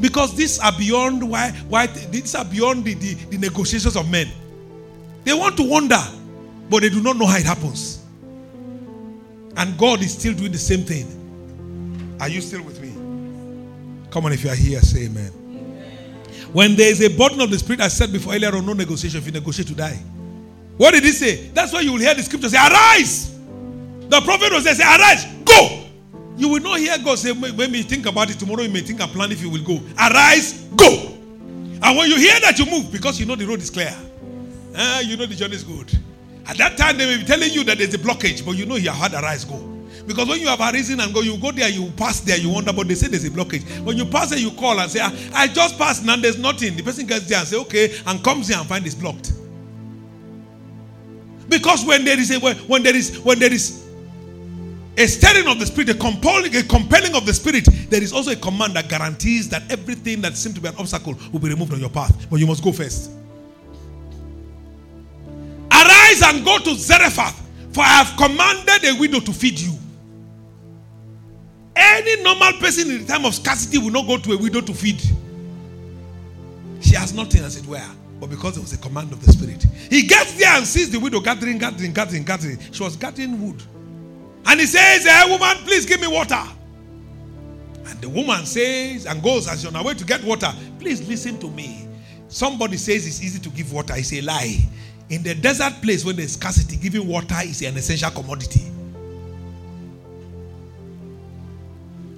Because 0.00 0.34
these 0.34 0.58
are 0.58 0.72
beyond 0.76 1.28
why, 1.28 1.50
why 1.68 1.86
these 1.86 2.34
are 2.34 2.44
beyond 2.44 2.84
the, 2.84 2.94
the, 2.94 3.14
the 3.14 3.38
negotiations 3.38 3.96
of 3.96 4.10
men. 4.10 4.28
They 5.24 5.32
want 5.32 5.56
to 5.56 5.68
wonder, 5.68 6.02
but 6.68 6.82
they 6.82 6.88
do 6.88 7.02
not 7.02 7.16
know 7.16 7.26
how 7.26 7.36
it 7.36 7.46
happens. 7.46 8.04
And 9.56 9.78
God 9.78 10.02
is 10.02 10.12
still 10.12 10.34
doing 10.34 10.52
the 10.52 10.58
same 10.58 10.84
thing. 10.84 12.16
Are 12.20 12.28
you 12.28 12.40
still 12.40 12.62
with 12.62 12.80
me? 12.80 12.90
Come 14.10 14.26
on, 14.26 14.32
if 14.32 14.44
you 14.44 14.50
are 14.50 14.56
here, 14.56 14.80
say 14.80 15.06
amen. 15.06 15.32
amen. 15.32 16.48
When 16.52 16.76
there 16.76 16.90
is 16.90 17.02
a 17.02 17.08
burden 17.08 17.40
of 17.40 17.50
the 17.50 17.58
spirit, 17.58 17.80
I 17.80 17.88
said 17.88 18.12
before 18.12 18.34
earlier 18.34 18.54
on, 18.54 18.66
no 18.66 18.72
negotiation. 18.72 19.18
If 19.18 19.26
you 19.26 19.32
negotiate, 19.32 19.68
to 19.68 19.74
die. 19.74 19.98
What 20.76 20.92
did 20.92 21.04
he 21.04 21.12
say? 21.12 21.48
That's 21.48 21.72
why 21.72 21.80
you 21.80 21.92
will 21.92 22.00
hear 22.00 22.14
the 22.14 22.22
scripture 22.22 22.48
say, 22.48 22.58
Arise. 22.58 23.34
The 24.08 24.20
prophet 24.20 24.52
was 24.52 24.64
there, 24.64 24.74
say, 24.74 24.84
Arise, 24.84 25.24
go. 25.44 25.85
You 26.36 26.48
will 26.48 26.60
not 26.60 26.78
hear 26.78 26.96
God 26.98 27.18
say, 27.18 27.32
when 27.32 27.72
you 27.72 27.82
think 27.82 28.06
about 28.06 28.30
it 28.30 28.38
tomorrow, 28.38 28.62
you 28.62 28.68
may 28.68 28.80
think 28.82 29.00
and 29.00 29.10
plan 29.10 29.32
if 29.32 29.40
you 29.40 29.48
will 29.50 29.62
go. 29.62 29.80
Arise, 29.98 30.64
go. 30.76 31.12
And 31.82 31.96
when 31.96 32.10
you 32.10 32.16
hear 32.16 32.38
that, 32.40 32.58
you 32.58 32.66
move 32.66 32.92
because 32.92 33.18
you 33.18 33.26
know 33.26 33.36
the 33.36 33.46
road 33.46 33.60
is 33.60 33.70
clear. 33.70 33.94
Uh, 34.74 35.02
you 35.04 35.16
know 35.16 35.24
the 35.26 35.34
journey 35.34 35.54
is 35.54 35.64
good. 35.64 35.90
At 36.46 36.58
that 36.58 36.76
time, 36.76 36.98
they 36.98 37.06
may 37.06 37.18
be 37.18 37.24
telling 37.24 37.50
you 37.52 37.64
that 37.64 37.78
there's 37.78 37.94
a 37.94 37.98
blockage, 37.98 38.44
but 38.44 38.52
you 38.52 38.66
know 38.66 38.76
you 38.76 38.90
have 38.90 39.12
had 39.12 39.22
arise, 39.22 39.44
go. 39.44 39.58
Because 40.06 40.28
when 40.28 40.40
you 40.40 40.46
have 40.46 40.60
arisen 40.60 41.00
and 41.00 41.12
go, 41.12 41.20
you 41.20 41.36
go 41.38 41.50
there, 41.50 41.68
you 41.68 41.90
pass 41.96 42.20
there, 42.20 42.38
you 42.38 42.50
wonder, 42.50 42.72
but 42.72 42.86
they 42.86 42.94
say 42.94 43.08
there's 43.08 43.24
a 43.24 43.30
blockage. 43.30 43.80
When 43.84 43.96
you 43.96 44.04
pass 44.04 44.30
there, 44.30 44.38
you 44.38 44.52
call 44.52 44.78
and 44.78 44.90
say, 44.90 45.00
I, 45.00 45.10
ah, 45.10 45.30
I 45.34 45.46
just 45.48 45.76
passed 45.78 46.06
and 46.06 46.22
there's 46.22 46.38
nothing. 46.38 46.76
The 46.76 46.82
person 46.82 47.06
gets 47.06 47.26
there 47.28 47.38
and 47.38 47.48
say, 47.48 47.56
okay, 47.56 47.96
and 48.06 48.22
comes 48.22 48.48
here 48.48 48.58
and 48.58 48.68
find 48.68 48.86
it's 48.86 48.94
blocked. 48.94 49.32
Because 51.48 51.84
when 51.84 52.04
there 52.04 52.18
is 52.18 52.30
a 52.30 52.38
when 52.40 52.82
there 52.82 52.94
is 52.94 53.18
when 53.20 53.38
there 53.38 53.52
is 53.52 53.85
a 54.96 55.06
stirring 55.06 55.46
of 55.46 55.58
the 55.58 55.66
spirit, 55.66 55.90
a 55.90 55.94
compelling, 55.94 56.54
a 56.56 56.62
compelling 56.62 57.14
of 57.14 57.26
the 57.26 57.34
spirit, 57.34 57.66
there 57.90 58.02
is 58.02 58.12
also 58.12 58.30
a 58.30 58.36
command 58.36 58.74
that 58.74 58.88
guarantees 58.88 59.48
that 59.50 59.70
everything 59.70 60.20
that 60.22 60.36
seems 60.36 60.54
to 60.54 60.60
be 60.60 60.68
an 60.68 60.76
obstacle 60.78 61.14
will 61.32 61.40
be 61.40 61.48
removed 61.48 61.72
on 61.72 61.80
your 61.80 61.90
path. 61.90 62.26
But 62.30 62.40
you 62.40 62.46
must 62.46 62.62
go 62.62 62.72
first. 62.72 63.10
Arise 65.70 66.22
and 66.22 66.44
go 66.44 66.58
to 66.58 66.74
Zarephath, 66.74 67.42
for 67.72 67.82
I 67.82 68.02
have 68.02 68.16
commanded 68.16 68.88
a 68.88 68.98
widow 68.98 69.20
to 69.20 69.32
feed 69.32 69.60
you. 69.60 69.74
Any 71.74 72.22
normal 72.22 72.54
person 72.54 72.90
in 72.90 73.02
the 73.02 73.06
time 73.06 73.26
of 73.26 73.34
scarcity 73.34 73.76
will 73.76 73.90
not 73.90 74.06
go 74.06 74.16
to 74.16 74.32
a 74.32 74.38
widow 74.38 74.62
to 74.62 74.72
feed. 74.72 75.00
She 76.80 76.94
has 76.94 77.12
nothing, 77.12 77.42
as 77.44 77.56
it 77.56 77.66
were. 77.66 77.82
But 78.18 78.30
because 78.30 78.56
it 78.56 78.60
was 78.60 78.72
a 78.72 78.78
command 78.78 79.12
of 79.12 79.24
the 79.24 79.30
Spirit, 79.30 79.62
he 79.90 80.06
gets 80.06 80.38
there 80.38 80.56
and 80.56 80.66
sees 80.66 80.90
the 80.90 80.98
widow 80.98 81.20
gathering, 81.20 81.58
gathering, 81.58 81.92
gathering, 81.92 82.24
gathering. 82.24 82.58
She 82.72 82.82
was 82.82 82.96
gathering 82.96 83.46
wood. 83.46 83.62
And 84.46 84.60
he 84.60 84.66
says, 84.66 85.04
Hey, 85.04 85.30
woman, 85.30 85.56
please 85.64 85.86
give 85.86 86.00
me 86.00 86.06
water. 86.06 86.42
And 87.86 88.00
the 88.00 88.08
woman 88.08 88.46
says, 88.46 89.06
and 89.06 89.22
goes 89.22 89.48
as 89.48 89.62
you're 89.62 89.72
on 89.72 89.78
her 89.80 89.86
way 89.86 89.94
to 89.94 90.04
get 90.04 90.22
water. 90.24 90.52
Please 90.78 91.06
listen 91.08 91.38
to 91.40 91.50
me. 91.50 91.88
Somebody 92.28 92.76
says 92.76 93.06
it's 93.06 93.22
easy 93.22 93.38
to 93.38 93.48
give 93.50 93.72
water. 93.72 93.94
It's 93.96 94.12
a 94.12 94.20
lie. 94.20 94.58
In 95.08 95.22
the 95.22 95.34
desert 95.34 95.74
place 95.82 96.04
when 96.04 96.16
there's 96.16 96.32
scarcity, 96.32 96.76
giving 96.76 97.06
water 97.06 97.36
is 97.42 97.62
an 97.62 97.76
essential 97.76 98.10
commodity. 98.10 98.72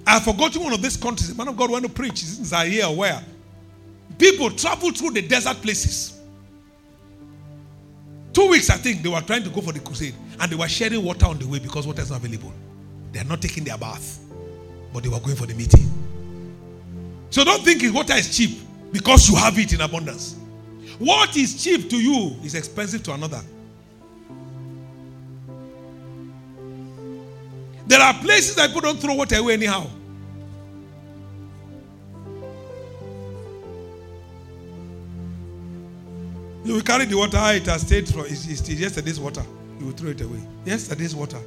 I 0.07 0.21
forgotten 0.21 0.63
one 0.63 0.73
of 0.73 0.81
these 0.81 0.97
countries. 0.97 1.29
The 1.29 1.35
man 1.35 1.49
of 1.49 1.57
God 1.57 1.71
went 1.71 1.85
to 1.85 1.93
preach. 1.93 2.23
in 2.23 2.45
Zaire 2.45 2.91
where? 2.91 3.23
People 4.17 4.51
travel 4.51 4.91
through 4.91 5.11
the 5.11 5.23
desert 5.23 5.61
places. 5.61 6.19
Two 8.33 8.49
weeks, 8.49 8.71
I 8.71 8.77
think, 8.77 9.03
they 9.03 9.09
were 9.09 9.21
trying 9.21 9.45
to 9.45 9.51
go 9.51 9.61
for 9.61 9.73
the 9.73 9.81
crusade. 9.81 10.15
And 10.41 10.51
they 10.51 10.57
were 10.57 10.69
sharing 10.69 11.03
water 11.05 11.27
on 11.27 11.39
the 11.39 11.47
way 11.47 11.59
because 11.59 11.87
water 11.87 12.03
is 12.03 12.11
not 12.11 12.25
available. 12.25 12.53
They 13.13 13.21
are 13.21 13.25
not 13.25 13.43
taking 13.43 13.65
their 13.65 13.79
bath. 13.79 14.21
But 14.93 15.03
they 15.03 15.09
were 15.09 15.21
going 15.21 15.37
for 15.37 15.47
the 15.47 15.55
meeting. 15.55 15.91
So 17.31 17.45
don't 17.45 17.63
think 17.63 17.83
water 17.95 18.15
is 18.15 18.37
cheap 18.37 18.59
because 18.93 19.29
you 19.29 19.37
have 19.37 19.59
it 19.59 19.73
in 19.73 19.81
abundance. 19.81 20.37
What 20.99 21.37
is 21.37 21.63
cheap 21.63 21.91
to 21.91 21.97
you 21.97 22.37
is 22.43 22.55
expensive 22.55 23.03
to 23.05 23.13
another. 23.13 23.41
There 27.87 28.01
are 28.01 28.15
places 28.15 28.55
that 28.57 28.69
people 28.69 28.83
don't 28.83 28.99
throw 28.99 29.15
water 29.15 29.37
away 29.37 29.55
anyhow. 29.55 29.87
You 36.65 36.75
will 36.75 36.83
carry 36.83 37.07
the 37.07 37.17
water 37.17 37.39
it 37.55 37.65
has 37.65 37.81
stayed 37.81 38.07
from 38.09 38.27
it's, 38.27 38.47
it's 38.47 38.69
yesterday's 38.69 39.19
water. 39.19 39.43
You 39.79 39.87
will 39.87 39.93
throw 39.93 40.11
it 40.11 40.21
away. 40.21 40.41
Yesterday's 40.65 41.15
water. 41.15 41.41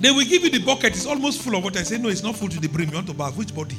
They 0.00 0.10
will 0.10 0.24
give 0.24 0.44
you 0.44 0.50
the 0.50 0.62
bucket, 0.64 0.92
it's 0.94 1.06
almost 1.06 1.42
full 1.42 1.56
of 1.56 1.64
water. 1.64 1.78
I 1.78 1.82
say, 1.82 1.98
No, 1.98 2.08
it's 2.08 2.22
not 2.22 2.36
full 2.36 2.48
to 2.48 2.60
the 2.60 2.68
brim. 2.68 2.88
You 2.88 2.94
want 2.96 3.06
to 3.08 3.14
bath. 3.14 3.36
Which 3.36 3.54
body? 3.54 3.76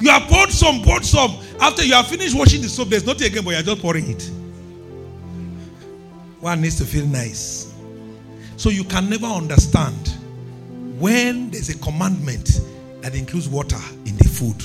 You 0.00 0.10
have 0.10 0.22
poured 0.30 0.50
some, 0.50 0.82
poured 0.82 1.04
some. 1.04 1.36
After 1.60 1.84
you 1.84 1.94
have 1.94 2.06
finished 2.06 2.38
washing 2.38 2.62
the 2.62 2.68
soap, 2.68 2.88
there's 2.88 3.04
nothing 3.04 3.26
again, 3.26 3.44
but 3.44 3.50
you're 3.50 3.62
just 3.62 3.82
pouring 3.82 4.08
it. 4.10 4.30
One 6.40 6.60
needs 6.60 6.76
to 6.78 6.84
feel 6.84 7.04
nice. 7.06 7.74
So 8.56 8.70
you 8.70 8.84
can 8.84 9.10
never 9.10 9.26
understand 9.26 10.08
when 10.98 11.50
there's 11.50 11.68
a 11.68 11.78
commandment 11.78 12.60
that 13.00 13.16
includes 13.16 13.48
water 13.48 13.78
in 14.04 14.16
the 14.16 14.24
food. 14.24 14.62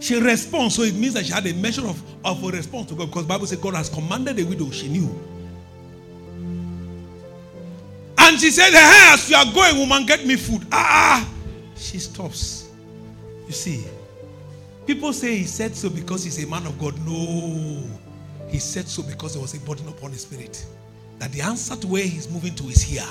She 0.00 0.18
responds, 0.18 0.74
so 0.74 0.82
it 0.82 0.94
means 0.94 1.12
that 1.14 1.26
she 1.26 1.32
had 1.32 1.46
a 1.46 1.52
measure 1.52 1.86
of, 1.86 2.02
of 2.24 2.42
a 2.42 2.48
response 2.48 2.88
to 2.88 2.94
God 2.94 3.08
because 3.10 3.26
Bible 3.26 3.46
says 3.46 3.58
God 3.58 3.74
has 3.74 3.90
commanded 3.90 4.36
the 4.36 4.44
widow, 4.44 4.70
she 4.70 4.88
knew. 4.88 5.08
And 8.18 8.40
she 8.40 8.50
said, 8.50 8.70
Hey, 8.70 9.12
as 9.12 9.28
you 9.28 9.36
are 9.36 9.52
going, 9.52 9.78
woman, 9.78 10.06
get 10.06 10.24
me 10.24 10.36
food. 10.36 10.66
Ah, 10.72 11.26
ah, 11.26 11.30
she 11.76 11.98
stops. 11.98 12.70
You 13.46 13.52
see, 13.52 13.84
people 14.86 15.12
say 15.12 15.36
he 15.36 15.44
said 15.44 15.76
so 15.76 15.90
because 15.90 16.24
he's 16.24 16.42
a 16.42 16.46
man 16.48 16.66
of 16.66 16.78
God. 16.78 16.94
No, 17.06 17.82
he 18.48 18.58
said 18.58 18.88
so 18.88 19.02
because 19.02 19.34
there 19.34 19.42
was 19.42 19.54
a 19.54 19.60
burden 19.60 19.88
upon 19.88 20.12
his 20.12 20.22
spirit. 20.22 20.64
That 21.18 21.32
the 21.32 21.42
answer 21.42 21.76
to 21.76 21.86
where 21.86 22.04
he's 22.04 22.30
moving 22.30 22.54
to 22.54 22.64
is 22.64 22.80
here. 22.80 23.06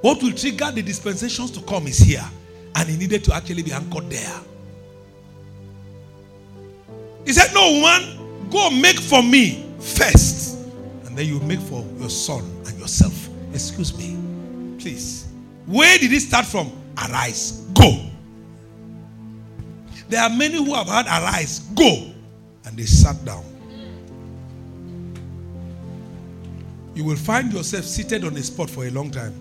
What 0.00 0.22
will 0.22 0.32
trigger 0.32 0.72
the 0.72 0.82
dispensations 0.82 1.52
to 1.52 1.60
come 1.62 1.86
is 1.86 1.98
here. 1.98 2.24
And 2.74 2.88
he 2.88 2.96
needed 2.96 3.22
to 3.24 3.34
actually 3.34 3.62
be 3.62 3.72
anchored 3.72 4.10
there. 4.10 4.40
He 7.24 7.32
said, 7.32 7.52
No, 7.54 7.72
woman, 7.80 8.48
go 8.50 8.70
make 8.70 8.98
for 8.98 9.22
me 9.22 9.66
first. 9.78 10.58
And 11.06 11.16
then 11.16 11.26
you 11.26 11.40
make 11.40 11.60
for 11.60 11.84
your 11.98 12.10
son 12.10 12.42
and 12.66 12.78
yourself. 12.78 13.28
Excuse 13.52 13.96
me. 13.96 14.16
Please. 14.78 15.26
Where 15.66 15.98
did 15.98 16.12
it 16.12 16.20
start 16.20 16.46
from? 16.46 16.72
Arise. 16.96 17.66
Go. 17.74 18.06
There 20.08 20.20
are 20.20 20.30
many 20.30 20.56
who 20.56 20.74
have 20.74 20.88
had 20.88 21.06
arise. 21.06 21.60
Go. 21.74 22.10
And 22.64 22.76
they 22.76 22.84
sat 22.84 23.24
down. 23.24 23.44
You 26.94 27.04
will 27.04 27.16
find 27.16 27.52
yourself 27.52 27.84
seated 27.84 28.24
on 28.24 28.36
a 28.36 28.42
spot 28.42 28.68
for 28.68 28.84
a 28.84 28.90
long 28.90 29.10
time. 29.10 29.34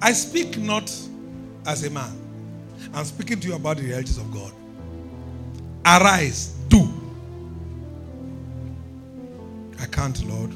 I 0.00 0.12
speak 0.12 0.56
not 0.58 0.90
as 1.66 1.84
a 1.84 1.90
man. 1.90 2.12
I'm 2.94 3.04
speaking 3.04 3.40
to 3.40 3.48
you 3.48 3.54
about 3.54 3.78
the 3.78 3.82
realities 3.82 4.18
of 4.18 4.32
God. 4.32 4.52
Arise, 5.86 6.48
do. 6.68 6.88
I 9.78 9.86
can't, 9.86 10.20
Lord. 10.26 10.50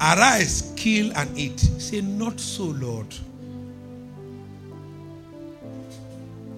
Arise, 0.00 0.72
kill, 0.76 1.10
and 1.16 1.36
eat. 1.36 1.58
Say, 1.58 2.02
Not 2.02 2.38
so, 2.38 2.66
Lord. 2.66 3.12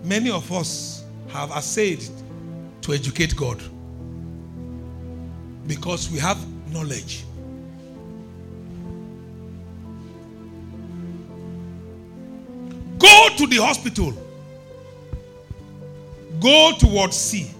Many 0.04 0.30
of 0.30 0.52
us 0.52 1.04
have 1.28 1.50
essayed 1.52 2.04
to 2.82 2.92
educate 2.92 3.34
God 3.34 3.62
because 5.66 6.10
we 6.10 6.18
have 6.18 6.38
knowledge. 6.70 7.24
Go 12.98 13.28
to 13.38 13.46
the 13.46 13.56
hospital. 13.56 14.12
Go 16.40 16.72
towards 16.78 17.16
sea. 17.16 17.50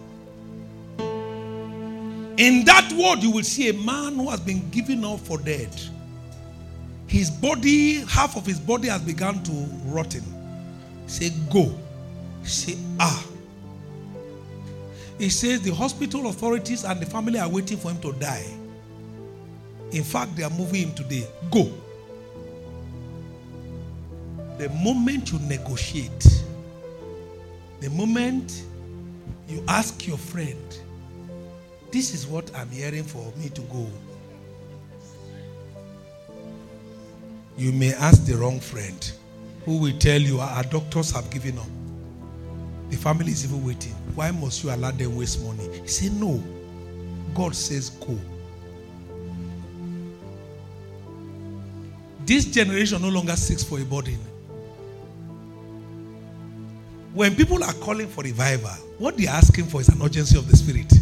In 2.38 2.64
that 2.64 2.92
word, 2.92 3.22
you 3.22 3.32
will 3.32 3.42
see 3.42 3.68
a 3.68 3.72
man 3.72 4.14
who 4.14 4.30
has 4.30 4.40
been 4.40 4.68
given 4.70 5.04
up 5.04 5.18
for 5.20 5.38
dead. 5.38 5.68
His 7.08 7.30
body, 7.30 8.04
half 8.04 8.36
of 8.36 8.46
his 8.46 8.60
body 8.60 8.88
has 8.88 9.02
begun 9.02 9.42
to 9.42 9.52
rotten. 9.86 10.22
Say, 11.06 11.30
go. 11.50 11.74
Say, 12.44 12.76
ah. 13.00 13.26
He 15.18 15.30
says 15.30 15.62
the 15.62 15.74
hospital 15.74 16.28
authorities 16.28 16.84
and 16.84 17.00
the 17.00 17.06
family 17.06 17.40
are 17.40 17.48
waiting 17.48 17.76
for 17.78 17.90
him 17.90 18.00
to 18.02 18.12
die. 18.20 18.46
In 19.90 20.04
fact, 20.04 20.36
they 20.36 20.44
are 20.44 20.50
moving 20.50 20.88
him 20.88 20.94
today. 20.94 21.26
Go. 21.50 21.72
The 24.58 24.68
moment 24.68 25.32
you 25.32 25.38
negotiate, 25.40 26.42
the 27.80 27.90
moment 27.90 28.64
you 29.48 29.64
ask 29.66 30.06
your 30.06 30.18
friend, 30.18 30.78
this 31.90 32.14
is 32.14 32.26
what 32.26 32.54
I'm 32.54 32.70
hearing 32.70 33.04
for 33.04 33.32
me 33.36 33.48
to 33.50 33.60
go. 33.62 33.86
You 37.56 37.72
may 37.72 37.92
ask 37.94 38.24
the 38.26 38.36
wrong 38.36 38.60
friend 38.60 39.12
who 39.64 39.78
will 39.78 39.98
tell 39.98 40.20
you 40.20 40.38
our 40.38 40.62
doctors 40.64 41.10
have 41.10 41.28
given 41.30 41.58
up. 41.58 41.66
The 42.90 42.96
family 42.96 43.32
is 43.32 43.44
even 43.44 43.64
waiting. 43.64 43.92
Why 44.14 44.30
must 44.30 44.62
you 44.62 44.70
allow 44.70 44.90
them 44.90 45.16
waste 45.16 45.44
money? 45.44 45.68
He 45.82 45.88
said, 45.88 46.12
No. 46.12 46.42
God 47.34 47.54
says, 47.54 47.90
Go. 47.90 48.18
This 52.24 52.44
generation 52.44 53.02
no 53.02 53.08
longer 53.08 53.36
seeks 53.36 53.62
for 53.64 53.80
a 53.80 53.84
burden. 53.84 54.18
When 57.14 57.34
people 57.34 57.62
are 57.64 57.72
calling 57.74 58.06
for 58.08 58.22
revival, 58.22 58.70
what 58.98 59.16
they 59.16 59.26
are 59.26 59.36
asking 59.36 59.66
for 59.66 59.80
is 59.80 59.88
an 59.88 60.00
urgency 60.02 60.36
of 60.36 60.48
the 60.50 60.56
spirit. 60.56 60.92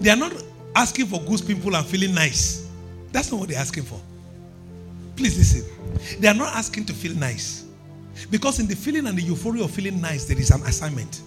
They 0.00 0.10
are 0.10 0.16
not 0.16 0.32
asking 0.74 1.06
for 1.06 1.20
good 1.20 1.46
people 1.46 1.74
and 1.76 1.86
feeling 1.86 2.14
nice. 2.14 2.68
That's 3.12 3.30
not 3.30 3.40
what 3.40 3.48
they're 3.48 3.58
asking 3.58 3.84
for. 3.84 4.00
Please 5.16 5.38
listen. 5.38 6.20
They 6.20 6.28
are 6.28 6.34
not 6.34 6.54
asking 6.54 6.84
to 6.86 6.92
feel 6.92 7.14
nice. 7.16 7.64
Because 8.30 8.58
in 8.58 8.66
the 8.66 8.74
feeling 8.76 9.06
and 9.06 9.16
the 9.16 9.22
euphoria 9.22 9.64
of 9.64 9.70
feeling 9.70 10.00
nice, 10.00 10.24
there 10.24 10.38
is 10.38 10.50
an 10.50 10.62
assignment. 10.62 11.22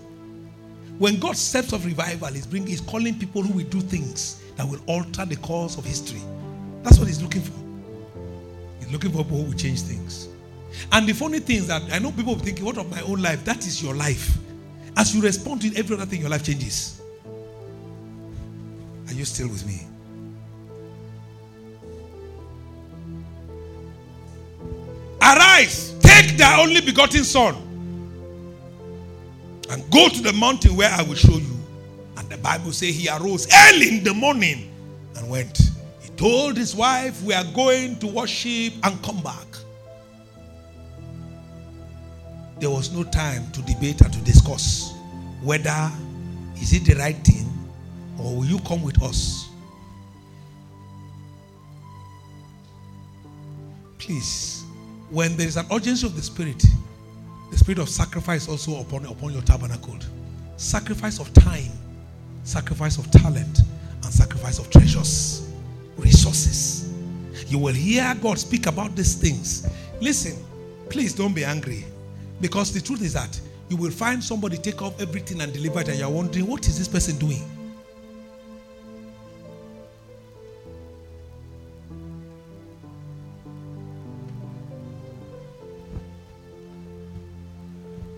When 0.97 1.19
God 1.19 1.37
steps 1.37 1.71
of 1.71 1.85
revival, 1.85 2.27
He's 2.27 2.45
bringing, 2.45 2.67
He's 2.67 2.81
calling 2.81 3.17
people 3.17 3.41
who 3.41 3.53
will 3.53 3.65
do 3.65 3.79
things 3.79 4.43
that 4.57 4.67
will 4.67 4.81
alter 4.87 5.25
the 5.25 5.37
course 5.37 5.77
of 5.77 5.85
history. 5.85 6.21
That's 6.83 6.99
what 6.99 7.07
He's 7.07 7.21
looking 7.21 7.41
for. 7.41 7.53
He's 8.79 8.91
looking 8.91 9.11
for 9.11 9.23
people 9.23 9.37
who 9.37 9.43
will 9.45 9.57
change 9.57 9.81
things. 9.81 10.27
And 10.91 11.07
the 11.07 11.13
funny 11.13 11.39
thing 11.39 11.57
is 11.57 11.67
that 11.67 11.83
I 11.91 11.99
know 11.99 12.11
people 12.11 12.37
thinking, 12.37 12.65
"What 12.65 12.77
of 12.77 12.89
my 12.89 13.01
own 13.01 13.21
life?" 13.21 13.43
That 13.45 13.65
is 13.65 13.81
your 13.81 13.95
life. 13.95 14.37
As 14.97 15.13
you 15.13 15.21
respond 15.21 15.61
to 15.61 15.75
every 15.75 15.95
other 15.95 16.05
thing, 16.05 16.21
your 16.21 16.29
life 16.29 16.43
changes. 16.43 16.99
Are 19.07 19.13
you 19.13 19.25
still 19.25 19.47
with 19.47 19.65
me? 19.65 19.85
Arise, 25.21 25.93
take 25.99 26.37
thy 26.37 26.61
only 26.61 26.81
begotten 26.81 27.23
son, 27.23 27.55
and 29.69 29.89
go 29.91 30.09
to 30.09 30.21
the 30.21 30.33
mountain 30.33 30.75
where 30.75 30.89
I 30.89 31.01
will 31.03 31.15
show 31.15 31.37
you. 31.37 31.57
And 32.17 32.29
the 32.29 32.37
Bible 32.37 32.71
says 32.71 32.95
he 32.95 33.09
arose 33.09 33.47
early 33.67 33.97
in 33.97 34.03
the 34.03 34.13
morning 34.13 34.69
and 35.15 35.29
went. 35.29 35.59
He 36.01 36.09
told 36.17 36.57
his 36.57 36.75
wife, 36.75 37.21
We 37.21 37.33
are 37.33 37.43
going 37.53 37.99
to 37.99 38.07
worship 38.07 38.73
and 38.83 39.01
come 39.03 39.21
back. 39.21 39.48
There 42.59 42.69
was 42.69 42.91
no 42.91 43.03
time 43.03 43.49
to 43.51 43.61
debate 43.61 44.01
and 44.01 44.11
to 44.11 44.19
discuss 44.19 44.93
whether 45.41 45.91
is 46.61 46.73
it 46.73 46.83
the 46.83 46.95
right 46.95 47.15
thing 47.15 47.47
or 48.17 48.35
will 48.35 48.45
you 48.45 48.59
come 48.59 48.83
with 48.83 49.01
us? 49.01 49.49
Please, 53.97 54.65
when 55.09 55.35
there 55.37 55.47
is 55.47 55.55
an 55.55 55.65
urgency 55.71 56.05
of 56.05 56.15
the 56.15 56.21
Spirit, 56.21 56.63
the 57.51 57.57
Spirit 57.57 57.79
of 57.79 57.89
sacrifice 57.89 58.49
also 58.49 58.81
upon, 58.81 59.05
upon 59.05 59.31
your 59.31 59.41
tabernacle. 59.41 59.97
Sacrifice 60.57 61.19
of 61.19 61.33
time, 61.33 61.71
sacrifice 62.43 62.97
of 62.97 63.09
talent, 63.11 63.59
and 64.03 64.13
sacrifice 64.13 64.59
of 64.59 64.69
treasures, 64.69 65.49
resources. 65.97 66.91
You 67.47 67.59
will 67.59 67.73
hear 67.73 68.13
God 68.21 68.37
speak 68.37 68.67
about 68.67 68.95
these 68.95 69.15
things. 69.15 69.67
Listen, 70.01 70.35
please 70.89 71.13
don't 71.13 71.33
be 71.33 71.43
angry. 71.45 71.85
Because 72.41 72.73
the 72.73 72.81
truth 72.81 73.01
is 73.01 73.13
that 73.13 73.39
you 73.69 73.77
will 73.77 73.91
find 73.91 74.23
somebody 74.23 74.57
take 74.57 74.81
off 74.81 74.99
everything 74.99 75.41
and 75.41 75.53
deliver 75.53 75.81
it, 75.81 75.89
and 75.89 75.99
you're 75.99 76.09
wondering, 76.09 76.47
what 76.47 76.67
is 76.67 76.77
this 76.77 76.87
person 76.87 77.17
doing? 77.17 77.43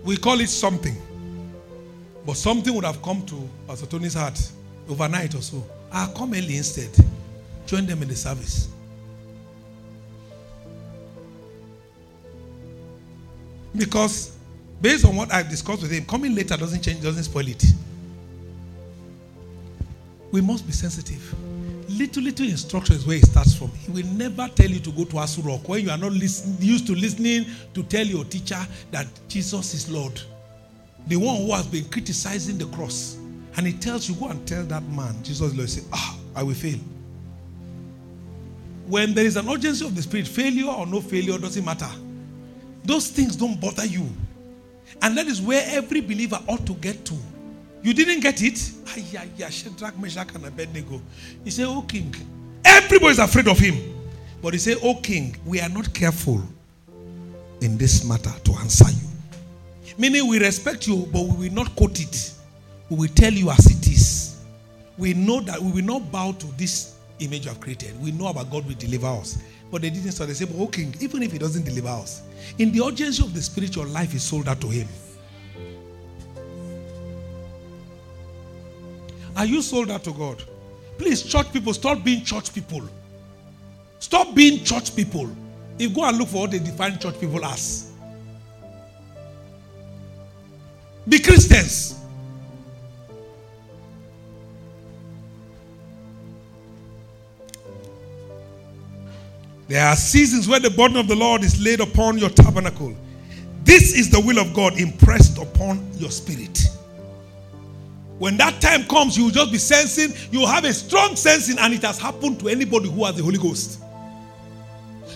We 0.03 0.17
call 0.17 0.39
it 0.39 0.49
something. 0.49 0.95
But 2.25 2.35
something 2.37 2.73
would 2.73 2.85
have 2.85 3.01
come 3.01 3.25
to 3.27 3.49
Pastor 3.67 3.85
Tony's 3.85 4.13
heart 4.13 4.39
overnight 4.89 5.35
or 5.35 5.41
so. 5.41 5.63
I'll 5.91 6.11
come 6.13 6.33
early 6.33 6.57
instead. 6.57 6.89
Join 7.65 7.85
them 7.85 8.01
in 8.01 8.07
the 8.07 8.15
service. 8.15 8.69
Because 13.85 14.31
based 14.79 15.05
on 15.05 15.15
what 15.15 15.33
I've 15.33 15.49
discussed 15.49 15.81
with 15.81 15.91
him, 15.91 16.05
coming 16.05 16.35
later 16.35 16.55
doesn't 16.55 16.81
change, 16.81 17.01
doesn't 17.01 17.23
spoil 17.23 17.47
it. 17.47 17.63
We 20.31 20.41
must 20.41 20.65
be 20.65 20.71
sensitive. 20.71 21.35
little, 21.89 22.23
little 22.23 22.47
instructions 22.47 23.05
where 23.05 23.17
it 23.17 23.25
starts 23.25 23.55
from. 23.55 23.69
He 23.69 23.91
will 23.91 24.05
never 24.13 24.47
tell 24.49 24.69
you 24.69 24.79
to 24.79 24.91
go 24.91 25.03
to 25.05 25.15
Aso 25.15 25.45
Rock 25.45 25.67
when 25.67 25.83
you 25.83 25.89
are 25.89 25.97
not 25.97 26.11
listen, 26.11 26.55
used 26.59 26.87
to 26.87 26.95
listening 26.95 27.45
to 27.73 27.83
tell 27.83 28.05
your 28.05 28.23
teacher 28.25 28.59
that 28.91 29.07
Jesus 29.27 29.73
is 29.73 29.89
Lord. 29.89 30.21
The 31.07 31.15
one 31.15 31.37
who 31.37 31.51
has 31.53 31.65
been 31.65 31.85
criticizing 31.85 32.57
the 32.57 32.65
cross. 32.67 33.17
And 33.57 33.67
he 33.67 33.73
tells 33.73 34.07
you, 34.07 34.15
go 34.15 34.27
and 34.27 34.47
tell 34.47 34.63
that 34.63 34.83
man, 34.83 35.15
Jesus 35.23 35.51
is 35.51 35.55
Lord. 35.55 35.69
Say, 35.69 35.81
ah, 35.91 36.17
I 36.35 36.43
will 36.43 36.53
fail. 36.53 36.79
When 38.87 39.13
there 39.13 39.25
is 39.25 39.35
an 39.37 39.49
urgency 39.49 39.85
of 39.85 39.95
the 39.95 40.01
spirit, 40.01 40.27
failure 40.27 40.69
or 40.69 40.85
no 40.85 41.01
failure 41.01 41.37
doesn't 41.37 41.65
matter. 41.65 41.89
Those 42.83 43.07
things 43.09 43.35
don't 43.35 43.59
bother 43.59 43.85
you. 43.85 44.09
And 45.01 45.17
that 45.17 45.27
is 45.27 45.41
where 45.41 45.63
every 45.67 46.01
believer 46.01 46.39
ought 46.47 46.65
to 46.65 46.73
get 46.75 47.05
to. 47.05 47.15
You 47.83 47.93
didn't 47.93 48.19
get 48.21 48.41
it? 48.41 48.57
Shadrach, 49.51 49.97
Meshach, 49.97 50.35
and 50.35 50.45
Abednego. 50.45 51.01
He 51.43 51.51
said, 51.51 51.65
Oh 51.67 51.81
king. 51.81 52.13
Everybody 52.63 53.11
is 53.11 53.19
afraid 53.19 53.47
of 53.47 53.57
him. 53.57 53.75
But 54.41 54.53
he 54.53 54.59
said, 54.59 54.77
Oh 54.83 54.95
king, 54.95 55.35
we 55.45 55.59
are 55.59 55.69
not 55.69 55.93
careful 55.93 56.41
in 57.61 57.77
this 57.77 58.03
matter 58.03 58.31
to 58.43 58.53
answer 58.53 58.89
you. 58.89 59.07
Meaning 59.97 60.27
we 60.27 60.39
respect 60.39 60.87
you, 60.87 61.07
but 61.11 61.23
we 61.23 61.47
will 61.47 61.55
not 61.55 61.75
quote 61.75 61.99
it. 61.99 62.33
We 62.89 62.97
will 62.97 63.13
tell 63.13 63.33
you 63.33 63.49
as 63.49 63.65
it 63.65 63.87
is. 63.87 64.43
We 64.97 65.13
know 65.13 65.39
that 65.41 65.59
we 65.59 65.71
will 65.71 65.85
not 65.85 66.11
bow 66.11 66.33
to 66.33 66.45
this 66.57 66.95
image 67.19 67.45
you 67.45 67.49
have 67.49 67.59
created. 67.59 67.99
We 68.01 68.11
know 68.11 68.27
about 68.27 68.51
God 68.51 68.65
will 68.67 68.75
deliver 68.75 69.07
us. 69.07 69.37
But 69.71 69.81
they 69.81 69.89
didn't 69.89 70.11
so 70.11 70.25
they 70.25 70.33
said, 70.33 70.49
Oh 70.57 70.67
king, 70.67 70.93
even 70.99 71.23
if 71.23 71.31
he 71.31 71.37
doesn't 71.37 71.63
deliver 71.63 71.87
us, 71.87 72.23
in 72.57 72.71
the 72.71 72.85
urgency 72.85 73.23
of 73.23 73.33
the 73.33 73.41
spiritual 73.41 73.85
life 73.85 74.13
is 74.13 74.21
sold 74.21 74.49
out 74.49 74.59
to 74.61 74.67
him. 74.67 74.87
Are 79.37 79.45
you 79.45 79.61
sold 79.61 79.89
out 79.89 80.03
to 80.03 80.11
God? 80.11 80.43
Please, 80.97 81.23
church 81.23 81.51
people, 81.53 81.73
stop 81.73 82.03
being 82.03 82.23
church 82.23 82.53
people. 82.53 82.83
Stop 83.99 84.35
being 84.35 84.63
church 84.63 84.95
people. 84.95 85.29
You 85.77 85.89
go 85.89 86.03
and 86.03 86.17
look 86.17 86.27
for 86.27 86.41
what 86.41 86.51
they 86.51 86.59
define 86.59 86.99
church 86.99 87.19
people 87.19 87.43
as. 87.45 87.91
Be 91.07 91.19
Christians. 91.19 92.00
There 99.71 99.87
are 99.87 99.95
seasons 99.95 100.49
where 100.49 100.59
the 100.59 100.69
burden 100.69 100.97
of 100.97 101.07
the 101.07 101.15
Lord 101.15 101.45
is 101.45 101.63
laid 101.63 101.79
upon 101.79 102.17
your 102.17 102.29
tabernacle. 102.29 102.93
This 103.63 103.97
is 103.97 104.09
the 104.09 104.19
will 104.19 104.37
of 104.37 104.53
God 104.53 104.77
impressed 104.77 105.37
upon 105.37 105.89
your 105.93 106.11
spirit. 106.11 106.67
When 108.19 108.35
that 108.35 108.59
time 108.59 108.83
comes, 108.83 109.17
you 109.17 109.23
will 109.23 109.31
just 109.31 109.49
be 109.49 109.57
sensing, 109.57 110.11
you 110.29 110.41
will 110.41 110.47
have 110.47 110.65
a 110.65 110.73
strong 110.73 111.15
sensing, 111.15 111.57
and 111.57 111.73
it 111.73 111.83
has 111.83 111.97
happened 111.97 112.41
to 112.41 112.49
anybody 112.49 112.89
who 112.89 113.05
has 113.05 113.15
the 113.15 113.23
Holy 113.23 113.37
Ghost. 113.37 113.81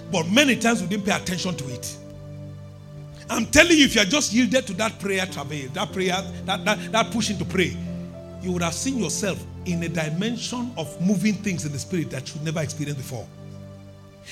But 0.10 0.30
many 0.30 0.56
times 0.56 0.82
we 0.82 0.88
didn't 0.88 1.06
pay 1.06 1.18
attention 1.18 1.54
to 1.58 1.74
it. 1.74 1.98
I'm 3.30 3.48
telling 3.48 3.78
you, 3.78 3.84
if 3.84 3.96
you 3.96 4.04
are 4.04 4.06
just 4.06 4.32
yielded 4.32 4.68
to 4.68 4.74
that 4.76 4.98
prayer 5.00 5.26
travail, 5.26 5.68
that 5.74 5.92
prayer, 5.92 6.24
that, 6.46 6.64
that, 6.64 6.94
that 6.94 7.12
pushing 7.12 7.38
to 7.40 7.46
pray, 7.46 7.76
you 8.42 8.54
would 8.54 8.62
have 8.62 8.74
seen 8.74 9.00
yourself 9.00 9.44
in 9.66 9.84
a 9.84 9.90
dimension 9.90 10.72
of 10.78 11.02
moving 11.02 11.34
things 11.34 11.66
in 11.66 11.74
the 11.74 11.80
spirit 11.80 12.10
that 12.12 12.34
you 12.34 12.40
never 12.40 12.62
experienced 12.62 13.02
before. 13.02 13.28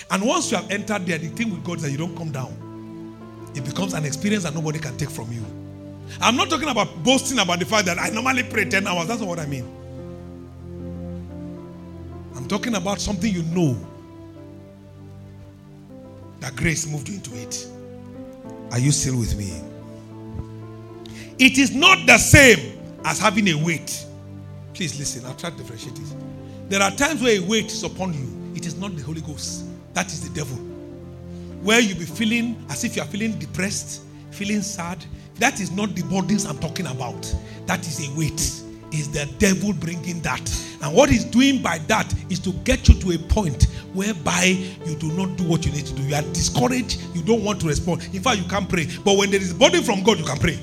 And 0.09 0.23
once 0.23 0.51
you 0.51 0.57
have 0.57 0.69
entered 0.71 1.05
there, 1.05 1.17
the 1.17 1.29
thing 1.29 1.51
with 1.51 1.63
God 1.63 1.77
is 1.77 1.83
that 1.83 1.91
you 1.91 1.97
don't 1.97 2.15
come 2.15 2.31
down. 2.31 3.51
It 3.55 3.63
becomes 3.65 3.93
an 3.93 4.05
experience 4.05 4.43
that 4.43 4.53
nobody 4.53 4.79
can 4.79 4.97
take 4.97 5.09
from 5.09 5.31
you. 5.31 5.45
I'm 6.21 6.35
not 6.35 6.49
talking 6.49 6.69
about 6.69 7.03
boasting 7.03 7.39
about 7.39 7.59
the 7.59 7.65
fact 7.65 7.85
that 7.85 7.99
I 7.99 8.09
normally 8.09 8.43
pray 8.43 8.65
10 8.65 8.87
hours. 8.87 9.07
That's 9.07 9.19
not 9.19 9.29
what 9.29 9.39
I 9.39 9.45
mean. 9.45 9.65
I'm 12.35 12.47
talking 12.47 12.75
about 12.75 12.99
something 12.99 13.31
you 13.31 13.43
know 13.43 13.77
that 16.39 16.55
grace 16.55 16.87
moved 16.87 17.09
you 17.09 17.15
into 17.15 17.35
it. 17.35 17.67
Are 18.71 18.79
you 18.79 18.91
still 18.91 19.17
with 19.17 19.37
me? 19.37 19.61
It 21.39 21.57
is 21.57 21.73
not 21.73 22.05
the 22.05 22.17
same 22.17 22.79
as 23.05 23.19
having 23.19 23.47
a 23.49 23.53
weight. 23.53 24.05
Please 24.73 24.97
listen, 24.97 25.25
I'll 25.25 25.35
try 25.35 25.51
to 25.51 25.55
differentiate 25.55 25.97
it. 25.97 26.69
There 26.69 26.81
are 26.81 26.91
times 26.91 27.21
where 27.21 27.37
a 27.37 27.39
weight 27.39 27.67
is 27.67 27.83
upon 27.83 28.13
you, 28.13 28.55
it 28.55 28.65
is 28.65 28.75
not 28.75 28.95
the 28.95 29.03
Holy 29.03 29.21
Ghost, 29.21 29.65
that 29.93 30.07
is 30.07 30.27
the 30.27 30.33
devil. 30.33 30.57
Where 31.61 31.79
you 31.79 31.95
be 31.95 32.05
feeling 32.05 32.63
as 32.69 32.83
if 32.83 32.95
you 32.95 33.01
are 33.01 33.07
feeling 33.07 33.37
depressed, 33.39 34.01
feeling 34.31 34.61
sad, 34.61 35.03
that 35.39 35.59
is 35.59 35.71
not 35.71 35.95
the 35.95 36.03
burdens 36.03 36.45
I'm 36.45 36.59
talking 36.59 36.87
about. 36.87 37.33
That 37.65 37.85
is 37.87 38.07
a 38.07 38.17
weight. 38.17 38.61
Is 38.91 39.09
the 39.09 39.25
devil 39.39 39.73
bringing 39.73 40.21
that. 40.21 40.41
And 40.83 40.93
what 40.93 41.09
he's 41.09 41.25
doing 41.25 41.63
by 41.63 41.79
that 41.87 42.13
is 42.29 42.39
to 42.39 42.51
get 42.63 42.87
you 42.87 42.93
to 42.95 43.11
a 43.13 43.17
point 43.17 43.63
whereby 43.93 44.55
you 44.85 44.95
do 44.95 45.11
not 45.13 45.35
do 45.37 45.45
what 45.45 45.65
you 45.65 45.71
need 45.71 45.85
to 45.87 45.93
do. 45.93 46.03
You 46.03 46.15
are 46.15 46.21
discouraged. 46.21 47.01
You 47.15 47.23
don't 47.23 47.43
want 47.43 47.59
to 47.61 47.67
respond. 47.67 48.07
In 48.13 48.21
fact, 48.21 48.37
you 48.37 48.47
can't 48.47 48.69
pray. 48.69 48.87
But 49.03 49.17
when 49.17 49.31
there 49.31 49.41
is 49.41 49.53
burden 49.53 49.81
from 49.83 50.03
God, 50.03 50.19
you 50.19 50.25
can 50.25 50.37
pray. 50.37 50.59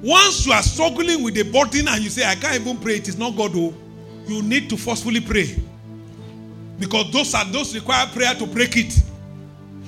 Once 0.00 0.46
you 0.46 0.52
are 0.52 0.62
struggling 0.62 1.22
with 1.22 1.36
a 1.36 1.42
burden 1.42 1.88
and 1.88 2.02
you 2.02 2.10
say, 2.10 2.24
I 2.24 2.36
can't 2.36 2.60
even 2.60 2.78
pray, 2.78 2.96
it 2.96 3.08
is 3.08 3.18
not 3.18 3.36
God, 3.36 3.52
oh, 3.54 3.74
you 4.26 4.42
need 4.42 4.70
to 4.70 4.76
forcefully 4.76 5.20
pray. 5.20 5.56
Because 6.78 7.10
those 7.12 7.34
are 7.34 7.44
those 7.46 7.74
require 7.74 8.06
prayer 8.06 8.34
to 8.34 8.46
break 8.46 8.76
it. 8.76 8.94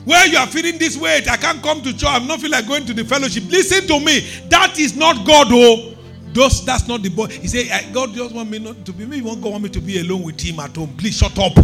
Where 0.05 0.24
you 0.28 0.39
are 0.39 0.47
feeling 0.47 0.78
this 0.78 0.97
weight, 0.97 1.28
I 1.28 1.37
can't 1.37 1.61
come 1.62 1.82
to 1.82 1.93
church, 1.93 2.05
I'm 2.07 2.28
not 2.28 2.39
feeling 2.39 2.53
like 2.53 2.68
going 2.68 2.87
to 2.87 2.95
the 2.95 3.05
fellowship. 3.05 3.45
Listen 3.49 3.87
to 3.89 3.99
me. 3.99 4.20
That 4.49 4.78
is 4.78 4.97
not 4.97 5.26
God, 5.26 5.49
oh. 5.51 5.95
Those, 6.32 6.64
that's 6.64 6.87
not 6.87 7.03
the 7.03 7.09
boy. 7.09 7.26
He 7.26 7.49
said, 7.49 7.93
God 7.93 8.14
just 8.14 8.34
want 8.34 8.51
me 8.51 8.59
not 8.59 8.84
to 8.84 8.93
be 8.93 9.07
me. 9.07 9.22
Won't 9.22 9.43
God 9.43 9.53
want 9.53 9.64
me 9.64 9.70
to 9.70 9.80
be 9.80 10.01
alone 10.01 10.22
with 10.22 10.41
him 10.41 10.61
at 10.61 10.76
home. 10.76 10.95
Please 10.97 11.16
shut 11.16 11.37
up. 11.39 11.55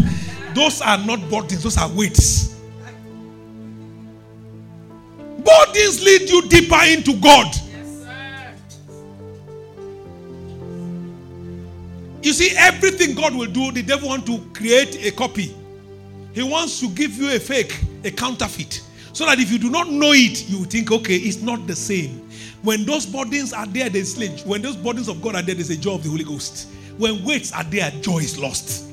Those 0.55 0.81
are 0.81 0.99
not 0.99 1.21
burdens, 1.31 1.63
those 1.63 1.79
are 1.79 1.89
weights. 1.91 2.59
Burdens 5.45 6.03
lead 6.03 6.29
you 6.29 6.49
deeper 6.49 6.81
into 6.85 7.15
God. 7.21 7.55
You 12.23 12.33
see, 12.33 12.55
everything 12.57 13.15
God 13.15 13.35
will 13.35 13.51
do, 13.51 13.73
the 13.73 13.83
devil 13.83 14.09
want 14.09 14.27
to 14.27 14.39
create 14.55 15.05
a 15.05 15.11
copy. 15.11 15.55
He 16.33 16.43
wants 16.43 16.81
to 16.81 16.89
give 16.89 17.17
you 17.17 17.35
a 17.35 17.39
fake, 17.39 17.83
a 18.05 18.11
counterfeit. 18.11 18.83
So 19.13 19.27
that 19.27 19.39
if 19.39 19.53
you 19.53 19.59
do 19.59 19.71
not 19.71 19.91
know 19.91 20.13
it, 20.13 20.49
you 20.49 20.65
think, 20.65 20.91
okay, 20.91 21.17
it's 21.17 21.43
not 21.43 21.67
the 21.67 21.77
same. 21.77 22.31
When 22.63 22.85
those 22.85 23.05
burdens 23.05 23.53
are 23.53 23.67
there, 23.67 23.91
there's 23.91 24.15
sledge. 24.15 24.43
When 24.45 24.63
those 24.63 24.77
burdens 24.77 25.09
of 25.09 25.21
God 25.21 25.35
are 25.35 25.43
there, 25.43 25.55
there's 25.55 25.71
a 25.71 25.77
joy 25.77 25.95
of 25.95 26.05
the 26.05 26.11
Holy 26.11 26.25
Ghost. 26.25 26.69
When 26.97 27.25
weights 27.25 27.53
are 27.53 27.65
there, 27.65 27.91
joy 28.01 28.19
is 28.19 28.39
lost. 28.39 28.89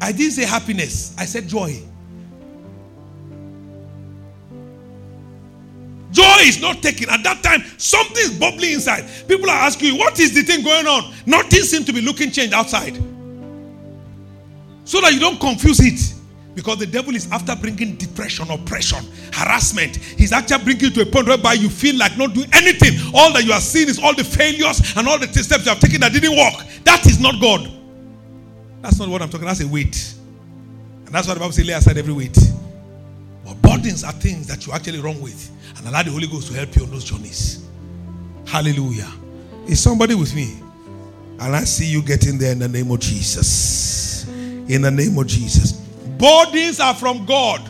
I 0.00 0.12
didn't 0.12 0.32
say 0.32 0.46
happiness, 0.46 1.14
I 1.18 1.26
said 1.26 1.48
joy. 1.48 1.82
Joy 6.10 6.38
is 6.42 6.60
not 6.60 6.82
taken. 6.82 7.08
At 7.08 7.22
that 7.22 7.42
time, 7.42 7.62
something 7.78 8.22
is 8.22 8.32
bubbling 8.38 8.72
inside. 8.72 9.04
People 9.28 9.48
are 9.48 9.58
asking 9.58 9.94
you, 9.94 9.98
what 9.98 10.18
is 10.18 10.34
the 10.34 10.42
thing 10.42 10.64
going 10.64 10.86
on? 10.86 11.12
Nothing 11.26 11.62
seems 11.62 11.86
to 11.86 11.92
be 11.92 12.00
looking 12.00 12.30
changed 12.30 12.52
outside. 12.52 12.96
So 14.84 15.00
that 15.00 15.12
you 15.12 15.20
don't 15.20 15.38
confuse 15.38 15.80
it. 15.80 16.16
Because 16.52 16.78
the 16.78 16.86
devil 16.86 17.14
is 17.14 17.30
after 17.30 17.54
bringing 17.54 17.94
depression, 17.94 18.50
oppression, 18.50 19.04
harassment. 19.32 19.96
He's 19.96 20.32
actually 20.32 20.64
bringing 20.64 20.84
you 20.86 20.90
to 20.90 21.02
a 21.02 21.06
point 21.06 21.28
whereby 21.28 21.52
you 21.52 21.70
feel 21.70 21.96
like 21.96 22.18
not 22.18 22.34
doing 22.34 22.48
anything. 22.52 22.98
All 23.14 23.32
that 23.32 23.44
you 23.44 23.52
are 23.52 23.60
seeing 23.60 23.88
is 23.88 24.00
all 24.00 24.14
the 24.14 24.24
failures 24.24 24.96
and 24.96 25.06
all 25.06 25.18
the 25.18 25.28
steps 25.28 25.64
you 25.64 25.70
have 25.70 25.78
taken 25.78 26.00
that 26.00 26.12
didn't 26.12 26.36
work. 26.36 26.66
That 26.84 27.06
is 27.06 27.20
not 27.20 27.40
God. 27.40 27.70
That's 28.82 28.98
not 28.98 29.08
what 29.08 29.22
I'm 29.22 29.30
talking. 29.30 29.46
That's 29.46 29.60
a 29.60 29.68
weight. 29.68 30.14
And 31.06 31.14
that's 31.14 31.28
what 31.28 31.34
the 31.34 31.40
Bible 31.40 31.52
says 31.52 31.66
lay 31.66 31.72
aside 31.72 31.96
every 31.96 32.12
weight. 32.12 32.36
But 33.50 33.62
burdens 33.62 34.04
are 34.04 34.12
things 34.12 34.46
that 34.46 34.64
you're 34.64 34.76
actually 34.76 35.00
wrong 35.00 35.20
with. 35.20 35.50
And 35.76 35.88
allow 35.88 36.04
the 36.04 36.10
Holy 36.12 36.28
Ghost 36.28 36.48
to 36.48 36.54
help 36.54 36.76
you 36.76 36.84
on 36.84 36.90
those 36.90 37.02
journeys. 37.02 37.66
Hallelujah. 38.46 39.10
Is 39.66 39.82
somebody 39.82 40.14
with 40.14 40.34
me? 40.36 40.60
And 41.40 41.56
I 41.56 41.64
see 41.64 41.86
you 41.86 42.00
getting 42.02 42.38
there 42.38 42.52
in 42.52 42.60
the 42.60 42.68
name 42.68 42.90
of 42.92 43.00
Jesus. 43.00 44.28
In 44.28 44.82
the 44.82 44.90
name 44.90 45.18
of 45.18 45.26
Jesus. 45.26 45.72
Burdens 45.72 46.78
are 46.78 46.94
from 46.94 47.26
God. 47.26 47.68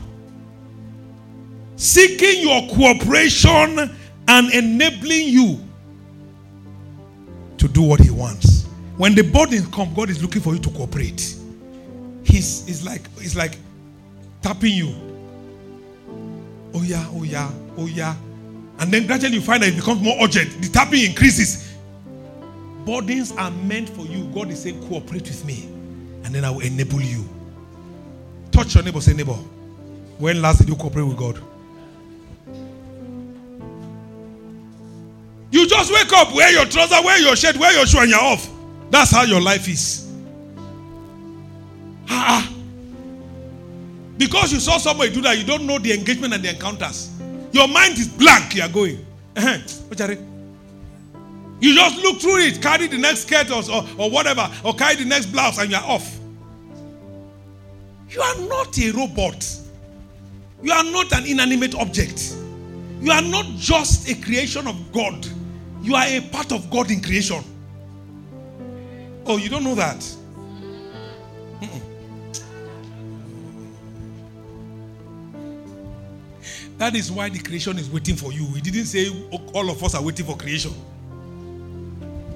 Seeking 1.76 2.42
your 2.42 2.68
cooperation 2.74 3.96
and 4.28 4.52
enabling 4.52 5.28
you 5.28 5.64
to 7.56 7.68
do 7.68 7.80
what 7.80 8.00
He 8.00 8.10
wants. 8.10 8.66
When 8.98 9.14
the 9.14 9.22
burden 9.22 9.64
comes, 9.70 9.96
God 9.96 10.10
is 10.10 10.20
looking 10.20 10.42
for 10.42 10.52
you 10.52 10.58
to 10.58 10.70
cooperate. 10.70 11.36
He's, 12.22 12.66
he's 12.66 12.84
like 12.84 13.08
he's 13.18 13.34
like 13.34 13.56
tapping 14.42 14.74
you. 14.74 15.09
Oh 16.74 16.82
yeah, 16.82 17.06
oh 17.12 17.22
yeah, 17.24 17.50
oh 17.76 17.86
yeah. 17.86 18.14
And 18.78 18.90
then 18.92 19.06
gradually 19.06 19.34
you 19.34 19.40
find 19.40 19.62
that 19.62 19.70
it 19.70 19.76
becomes 19.76 20.00
more 20.00 20.16
urgent. 20.22 20.62
The 20.62 20.68
tapping 20.68 21.04
increases. 21.04 21.74
Burdens 22.86 23.32
are 23.32 23.50
meant 23.50 23.90
for 23.90 24.06
you. 24.06 24.24
God 24.32 24.50
is 24.50 24.62
saying, 24.62 24.80
cooperate 24.88 25.22
with 25.22 25.44
me. 25.44 25.64
And 26.24 26.34
then 26.34 26.44
I 26.44 26.50
will 26.50 26.60
enable 26.60 27.00
you. 27.00 27.28
Touch 28.52 28.74
your 28.74 28.82
neighbor, 28.82 29.00
say, 29.00 29.12
neighbor. 29.12 29.36
When 30.18 30.40
last 30.40 30.58
did 30.58 30.68
you 30.68 30.76
cooperate 30.76 31.02
with 31.02 31.16
God? 31.16 31.42
You 35.50 35.66
just 35.66 35.92
wake 35.92 36.12
up, 36.12 36.34
wear 36.34 36.50
your 36.52 36.64
trouser, 36.64 37.02
wear 37.04 37.20
your 37.20 37.36
shirt, 37.36 37.56
wear 37.56 37.72
your 37.76 37.86
shoe, 37.86 37.98
and 37.98 38.10
you're 38.10 38.20
off. 38.20 38.48
That's 38.90 39.10
how 39.10 39.24
your 39.24 39.40
life 39.40 39.68
is. 39.68 40.10
Ah, 42.08 42.50
because 44.20 44.52
you 44.52 44.60
saw 44.60 44.76
somebody 44.76 45.10
do 45.10 45.22
that, 45.22 45.38
you 45.38 45.44
don't 45.44 45.64
know 45.66 45.78
the 45.78 45.94
engagement 45.94 46.34
and 46.34 46.44
the 46.44 46.50
encounters. 46.50 47.10
Your 47.52 47.66
mind 47.66 47.96
is 47.96 48.06
blank. 48.06 48.54
You 48.54 48.62
are 48.62 48.68
going. 48.68 49.06
Uh-huh. 49.34 49.56
Oh, 49.98 50.26
you 51.58 51.74
just 51.74 51.96
look 52.02 52.20
through 52.20 52.40
it, 52.40 52.60
carry 52.60 52.86
the 52.86 52.98
next 52.98 53.20
skirt 53.20 53.50
or, 53.50 53.62
or, 53.72 53.86
or 53.96 54.10
whatever, 54.10 54.50
or 54.62 54.74
carry 54.74 54.96
the 54.96 55.06
next 55.06 55.26
blouse, 55.26 55.58
and 55.58 55.70
you 55.70 55.76
are 55.76 55.84
off. 55.84 56.18
You 58.10 58.20
are 58.20 58.40
not 58.40 58.78
a 58.78 58.90
robot. 58.90 59.56
You 60.62 60.72
are 60.72 60.84
not 60.84 61.12
an 61.12 61.24
inanimate 61.24 61.74
object. 61.76 62.36
You 63.00 63.12
are 63.12 63.22
not 63.22 63.46
just 63.56 64.10
a 64.10 64.20
creation 64.20 64.66
of 64.66 64.92
God. 64.92 65.26
You 65.82 65.94
are 65.94 66.04
a 66.04 66.20
part 66.30 66.52
of 66.52 66.68
God 66.68 66.90
in 66.90 67.00
creation. 67.00 67.42
Oh, 69.24 69.38
you 69.38 69.48
don't 69.48 69.64
know 69.64 69.76
that? 69.76 70.06
That 76.80 76.96
is 76.96 77.12
why 77.12 77.28
the 77.28 77.38
creation 77.38 77.78
is 77.78 77.90
waiting 77.90 78.16
for 78.16 78.32
you. 78.32 78.46
He 78.54 78.62
didn't 78.62 78.86
say 78.86 79.10
all 79.52 79.68
of 79.68 79.84
us 79.84 79.94
are 79.94 80.02
waiting 80.02 80.24
for 80.24 80.34
creation. 80.34 80.72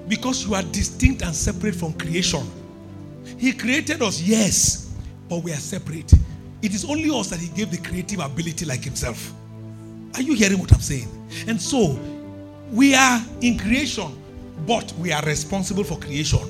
Because 0.07 0.47
you 0.47 0.55
are 0.55 0.63
distinct 0.65 1.23
and 1.23 1.35
separate 1.35 1.75
from 1.75 1.95
creation. 1.95 2.47
He 3.39 3.55
created 3.55 4.03
us, 4.03 4.21
yes, 4.21 4.93
but 5.31 5.43
we 5.43 5.51
are 5.51 5.57
separate. 5.57 6.13
It 6.61 6.75
is 6.75 6.85
only 6.85 7.09
us 7.19 7.31
that 7.31 7.41
He 7.41 7.49
gave 7.57 7.71
the 7.71 7.79
creative 7.79 8.21
ability 8.21 8.67
like 8.67 8.85
Himself. 8.85 9.33
Are 10.15 10.21
you 10.21 10.35
hearing 10.35 10.59
what 10.59 10.75
I'm 10.75 10.81
saying? 10.81 11.09
And 11.47 11.59
so, 11.59 11.99
we 12.71 12.95
are 12.95 13.23
in 13.41 13.59
creation, 13.59 14.15
but 14.67 14.93
we 14.99 15.11
are 15.11 15.23
responsible 15.23 15.85
for 15.85 15.99
creation. 15.99 16.41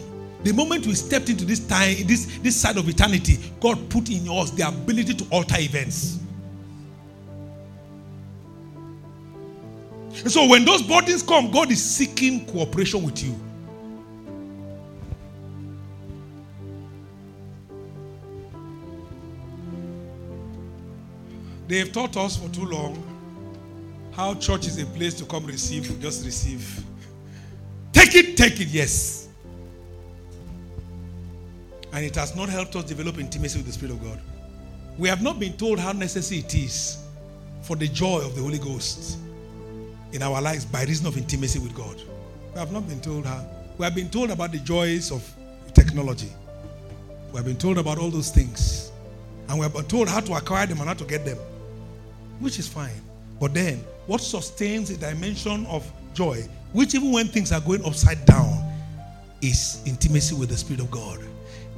The 0.43 0.53
moment 0.53 0.85
we 0.85 0.97
stepped 0.97 1.29
into 1.29 1.45
this 1.45 1.65
time, 1.65 1.95
this, 2.09 2.41
this 2.43 2.57
side 2.57 2.77
of 2.77 2.89
eternity, 2.89 3.39
God 3.61 3.89
put 3.89 4.11
in 4.11 4.29
us 4.29 4.51
the 4.51 4.67
ability 4.67 5.15
to 5.15 5.27
alter 5.31 5.61
events. 5.61 6.19
And 10.25 10.33
so 10.33 10.47
when 10.47 10.65
those 10.65 10.81
burdens 10.81 11.23
come, 11.23 11.51
God 11.51 11.71
is 11.71 11.85
seeking 11.85 12.47
cooperation 12.47 13.03
with 13.03 13.23
you. 13.23 13.39
They 21.69 21.77
have 21.79 21.93
taught 21.93 22.17
us 22.17 22.39
for 22.39 22.49
too 22.49 22.65
long 22.65 23.03
how 24.13 24.33
church 24.35 24.67
is 24.67 24.81
a 24.81 24.87
place 24.87 25.13
to 25.15 25.27
come 25.27 25.45
receive, 25.45 26.01
just 26.01 26.25
receive. 26.25 26.83
Take 27.93 28.15
it, 28.15 28.37
take 28.37 28.61
it, 28.61 28.69
yes. 28.69 29.29
And 31.93 32.03
it 32.03 32.15
has 32.15 32.35
not 32.35 32.49
helped 32.49 32.77
us 32.77 32.85
develop 32.85 33.19
intimacy 33.19 33.59
with 33.59 33.67
the 33.67 33.73
Spirit 33.73 33.93
of 33.93 34.03
God. 34.03 34.21
We 34.97 35.09
have 35.09 35.21
not 35.21 35.39
been 35.39 35.53
told 35.55 35.79
how 35.79 35.93
necessary 35.93 36.41
it 36.41 36.55
is 36.55 37.05
for 37.61 37.77
the 37.77 37.89
joy 37.89 38.21
of 38.21 38.35
the 38.35 38.41
Holy 38.41 38.59
Ghost 38.59 39.19
in 40.15 40.23
our 40.23 40.41
lives 40.41 40.65
by 40.65 40.85
reason 40.85 41.07
of 41.07 41.19
intimacy 41.19 41.59
with 41.59 41.75
God. 41.75 42.01
We 42.53 42.61
have 42.61 42.71
not 42.71 42.89
been 42.89 43.01
told 43.01 43.27
how. 43.27 43.45
We 43.77 43.85
have 43.85 43.97
been 43.97 44.09
told 44.09 44.31
about 44.31 44.53
the 44.53 44.59
joys 44.59 45.11
of 45.11 45.29
technology. 45.75 46.33
We 47.33 47.39
have 47.39 47.45
been 47.45 47.57
told 47.57 47.79
about 47.79 47.99
all 47.99 48.11
those 48.11 48.31
things. 48.31 48.93
And 49.49 49.59
we 49.59 49.65
have 49.65 49.73
been 49.73 49.85
told 49.87 50.09
how 50.09 50.21
to 50.21 50.35
acquire 50.35 50.67
them 50.67 50.79
and 50.79 50.87
how 50.87 50.95
to 50.95 51.05
get 51.05 51.25
them, 51.25 51.37
which 52.39 52.61
is 52.61 52.69
fine. 52.69 53.03
But 53.41 53.55
then, 53.55 53.79
what 54.07 54.21
sustains 54.21 54.91
a 54.91 54.97
dimension 54.97 55.67
of 55.67 55.91
joy, 56.15 56.49
which 56.73 56.95
even 56.95 57.11
when 57.11 57.27
things 57.27 57.51
are 57.51 57.61
going 57.61 57.85
upside 57.85 58.25
down, 58.25 58.73
is 59.43 59.83
intimacy 59.85 60.37
with 60.37 60.49
the 60.49 60.57
Spirit 60.57 60.81
of 60.81 60.93
God. 60.93 61.19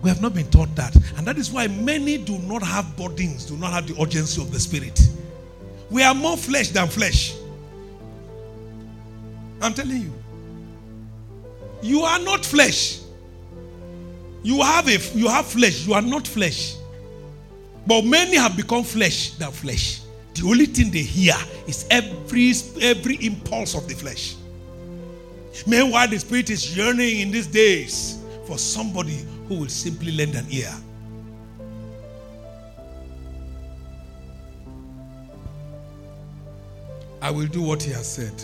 We 0.02 0.10
have 0.10 0.20
not 0.20 0.34
been 0.34 0.50
taught 0.50 0.74
that. 0.76 0.94
And 1.16 1.26
that 1.26 1.38
is 1.38 1.50
why 1.50 1.68
many 1.68 2.18
do 2.18 2.38
not 2.40 2.62
have 2.62 2.94
burdens, 2.98 3.46
do 3.46 3.56
not 3.56 3.72
have 3.72 3.88
the 3.88 4.00
urgency 4.00 4.42
of 4.42 4.52
the 4.52 4.60
Spirit. 4.60 5.00
We 5.90 6.02
are 6.02 6.14
more 6.14 6.36
flesh 6.36 6.68
than 6.68 6.86
flesh. 6.88 7.34
I'm 9.60 9.74
telling 9.74 10.02
you. 10.02 10.12
You 11.82 12.02
are 12.02 12.18
not 12.20 12.44
flesh. 12.44 13.00
You 14.42 14.62
have 14.62 14.86
a 14.88 14.98
you 15.16 15.28
have 15.28 15.46
flesh, 15.46 15.86
you 15.86 15.94
are 15.94 16.02
not 16.02 16.26
flesh. 16.26 16.76
But 17.86 18.02
many 18.02 18.36
have 18.36 18.56
become 18.56 18.84
flesh 18.84 19.30
than 19.30 19.50
flesh. 19.50 20.00
The 20.34 20.46
only 20.46 20.66
thing 20.66 20.90
they 20.90 21.02
hear 21.02 21.34
is 21.66 21.86
every 21.90 22.52
every 22.80 23.16
impulse 23.24 23.74
of 23.74 23.88
the 23.88 23.94
flesh. 23.94 24.36
Meanwhile, 25.66 26.08
the 26.08 26.18
spirit 26.18 26.50
is 26.50 26.76
yearning 26.76 27.20
in 27.20 27.30
these 27.30 27.46
days 27.46 28.18
for 28.46 28.58
somebody 28.58 29.24
who 29.48 29.60
will 29.60 29.68
simply 29.68 30.12
lend 30.12 30.34
an 30.34 30.46
ear. 30.50 30.72
I 37.22 37.30
will 37.30 37.46
do 37.46 37.62
what 37.62 37.82
he 37.82 37.90
has 37.92 38.06
said. 38.06 38.34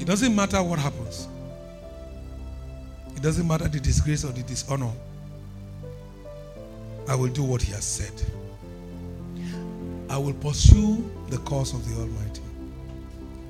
It 0.00 0.06
doesn't 0.06 0.34
matter 0.34 0.62
what 0.62 0.78
happens. 0.78 1.28
It 3.16 3.22
doesn't 3.22 3.46
matter 3.46 3.66
the 3.68 3.80
disgrace 3.80 4.24
or 4.24 4.32
the 4.32 4.42
dishonor. 4.42 4.92
I 7.08 7.14
will 7.14 7.28
do 7.28 7.42
what 7.42 7.62
he 7.62 7.72
has 7.72 7.84
said. 7.84 8.12
I 10.08 10.16
will 10.16 10.34
pursue 10.34 11.10
the 11.28 11.38
cause 11.38 11.74
of 11.74 11.86
the 11.88 12.00
Almighty. 12.00 12.42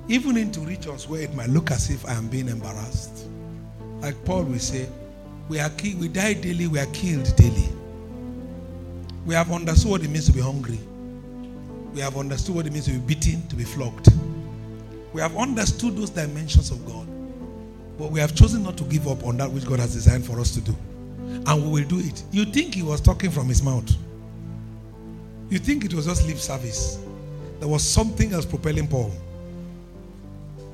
Even 0.08 0.36
into 0.36 0.60
regions 0.60 1.06
where 1.06 1.20
it 1.20 1.34
might 1.34 1.50
look 1.50 1.70
as 1.70 1.90
if 1.90 2.06
I 2.06 2.14
am 2.14 2.28
being 2.28 2.48
embarrassed. 2.48 3.26
Like 4.00 4.22
Paul 4.24 4.44
will 4.44 4.58
say, 4.58 4.88
we 5.48 5.60
are 5.60 5.70
ki- 5.70 5.96
we 5.96 6.08
die 6.08 6.34
daily, 6.34 6.66
we 6.66 6.78
are 6.78 6.86
killed 6.86 7.34
daily. 7.36 7.68
We 9.26 9.34
have 9.34 9.52
understood 9.52 9.90
what 9.90 10.02
it 10.02 10.08
means 10.08 10.26
to 10.26 10.32
be 10.32 10.40
hungry. 10.40 10.78
We 11.92 12.00
have 12.00 12.16
understood 12.16 12.54
what 12.54 12.66
it 12.66 12.72
means 12.72 12.86
to 12.86 12.92
be 12.92 13.14
beaten, 13.14 13.46
to 13.48 13.56
be 13.56 13.64
flogged. 13.64 14.08
We 15.12 15.20
have 15.20 15.36
understood 15.36 15.96
those 15.96 16.10
dimensions 16.10 16.70
of 16.70 16.84
God. 16.86 17.06
But 17.98 18.12
we 18.12 18.20
have 18.20 18.34
chosen 18.34 18.62
not 18.62 18.76
to 18.78 18.84
give 18.84 19.08
up 19.08 19.24
on 19.24 19.36
that 19.38 19.50
which 19.50 19.66
God 19.66 19.80
has 19.80 19.92
designed 19.92 20.24
for 20.24 20.38
us 20.38 20.52
to 20.54 20.60
do. 20.60 20.76
And 21.46 21.64
we 21.64 21.80
will 21.80 21.88
do 21.88 21.98
it. 21.98 22.22
You 22.30 22.44
think 22.44 22.74
he 22.74 22.82
was 22.82 23.00
talking 23.00 23.30
from 23.30 23.48
his 23.48 23.62
mouth. 23.62 23.90
You 25.50 25.58
think 25.58 25.84
it 25.84 25.92
was 25.94 26.06
just 26.06 26.26
lip 26.26 26.36
service. 26.36 26.98
There 27.58 27.68
was 27.68 27.82
something 27.82 28.32
else 28.32 28.46
propelling 28.46 28.86
Paul. 28.86 29.12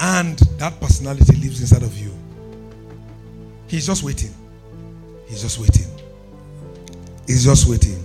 And 0.00 0.38
that 0.58 0.78
personality 0.80 1.36
lives 1.36 1.60
inside 1.60 1.82
of 1.82 1.96
you. 1.96 2.12
He's 3.68 3.86
just 3.86 4.02
waiting. 4.02 4.34
He's 5.26 5.40
just 5.40 5.58
waiting. 5.58 5.86
He's 7.26 7.44
just 7.44 7.66
waiting. 7.66 8.02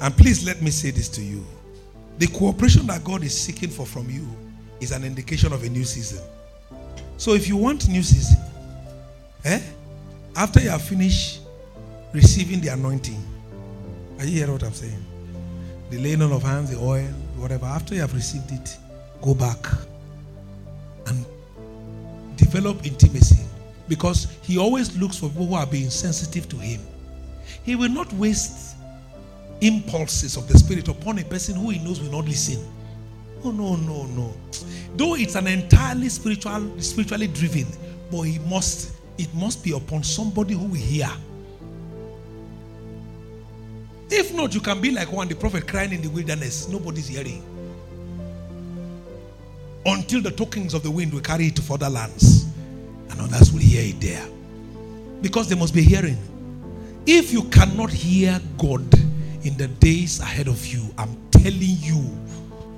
And 0.00 0.16
please 0.16 0.44
let 0.44 0.60
me 0.60 0.70
say 0.70 0.90
this 0.90 1.08
to 1.10 1.22
you. 1.22 1.44
The 2.18 2.26
cooperation 2.28 2.86
that 2.88 3.04
God 3.04 3.22
is 3.22 3.38
seeking 3.38 3.70
for 3.70 3.86
from 3.86 4.10
you 4.10 4.26
is 4.84 4.92
an 4.92 5.04
indication 5.04 5.52
of 5.52 5.64
a 5.64 5.68
new 5.68 5.84
season. 5.84 6.22
So 7.16 7.34
if 7.34 7.48
you 7.48 7.56
want 7.56 7.88
new 7.88 8.02
season, 8.02 8.38
eh? 9.44 9.60
After 10.36 10.60
you 10.60 10.70
have 10.70 10.82
finished 10.82 11.40
receiving 12.12 12.60
the 12.60 12.68
anointing, 12.68 13.22
are 14.18 14.24
you 14.24 14.38
hearing 14.38 14.52
what 14.52 14.62
I'm 14.62 14.72
saying? 14.72 15.04
The 15.90 15.98
laying 15.98 16.22
on 16.22 16.32
of 16.32 16.42
hands, 16.42 16.70
the 16.70 16.78
oil, 16.78 17.06
whatever. 17.36 17.66
After 17.66 17.94
you 17.94 18.00
have 18.00 18.14
received 18.14 18.50
it, 18.52 18.76
go 19.20 19.34
back 19.34 19.66
and 21.06 21.24
develop 22.36 22.84
intimacy. 22.86 23.44
Because 23.86 24.28
he 24.42 24.58
always 24.58 24.96
looks 24.96 25.18
for 25.18 25.28
people 25.28 25.46
who 25.46 25.54
are 25.54 25.66
being 25.66 25.90
sensitive 25.90 26.48
to 26.48 26.56
him. 26.56 26.80
He 27.64 27.76
will 27.76 27.90
not 27.90 28.10
waste 28.14 28.76
impulses 29.60 30.36
of 30.36 30.48
the 30.48 30.58
spirit 30.58 30.88
upon 30.88 31.18
a 31.18 31.24
person 31.24 31.54
who 31.54 31.70
he 31.70 31.78
knows 31.78 32.00
will 32.00 32.10
not 32.10 32.24
listen. 32.24 32.64
Oh 33.44 33.50
no, 33.50 33.76
no, 33.76 34.06
no. 34.06 34.32
Though 34.96 35.14
it's 35.16 35.34
an 35.34 35.46
entirely 35.46 36.08
spiritual, 36.08 36.80
spiritually 36.80 37.26
driven, 37.26 37.66
but 38.10 38.22
he 38.22 38.38
must, 38.38 38.92
it 39.18 39.32
must 39.34 39.62
be 39.62 39.72
upon 39.72 40.02
somebody 40.02 40.54
who 40.54 40.64
will 40.64 40.74
hear. 40.74 41.10
If 44.10 44.32
not, 44.32 44.54
you 44.54 44.60
can 44.60 44.80
be 44.80 44.90
like 44.90 45.12
one 45.12 45.28
the 45.28 45.34
prophet 45.34 45.66
crying 45.66 45.92
in 45.92 46.00
the 46.00 46.08
wilderness. 46.08 46.68
Nobody's 46.68 47.08
hearing. 47.08 47.42
Until 49.84 50.22
the 50.22 50.30
tokens 50.30 50.72
of 50.72 50.82
the 50.82 50.90
wind 50.90 51.12
will 51.12 51.20
carry 51.20 51.48
it 51.48 51.56
to 51.56 51.62
further 51.62 51.90
lands. 51.90 52.46
And 53.10 53.20
others 53.20 53.52
will 53.52 53.60
hear 53.60 53.82
it 53.82 54.00
there. 54.00 54.26
Because 55.20 55.48
they 55.48 55.54
must 55.54 55.74
be 55.74 55.82
hearing. 55.82 56.16
If 57.06 57.32
you 57.32 57.42
cannot 57.44 57.90
hear 57.90 58.40
God 58.56 58.94
in 59.44 59.56
the 59.58 59.68
days 59.68 60.20
ahead 60.20 60.48
of 60.48 60.64
you, 60.66 60.82
I'm 60.96 61.16
telling 61.30 61.58
you, 61.60 62.02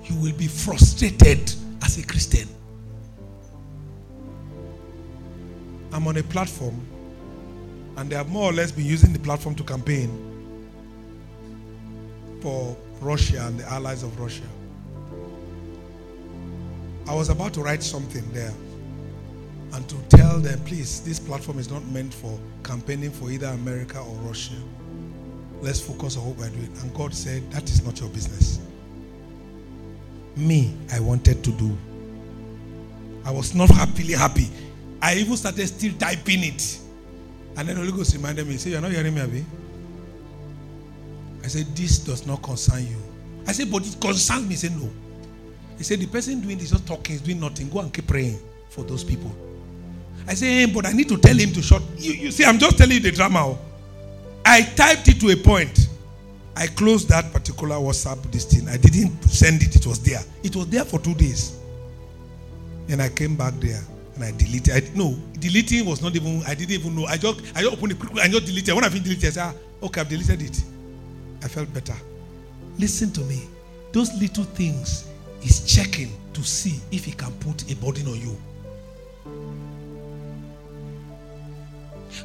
you 0.08 0.16
will 0.16 0.36
be 0.36 0.46
frustrated 0.46 1.52
as 1.82 1.98
a 1.98 2.06
Christian. 2.06 2.48
I'm 5.92 6.06
on 6.06 6.16
a 6.16 6.22
platform, 6.22 6.80
and 7.96 8.10
they 8.10 8.16
have 8.16 8.28
more 8.28 8.50
or 8.50 8.52
less 8.52 8.70
been 8.70 8.84
using 8.84 9.12
the 9.12 9.18
platform 9.18 9.54
to 9.56 9.64
campaign 9.64 10.10
for 12.40 12.76
Russia 13.00 13.46
and 13.46 13.58
the 13.58 13.64
allies 13.70 14.02
of 14.02 14.18
Russia. 14.20 14.42
I 17.08 17.14
was 17.14 17.28
about 17.28 17.54
to 17.54 17.62
write 17.62 17.82
something 17.82 18.24
there, 18.32 18.52
and 19.72 19.88
to 19.88 19.96
tell 20.16 20.38
them, 20.38 20.58
please, 20.64 21.00
this 21.00 21.18
platform 21.18 21.58
is 21.58 21.70
not 21.70 21.84
meant 21.86 22.12
for 22.12 22.38
campaigning 22.62 23.10
for 23.10 23.30
either 23.30 23.46
America 23.48 23.98
or 23.98 24.14
Russia. 24.16 24.54
Let's 25.60 25.80
focus 25.80 26.16
on 26.16 26.26
what 26.26 26.36
we're 26.36 26.50
doing. 26.50 26.72
And 26.80 26.94
God 26.94 27.14
said, 27.14 27.50
that 27.52 27.64
is 27.64 27.84
not 27.84 27.98
your 28.00 28.10
business. 28.10 28.60
Me, 30.36 30.76
I 30.92 31.00
wanted 31.00 31.42
to 31.44 31.50
do. 31.52 31.76
I 33.24 33.30
was 33.30 33.54
not 33.54 33.70
happily 33.70 34.12
happy. 34.12 34.48
I 35.00 35.14
even 35.16 35.36
started 35.36 35.66
still 35.66 35.92
typing 35.98 36.44
it. 36.44 36.78
And 37.56 37.68
then 37.68 37.76
Holy 37.76 37.90
Ghost 37.90 38.14
reminded 38.14 38.46
me, 38.46 38.56
say, 38.56 38.70
You're 38.70 38.80
not 38.80 38.92
hearing 38.92 39.14
me, 39.14 39.20
Abi? 39.20 39.44
I 41.42 41.48
said, 41.48 41.66
This 41.74 41.98
does 41.98 42.26
not 42.26 42.42
concern 42.42 42.86
you. 42.86 42.96
I 43.46 43.52
said, 43.52 43.70
But 43.70 43.86
it 43.86 44.00
concerns 44.00 44.42
me. 44.42 44.50
He 44.50 44.56
said, 44.56 44.76
No. 44.76 44.90
He 45.78 45.84
said, 45.84 46.00
The 46.00 46.06
person 46.06 46.40
doing 46.40 46.58
this, 46.58 46.72
not 46.72 46.86
talking, 46.86 47.14
is 47.16 47.20
doing 47.22 47.40
nothing. 47.40 47.70
Go 47.70 47.80
and 47.80 47.92
keep 47.92 48.06
praying 48.06 48.38
for 48.68 48.84
those 48.84 49.02
people. 49.02 49.34
I 50.28 50.34
said, 50.34 50.46
hey, 50.46 50.66
But 50.66 50.86
I 50.86 50.92
need 50.92 51.08
to 51.08 51.16
tell 51.16 51.36
him 51.36 51.52
to 51.52 51.62
shut. 51.62 51.82
You, 51.96 52.12
you 52.12 52.30
see, 52.30 52.44
I'm 52.44 52.58
just 52.58 52.76
telling 52.76 52.94
you 52.94 53.00
the 53.00 53.12
drama. 53.12 53.46
Oh. 53.46 53.58
I 54.44 54.62
typed 54.62 55.08
it 55.08 55.20
to 55.20 55.30
a 55.30 55.36
point. 55.36 55.85
I 56.56 56.66
closed 56.68 57.10
that 57.10 57.30
particular 57.32 57.76
WhatsApp 57.76 58.22
this 58.32 58.46
thing. 58.46 58.66
I 58.68 58.78
didn't 58.78 59.22
send 59.24 59.62
it, 59.62 59.76
it 59.76 59.86
was 59.86 60.02
there. 60.02 60.22
It 60.42 60.56
was 60.56 60.66
there 60.68 60.84
for 60.86 60.98
two 60.98 61.14
days. 61.14 61.58
And 62.88 63.02
I 63.02 63.10
came 63.10 63.36
back 63.36 63.52
there 63.60 63.82
and 64.14 64.24
I 64.24 64.30
deleted. 64.32 64.74
I, 64.74 64.96
no, 64.96 65.14
deleting 65.38 65.84
was 65.84 66.00
not 66.00 66.16
even. 66.16 66.42
I 66.46 66.54
didn't 66.54 66.72
even 66.72 66.96
know. 66.96 67.04
I 67.04 67.18
just 67.18 67.40
I 67.54 67.60
just 67.60 67.74
opened 67.76 67.92
it 67.92 67.98
quickly 67.98 68.22
and 68.22 68.32
just 68.32 68.46
deleted. 68.46 68.74
When 68.74 68.84
I 68.84 68.88
finished 68.88 69.04
deleting, 69.04 69.28
I 69.28 69.32
said, 69.32 69.54
ah, 69.54 69.86
okay, 69.86 70.00
I've 70.00 70.08
deleted 70.08 70.40
it. 70.40 70.64
I 71.42 71.48
felt 71.48 71.72
better. 71.74 71.94
Listen 72.78 73.12
to 73.12 73.20
me. 73.22 73.42
Those 73.92 74.14
little 74.18 74.44
things 74.44 75.08
is 75.42 75.64
checking 75.66 76.10
to 76.32 76.42
see 76.42 76.80
if 76.90 77.04
he 77.04 77.12
can 77.12 77.32
put 77.40 77.70
a 77.70 77.76
burden 77.76 78.06
on 78.08 78.20
you. 78.20 78.36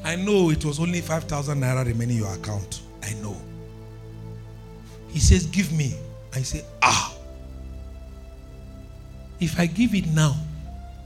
I 0.06 0.16
know 0.16 0.52
it 0.52 0.64
was 0.64 0.80
only 0.80 1.02
5,000 1.02 1.60
naira 1.60 1.86
remaining 1.86 2.18
in 2.18 2.24
your 2.24 2.34
account. 2.34 2.82
I 3.04 3.14
know. 3.16 3.36
He 5.12 5.20
says, 5.20 5.46
Give 5.46 5.72
me. 5.72 5.96
I 6.34 6.42
say, 6.42 6.64
Ah. 6.82 7.14
If 9.40 9.60
I 9.60 9.66
give 9.66 9.96
it 9.96 10.08
now, 10.08 10.36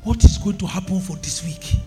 what 0.03 0.23
is 0.23 0.37
going 0.37 0.57
to 0.57 0.67
happen 0.67 0.99
for 0.99 1.15
this 1.17 1.43
week? 1.43 1.79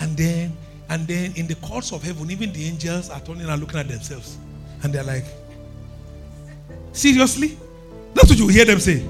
And 0.00 0.16
then, 0.16 0.56
and 0.88 1.06
then 1.06 1.32
in 1.36 1.46
the 1.46 1.54
courts 1.56 1.92
of 1.92 2.02
heaven, 2.02 2.30
even 2.30 2.52
the 2.52 2.64
angels 2.66 3.10
are 3.10 3.20
turning 3.20 3.48
and 3.48 3.60
looking 3.60 3.80
at 3.80 3.88
themselves. 3.88 4.36
And 4.82 4.92
they're 4.92 5.02
like, 5.04 5.24
Seriously? 6.92 7.58
That's 8.14 8.28
what 8.30 8.38
you 8.38 8.48
hear 8.48 8.64
them 8.64 8.78
say. 8.78 9.04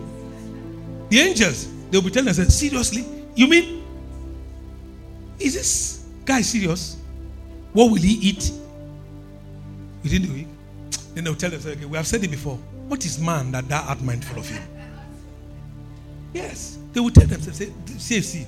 The 1.10 1.20
angels, 1.20 1.68
they'll 1.90 2.00
be 2.00 2.10
telling 2.10 2.26
themselves, 2.26 2.56
Seriously? 2.56 3.04
You 3.34 3.46
mean? 3.48 3.84
Is 5.38 5.54
this 5.54 6.06
guy 6.24 6.40
serious? 6.40 6.96
What 7.72 7.90
will 7.90 7.96
he 8.00 8.14
eat 8.28 8.52
within 10.02 10.22
the 10.22 10.32
week? 10.32 10.46
Then 11.14 11.24
they'll 11.24 11.34
tell 11.34 11.50
themselves, 11.50 11.76
okay, 11.76 11.86
we 11.86 11.96
have 11.96 12.06
said 12.06 12.24
it 12.24 12.30
before. 12.30 12.56
What 12.88 13.04
is 13.04 13.18
man 13.18 13.52
that 13.52 13.68
thou 13.68 13.86
art 13.88 14.02
mindful 14.02 14.38
of 14.38 14.48
him? 14.48 14.62
Yes. 16.32 16.78
They 16.92 17.00
will 17.00 17.10
tell 17.10 17.26
themselves, 17.26 17.58
say, 17.58 17.72
see, 17.98 18.20
see, 18.20 18.46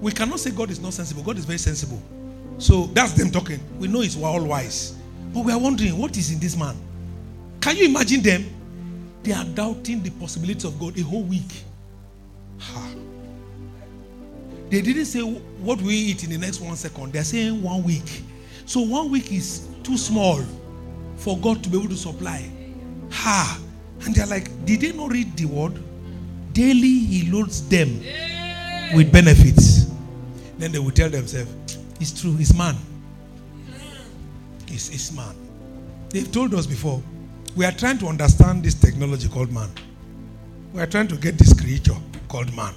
we 0.00 0.10
cannot 0.12 0.40
say 0.40 0.50
God 0.50 0.70
is 0.70 0.80
not 0.80 0.94
sensible. 0.94 1.22
God 1.22 1.38
is 1.38 1.44
very 1.44 1.58
sensible. 1.58 2.02
So 2.58 2.86
that's 2.86 3.12
them 3.12 3.30
talking. 3.30 3.60
We 3.78 3.88
know 3.88 4.00
he's 4.00 4.20
all 4.20 4.42
wise. 4.44 4.96
But 5.32 5.44
we 5.44 5.52
are 5.52 5.58
wondering, 5.58 5.98
what 5.98 6.16
is 6.16 6.30
in 6.32 6.38
this 6.38 6.56
man? 6.56 6.76
Can 7.60 7.76
you 7.76 7.86
imagine 7.86 8.22
them? 8.22 8.44
They 9.22 9.32
are 9.32 9.44
doubting 9.44 10.02
the 10.02 10.10
possibility 10.10 10.66
of 10.66 10.78
God 10.78 10.98
a 10.98 11.02
whole 11.02 11.22
week. 11.22 11.64
Ha. 12.58 12.94
They 14.70 14.80
didn't 14.82 15.06
say 15.06 15.20
what 15.20 15.80
we 15.80 15.94
eat 15.94 16.24
in 16.24 16.30
the 16.30 16.38
next 16.38 16.60
one 16.60 16.76
second. 16.76 17.12
They're 17.12 17.24
saying 17.24 17.62
one 17.62 17.82
week. 17.82 18.22
So 18.66 18.80
one 18.80 19.10
week 19.10 19.32
is 19.32 19.66
too 19.82 19.96
small 19.96 20.42
for 21.16 21.38
God 21.38 21.62
to 21.62 21.68
be 21.68 21.78
able 21.78 21.88
to 21.88 21.96
supply. 21.96 22.50
Ha! 23.10 23.60
And 24.04 24.14
they're 24.14 24.26
like, 24.26 24.48
did 24.64 24.80
they 24.80 24.92
not 24.92 25.12
read 25.12 25.36
the 25.36 25.46
word? 25.46 25.82
Daily 26.52 26.98
he 26.98 27.30
loads 27.30 27.66
them 27.68 28.00
with 28.94 29.10
benefits. 29.12 29.86
Then 30.58 30.72
they 30.72 30.78
will 30.78 30.90
tell 30.90 31.08
themselves, 31.10 31.52
it's 32.00 32.20
true, 32.20 32.36
it's 32.38 32.54
man. 32.54 32.76
It's, 34.68 34.88
it's 34.90 35.12
man. 35.12 35.34
They've 36.10 36.30
told 36.30 36.54
us 36.54 36.66
before, 36.66 37.02
we 37.56 37.64
are 37.64 37.72
trying 37.72 37.98
to 37.98 38.06
understand 38.06 38.62
this 38.62 38.74
technology 38.74 39.28
called 39.28 39.52
man. 39.52 39.70
We 40.72 40.80
are 40.80 40.86
trying 40.86 41.08
to 41.08 41.16
get 41.16 41.38
this 41.38 41.52
creature 41.52 41.96
called 42.28 42.54
man. 42.54 42.74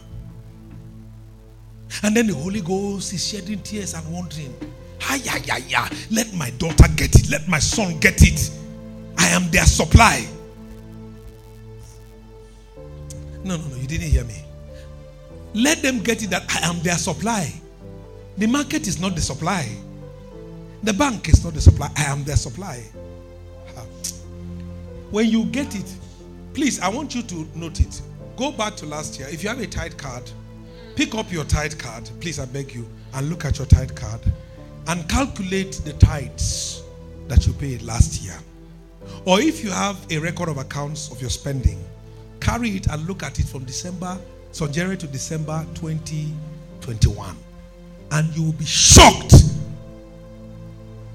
And 2.03 2.15
then 2.15 2.27
the 2.27 2.33
Holy 2.33 2.61
Ghost 2.61 3.13
is 3.13 3.27
shedding 3.27 3.59
tears 3.61 3.93
and 3.93 4.13
wondering, 4.13 4.53
Hi, 5.01 5.15
yeah, 5.15 5.37
yeah, 5.45 5.57
yeah. 5.57 5.89
Let 6.11 6.33
my 6.33 6.49
daughter 6.51 6.87
get 6.95 7.15
it. 7.15 7.29
Let 7.29 7.47
my 7.47 7.59
son 7.59 7.99
get 7.99 8.21
it. 8.21 8.51
I 9.17 9.27
am 9.27 9.49
their 9.51 9.65
supply. 9.65 10.25
No, 13.43 13.57
no, 13.57 13.67
no, 13.67 13.75
you 13.77 13.87
didn't 13.87 14.09
hear 14.09 14.23
me. 14.23 14.43
Let 15.53 15.81
them 15.81 15.99
get 15.99 16.23
it 16.23 16.29
that 16.31 16.43
I 16.49 16.67
am 16.67 16.81
their 16.81 16.97
supply. 16.97 17.53
The 18.37 18.47
market 18.47 18.87
is 18.87 18.99
not 18.99 19.15
the 19.15 19.21
supply. 19.21 19.67
The 20.83 20.93
bank 20.93 21.29
is 21.29 21.43
not 21.43 21.53
the 21.53 21.61
supply. 21.61 21.89
I 21.95 22.03
am 22.03 22.23
their 22.23 22.35
supply. 22.35 22.83
When 25.09 25.29
you 25.29 25.45
get 25.45 25.73
it, 25.75 25.95
please, 26.53 26.79
I 26.81 26.89
want 26.89 27.15
you 27.15 27.23
to 27.23 27.47
note 27.55 27.79
it. 27.79 28.01
Go 28.35 28.51
back 28.51 28.75
to 28.77 28.85
last 28.85 29.17
year. 29.17 29.27
If 29.29 29.41
you 29.41 29.49
have 29.49 29.59
a 29.59 29.67
tithe 29.67 29.97
card, 29.97 30.29
pick 30.95 31.15
up 31.15 31.31
your 31.31 31.45
tithe 31.45 31.79
card, 31.79 32.09
please, 32.19 32.39
I 32.39 32.45
beg 32.45 32.73
you, 32.73 32.87
and 33.13 33.29
look 33.29 33.45
at 33.45 33.57
your 33.57 33.67
tithe 33.67 33.95
card 33.95 34.21
and 34.88 35.07
calculate 35.09 35.73
the 35.83 35.93
tithes 35.93 36.83
that 37.27 37.45
you 37.45 37.53
paid 37.53 37.81
last 37.81 38.21
year. 38.21 38.38
Or 39.25 39.41
if 39.41 39.63
you 39.63 39.69
have 39.69 39.97
a 40.11 40.17
record 40.17 40.49
of 40.49 40.57
accounts 40.57 41.11
of 41.11 41.19
your 41.19 41.29
spending, 41.29 41.83
carry 42.39 42.69
it 42.71 42.88
and 42.88 43.05
look 43.07 43.23
at 43.23 43.39
it 43.39 43.45
from 43.45 43.65
December, 43.65 44.17
so 44.51 44.67
January 44.67 44.97
to 44.97 45.07
December 45.07 45.65
2021. 45.75 47.35
And 48.11 48.35
you 48.35 48.43
will 48.43 48.53
be 48.53 48.65
shocked 48.65 49.33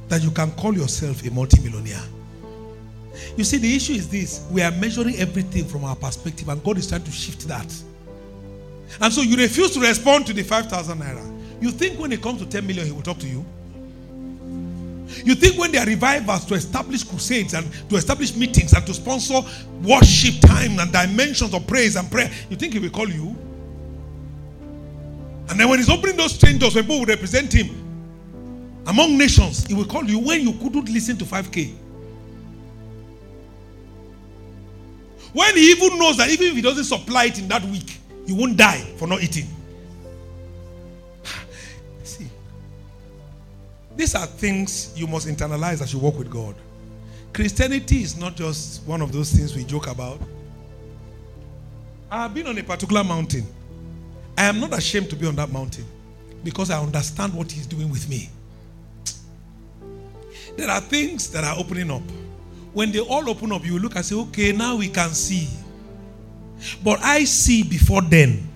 that 0.08 0.22
you 0.22 0.30
can 0.30 0.50
call 0.52 0.74
yourself 0.74 1.26
a 1.26 1.30
multimillionaire. 1.30 2.04
You 3.36 3.44
see, 3.44 3.56
the 3.56 3.74
issue 3.74 3.94
is 3.94 4.08
this 4.08 4.46
we 4.50 4.62
are 4.62 4.70
measuring 4.72 5.16
everything 5.16 5.64
from 5.64 5.84
our 5.84 5.96
perspective, 5.96 6.48
and 6.50 6.62
God 6.62 6.76
is 6.76 6.86
trying 6.86 7.04
to 7.04 7.10
shift 7.10 7.48
that. 7.48 7.74
And 9.00 9.12
so 9.12 9.22
you 9.22 9.36
refuse 9.36 9.72
to 9.72 9.80
respond 9.80 10.26
to 10.26 10.34
the 10.34 10.42
5,000 10.42 10.98
naira. 10.98 11.62
You 11.62 11.70
think 11.70 11.98
when 11.98 12.12
it 12.12 12.20
comes 12.20 12.42
to 12.42 12.46
10 12.46 12.66
million, 12.66 12.84
He 12.84 12.92
will 12.92 13.02
talk 13.02 13.18
to 13.20 13.28
you? 13.28 13.42
You 15.24 15.34
think 15.34 15.58
when 15.58 15.72
there 15.72 15.82
are 15.82 15.86
revivals 15.86 16.44
to 16.46 16.54
establish 16.54 17.04
crusades 17.04 17.54
and 17.54 17.66
to 17.88 17.96
establish 17.96 18.34
meetings 18.34 18.72
and 18.72 18.86
to 18.86 18.94
sponsor 18.94 19.40
worship 19.82 20.40
time 20.40 20.78
and 20.78 20.92
dimensions 20.92 21.54
of 21.54 21.66
praise 21.66 21.96
and 21.96 22.10
prayer, 22.10 22.30
you 22.50 22.56
think 22.56 22.72
he 22.72 22.78
will 22.78 22.90
call 22.90 23.08
you? 23.08 23.36
And 25.48 25.60
then 25.60 25.68
when 25.68 25.78
he's 25.78 25.90
opening 25.90 26.16
those 26.16 26.34
strangers, 26.34 26.74
when 26.74 26.84
people 26.84 27.00
will 27.00 27.06
represent 27.06 27.52
him 27.52 27.68
among 28.86 29.18
nations, 29.18 29.66
he 29.66 29.74
will 29.74 29.84
call 29.84 30.04
you 30.04 30.18
when 30.18 30.40
you 30.40 30.52
couldn't 30.54 30.88
listen 30.88 31.16
to 31.18 31.24
5K. 31.24 31.74
When 35.32 35.56
he 35.56 35.70
even 35.70 35.98
knows 35.98 36.18
that 36.18 36.28
even 36.30 36.48
if 36.48 36.54
he 36.54 36.62
doesn't 36.62 36.84
supply 36.84 37.24
it 37.26 37.38
in 37.38 37.48
that 37.48 37.64
week, 37.64 37.98
you 38.26 38.34
won't 38.34 38.56
die 38.56 38.80
for 38.96 39.06
not 39.06 39.22
eating. 39.22 39.46
These 43.96 44.14
are 44.14 44.26
things 44.26 44.92
you 44.96 45.06
must 45.06 45.26
internalize 45.26 45.82
as 45.82 45.92
you 45.92 45.98
walk 45.98 46.18
with 46.18 46.30
God. 46.30 46.54
Christianity 47.32 48.02
is 48.02 48.16
not 48.16 48.36
just 48.36 48.82
one 48.86 49.00
of 49.00 49.12
those 49.12 49.30
things 49.32 49.54
we 49.54 49.64
joke 49.64 49.86
about. 49.86 50.20
I 52.10 52.22
have 52.22 52.34
been 52.34 52.46
on 52.46 52.58
a 52.58 52.62
particular 52.62 53.02
mountain. 53.02 53.46
I 54.36 54.44
am 54.44 54.60
not 54.60 54.76
ashamed 54.76 55.08
to 55.10 55.16
be 55.16 55.26
on 55.26 55.36
that 55.36 55.50
mountain 55.50 55.84
because 56.44 56.70
I 56.70 56.78
understand 56.78 57.32
what 57.34 57.50
He's 57.50 57.66
doing 57.66 57.90
with 57.90 58.08
me. 58.08 58.28
There 60.56 60.68
are 60.68 60.80
things 60.80 61.30
that 61.30 61.44
are 61.44 61.58
opening 61.58 61.90
up. 61.90 62.02
When 62.72 62.92
they 62.92 63.00
all 63.00 63.28
open 63.28 63.52
up, 63.52 63.64
you 63.64 63.78
look 63.78 63.96
and 63.96 64.04
say, 64.04 64.14
okay, 64.14 64.52
now 64.52 64.76
we 64.76 64.88
can 64.88 65.10
see. 65.10 65.48
But 66.82 67.00
I 67.02 67.24
see 67.24 67.62
before 67.62 68.02
then. 68.02 68.48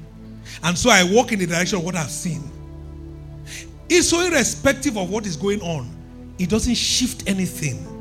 And 0.62 0.76
so 0.76 0.90
I 0.90 1.04
walk 1.04 1.32
in 1.32 1.38
the 1.38 1.46
direction 1.46 1.78
of 1.78 1.84
what 1.84 1.96
I've 1.96 2.10
seen. 2.10 2.42
It's 3.88 4.08
so 4.08 4.20
irrespective 4.26 4.96
of 4.96 5.10
what 5.10 5.26
is 5.26 5.36
going 5.36 5.60
on, 5.62 5.88
it 6.38 6.50
doesn't 6.50 6.74
shift 6.74 7.28
anything. 7.28 7.92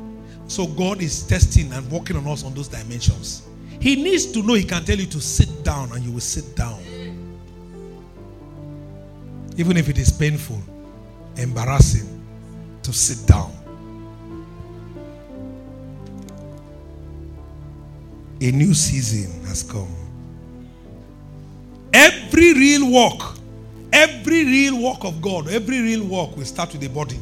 So 0.48 0.66
God 0.66 1.02
is 1.02 1.22
testing 1.26 1.72
and 1.72 1.90
working 1.90 2.16
on 2.16 2.26
us 2.26 2.44
on 2.44 2.54
those 2.54 2.68
dimensions. 2.68 3.42
He 3.80 3.96
needs 3.96 4.26
to 4.32 4.42
know 4.42 4.54
He 4.54 4.64
can 4.64 4.84
tell 4.84 4.98
you 4.98 5.06
to 5.06 5.20
sit 5.20 5.64
down 5.64 5.92
and 5.92 6.04
you 6.04 6.12
will 6.12 6.20
sit 6.20 6.54
down. 6.56 6.80
Even 9.56 9.76
if 9.76 9.88
it 9.88 9.98
is 9.98 10.12
painful, 10.12 10.60
embarrassing 11.36 12.22
to 12.82 12.92
sit 12.92 13.26
down. 13.26 13.52
A 18.40 18.50
new 18.50 18.74
season 18.74 19.44
has 19.46 19.62
come. 19.62 19.88
Every 21.94 22.52
real 22.52 22.92
work, 22.92 23.35
Every 23.96 24.44
real 24.44 24.82
work 24.82 25.04
of 25.04 25.22
God, 25.22 25.48
every 25.48 25.80
real 25.80 26.04
work 26.04 26.36
will 26.36 26.44
start 26.44 26.70
with 26.72 26.82
the 26.82 26.88
body, 26.88 27.18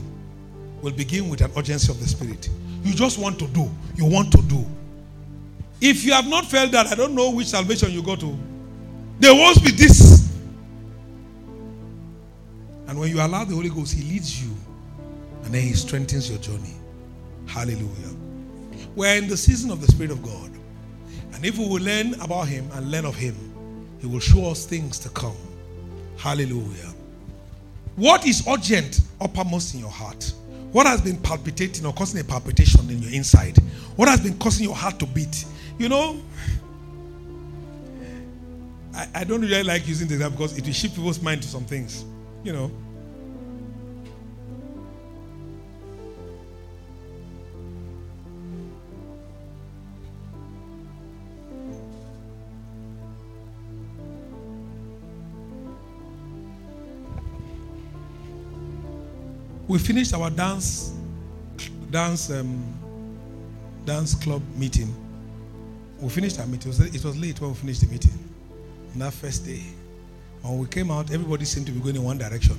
will 0.83 0.91
begin 0.91 1.29
with 1.29 1.41
an 1.41 1.53
urgency 1.57 1.93
of 1.93 2.01
the 2.01 2.09
spirit. 2.09 2.51
You 2.83 2.93
just 2.93 3.16
want 3.16 3.39
to 3.39 3.47
do. 3.47 3.70
You 3.95 4.07
want 4.07 4.33
to 4.33 4.43
do. 4.43 4.66
If 5.81 6.05
you 6.05 6.12
have 6.12 6.27
not 6.27 6.47
felt 6.47 6.72
that, 6.72 6.89
I 6.89 6.97
don't 6.97 7.14
know 7.14 7.31
which 7.31 7.47
salvation 7.47 7.93
you 7.93 8.03
go 8.03 8.16
to. 8.16 8.37
There 9.20 9.33
won't 9.33 9.62
be 9.62 9.70
this. 9.70 10.37
And 12.89 12.99
when 12.99 13.09
you 13.09 13.20
allow 13.20 13.45
the 13.45 13.55
Holy 13.55 13.68
Ghost, 13.68 13.95
He 13.95 14.03
leads 14.03 14.43
you 14.45 14.53
and 15.45 15.55
then 15.55 15.62
He 15.62 15.75
strengthens 15.75 16.29
your 16.29 16.41
journey. 16.41 16.75
Hallelujah. 17.47 18.16
We're 18.97 19.14
in 19.14 19.29
the 19.29 19.37
season 19.37 19.70
of 19.70 19.81
the 19.81 19.87
Spirit 19.87 20.11
of 20.11 20.25
God. 20.25 20.51
And 21.35 21.45
if 21.45 21.57
we 21.57 21.68
will 21.68 21.83
learn 21.83 22.20
about 22.20 22.49
Him 22.49 22.68
and 22.72 22.91
learn 22.91 23.05
of 23.05 23.14
Him, 23.14 23.37
He 24.01 24.09
will 24.09 24.18
show 24.18 24.51
us 24.51 24.66
things 24.66 24.99
to 24.99 25.09
come. 25.11 25.37
Hallelujah. 26.17 26.95
What 27.97 28.27
is 28.27 28.47
urgent 28.49 29.01
uppermost 29.21 29.75
in 29.75 29.81
your 29.81 29.91
heart? 29.91 30.33
What 30.73 30.87
has 30.87 31.01
been 31.01 31.17
palpitating 31.19 31.87
or 31.87 31.93
causing 31.93 32.21
a 32.21 32.25
palpitation 32.25 32.89
in 32.91 33.01
your 33.01 33.12
inside? 33.12 33.57
What 33.97 34.09
has 34.09 34.21
been 34.21 34.37
causing 34.39 34.65
your 34.65 34.75
heart 34.75 34.99
to 34.99 35.07
beat? 35.07 35.45
You 35.79 35.89
know, 35.89 36.21
I, 38.95 39.09
I 39.15 39.25
don't 39.25 39.41
really 39.41 39.62
like 39.62 39.87
using 39.87 40.09
this 40.09 40.19
because 40.29 40.57
it 40.59 40.65
will 40.67 40.73
shift 40.73 40.97
people's 40.97 41.23
mind 41.23 41.43
to 41.43 41.49
some 41.49 41.65
things. 41.65 42.05
You 42.43 42.53
know. 42.53 42.71
We 59.75 59.81
finished 59.81 60.14
our 60.14 60.31
dance 60.31 60.93
dance 61.91 62.31
um, 62.31 62.62
dance 63.85 64.14
club 64.14 64.41
meeting. 64.57 64.95
We 65.99 66.09
finished 66.11 66.39
our 66.39 66.47
meeting. 66.47 66.70
It 66.70 67.05
was, 67.05 67.18
late 67.18 67.41
when 67.41 67.51
we 67.51 67.57
finished 67.57 67.81
the 67.81 67.89
meeting. 67.89 68.16
On 68.93 69.01
that 69.01 69.12
first 69.12 69.45
day. 69.45 69.64
When 70.43 70.61
we 70.61 70.68
came 70.68 70.93
out, 70.93 71.11
everybody 71.11 71.45
seemed 71.45 71.66
to 71.66 71.72
be 71.72 71.81
going 71.81 71.97
in 71.97 72.05
one 72.05 72.18
direction. 72.18 72.57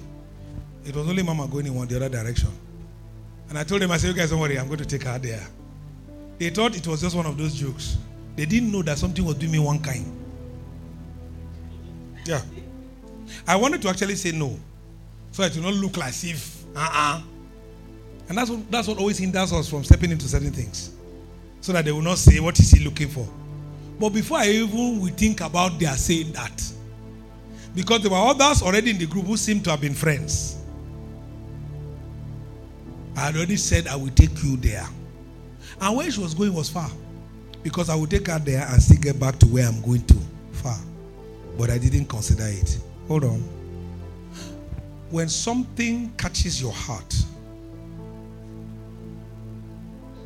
It 0.86 0.94
was 0.94 1.08
only 1.08 1.24
Mama 1.24 1.48
going 1.48 1.66
in 1.68 1.74
one 1.74 1.88
the 1.88 1.96
other 1.96 2.10
direction. 2.10 2.50
And 3.48 3.58
I 3.58 3.64
told 3.64 3.82
them, 3.82 3.92
I 3.92 3.98
said, 3.98 4.10
you 4.10 4.14
guys 4.14 4.32
don't 4.32 4.42
worry, 4.42 4.60
I'm 4.60 4.68
going 4.68 4.80
to 4.80 4.86
take 4.86 5.04
her 5.04 5.18
there. 5.18 5.48
They 6.38 6.50
thought 6.50 6.76
it 6.76 6.86
was 6.86 7.00
just 7.00 7.16
one 7.16 7.28
of 7.28 7.38
those 7.38 7.54
jokes. 7.54 7.98
They 8.36 8.46
didn't 8.46 8.74
know 8.74 8.82
that 8.82 8.98
something 8.98 9.24
was 9.24 9.36
doing 9.36 9.54
me 9.54 9.60
one 9.60 9.80
kind. 9.80 10.06
Yeah. 12.26 12.42
I 13.48 13.56
wanted 13.56 13.82
to 13.84 13.88
actually 13.88 14.16
say 14.16 14.34
no. 14.34 14.60
So 15.32 15.44
it 15.44 15.56
will 15.56 15.64
not 15.64 15.76
look 15.76 15.96
like 15.96 16.14
if 16.26 16.55
uh-uh. 16.76 17.22
And 18.28 18.38
that's 18.38 18.50
what, 18.50 18.72
that's 18.72 18.88
what 18.88 18.98
always 18.98 19.18
hinders 19.18 19.54
us 19.54 19.70
from 19.70 19.84
stepping 19.84 20.12
into 20.12 20.28
certain 20.28 20.52
things. 20.52 20.96
So 21.62 21.74
that 21.74 21.86
they 21.86 21.92
will 21.92 22.02
not 22.02 22.18
say, 22.18 22.40
what 22.40 22.60
is 22.60 22.72
he 22.72 22.84
looking 22.84 23.08
for? 23.08 23.28
But 24.00 24.10
before 24.10 24.40
I 24.40 24.48
even 24.48 25.00
we 25.00 25.12
think 25.12 25.42
about 25.42 25.80
their 25.80 25.94
saying 25.94 26.34
that, 26.34 26.62
because 27.74 28.02
there 28.02 28.12
were 28.12 28.18
others 28.18 28.62
already 28.62 28.92
in 28.92 28.98
the 28.98 29.06
group 29.06 29.26
who 29.26 29.38
seemed 29.38 29.64
to 29.66 29.72
have 29.72 29.82
been 29.82 29.94
friends. 29.94 30.58
I 33.16 33.22
had 33.22 33.36
already 33.36 33.58
said 33.58 33.88
I 33.88 33.96
will 33.96 34.10
take 34.10 34.44
you 34.44 34.58
there. 34.58 34.86
And 35.80 35.96
where 35.96 36.10
she 36.10 36.20
was 36.20 36.34
going 36.34 36.54
was 36.54 36.70
far. 36.70 36.90
Because 37.64 37.90
I 37.90 37.96
would 37.96 38.12
take 38.12 38.28
her 38.28 38.40
there 38.40 38.66
and 38.70 38.82
still 38.82 38.98
get 38.98 39.20
back 39.20 39.40
to 39.40 39.46
where 39.48 39.68
I'm 39.68 39.82
going 39.82 40.06
to. 40.06 40.16
Far. 40.52 40.78
But 41.58 41.70
I 41.70 41.78
didn't 41.78 42.06
consider 42.06 42.48
it. 42.48 42.80
Hold 43.08 43.24
on 43.24 43.55
when 45.10 45.30
something 45.30 46.12
catches 46.18 46.62
your 46.62 46.74
heart, 46.74 47.16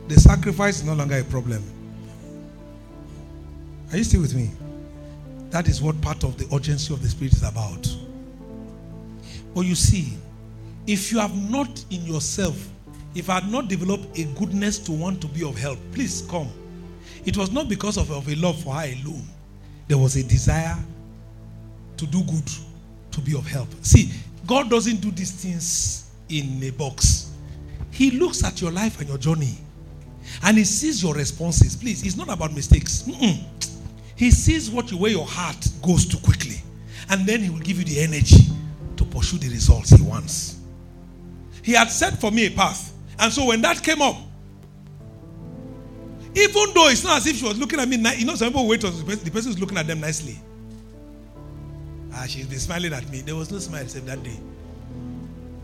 the 0.08 0.20
sacrifice 0.20 0.78
is 0.78 0.84
no 0.84 0.94
longer 0.94 1.18
a 1.20 1.24
problem. 1.24 1.64
Are 3.92 3.98
you 3.98 4.04
still 4.04 4.22
with 4.22 4.36
me? 4.36 4.52
That 5.50 5.68
is 5.68 5.82
what 5.82 6.00
part 6.02 6.24
of 6.24 6.38
the 6.38 6.48
urgency 6.56 6.94
of 6.94 7.02
the 7.02 7.10
Spirit 7.10 7.34
is 7.34 7.44
about. 7.44 7.88
But 9.54 9.62
you 9.62 9.76
see, 9.76 10.18
if 10.88 11.12
you 11.12 11.20
have 11.20 11.36
not 11.50 11.84
in 11.90 12.06
yourself, 12.06 12.70
if 13.16 13.30
I 13.30 13.40
had 13.40 13.52
not 13.52 13.68
developed 13.68 14.18
a 14.18 14.26
goodness 14.36 14.78
to 14.80 14.92
want 14.92 15.22
to 15.22 15.28
be 15.28 15.44
of 15.44 15.58
help, 15.58 15.80
please 15.92 16.24
come. 16.30 16.50
It 17.26 17.36
was 17.36 17.52
not 17.52 17.68
because 17.68 17.98
of, 17.98 18.12
of 18.12 18.28
a 18.30 18.36
love 18.36 18.62
for 18.64 18.76
her 18.76 18.86
alone. 18.86 19.28
There 19.88 19.98
was 19.98 20.16
a 20.16 20.24
desire 20.24 20.78
to 21.98 22.06
do 22.06 22.24
good, 22.24 22.50
to 23.12 23.22
be 23.22 23.36
of 23.36 23.48
help. 23.48 23.68
See, 23.84 24.12
God 24.50 24.68
doesn't 24.68 24.96
do 25.00 25.12
these 25.12 25.30
things 25.30 26.10
in 26.28 26.60
a 26.64 26.72
box. 26.72 27.30
He 27.92 28.10
looks 28.10 28.44
at 28.44 28.60
your 28.60 28.72
life 28.72 29.00
and 29.00 29.08
your 29.08 29.20
journey 29.20 29.56
and 30.42 30.58
he 30.58 30.64
sees 30.64 31.04
your 31.04 31.14
responses. 31.14 31.76
Please, 31.76 32.04
it's 32.04 32.18
not 32.18 32.30
about 32.30 32.54
mistakes. 32.54 33.04
Mm-mm. 33.04 33.44
He 34.16 34.32
sees 34.32 34.72
what 34.72 34.90
you 34.90 34.98
where 34.98 35.12
your 35.12 35.28
heart 35.28 35.68
goes 35.84 36.04
too 36.08 36.18
quickly. 36.18 36.64
And 37.12 37.28
then 37.28 37.42
he 37.42 37.52
will 37.52 37.60
give 37.60 37.78
you 37.78 37.86
the 37.86 38.00
energy 38.00 38.48
to 38.98 39.06
pursue 39.06 39.38
the 39.38 39.50
results 39.50 39.92
he 39.92 40.02
wants. 40.02 40.60
He 41.62 41.74
had 41.74 41.92
set 41.92 42.20
for 42.20 42.32
me 42.32 42.48
a 42.48 42.50
path. 42.50 42.92
And 43.20 43.32
so 43.32 43.46
when 43.46 43.62
that 43.62 43.84
came 43.84 44.02
up, 44.02 44.16
even 46.34 46.74
though 46.74 46.90
it's 46.90 47.04
not 47.04 47.18
as 47.18 47.28
if 47.28 47.36
she 47.36 47.46
was 47.46 47.60
looking 47.60 47.80
at 47.80 47.88
me, 47.88 47.98
you 48.18 48.26
know, 48.26 48.34
some 48.34 48.48
people 48.48 48.68
wait 48.68 48.84
until 48.84 49.16
the 49.16 49.30
person 49.30 49.52
is 49.52 49.60
looking 49.60 49.78
at 49.78 49.86
them 49.86 50.00
nicely. 50.00 50.40
Ah, 52.20 52.26
she's 52.28 52.46
been 52.46 52.60
smiling 52.60 52.92
at 52.92 53.10
me. 53.10 53.22
There 53.22 53.36
was 53.36 53.50
no 53.50 53.60
smile 53.60 53.82
except 53.82 54.06
that 54.08 54.22
day. 54.24 54.38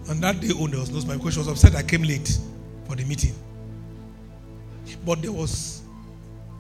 On 0.10 0.22
that 0.22 0.40
day, 0.40 0.52
oh, 0.56 0.68
there 0.68 0.80
was 0.80 0.90
no 0.90 1.02
smile 1.02 1.18
because 1.18 1.34
she 1.34 1.40
was 1.40 1.50
upset 1.50 1.76
I 1.76 1.84
came 1.84 2.04
late 2.04 2.40
for 2.88 2.96
the 2.96 3.04
meeting. 3.04 3.34
But 5.06 5.22
there 5.22 5.34
was 5.34 5.82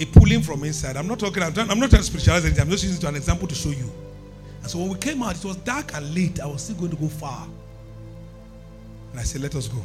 a 0.01 0.05
pulling 0.05 0.41
from 0.41 0.65
inside. 0.65 0.97
I'm 0.97 1.07
not 1.07 1.19
talking, 1.19 1.41
I'm, 1.41 1.53
trying, 1.53 1.71
I'm 1.71 1.79
not 1.79 1.91
trying 1.91 2.01
to 2.01 2.07
spiritualize 2.07 2.43
anything. 2.43 2.61
I'm 2.61 2.69
just 2.69 2.83
using 2.83 2.97
it 2.97 3.01
to 3.01 3.07
an 3.07 3.15
example 3.15 3.47
to 3.47 3.55
show 3.55 3.69
you. 3.69 3.89
And 4.61 4.69
so 4.69 4.79
when 4.79 4.89
we 4.89 4.95
came 4.95 5.23
out, 5.23 5.37
it 5.37 5.45
was 5.45 5.55
dark 5.57 5.93
and 5.93 6.13
late. 6.13 6.41
I 6.41 6.45
was 6.45 6.63
still 6.63 6.75
going 6.75 6.91
to 6.91 6.97
go 6.97 7.07
far. 7.07 7.47
And 9.11 9.19
I 9.19 9.23
said, 9.23 9.41
let 9.41 9.55
us 9.55 9.69
go. 9.69 9.81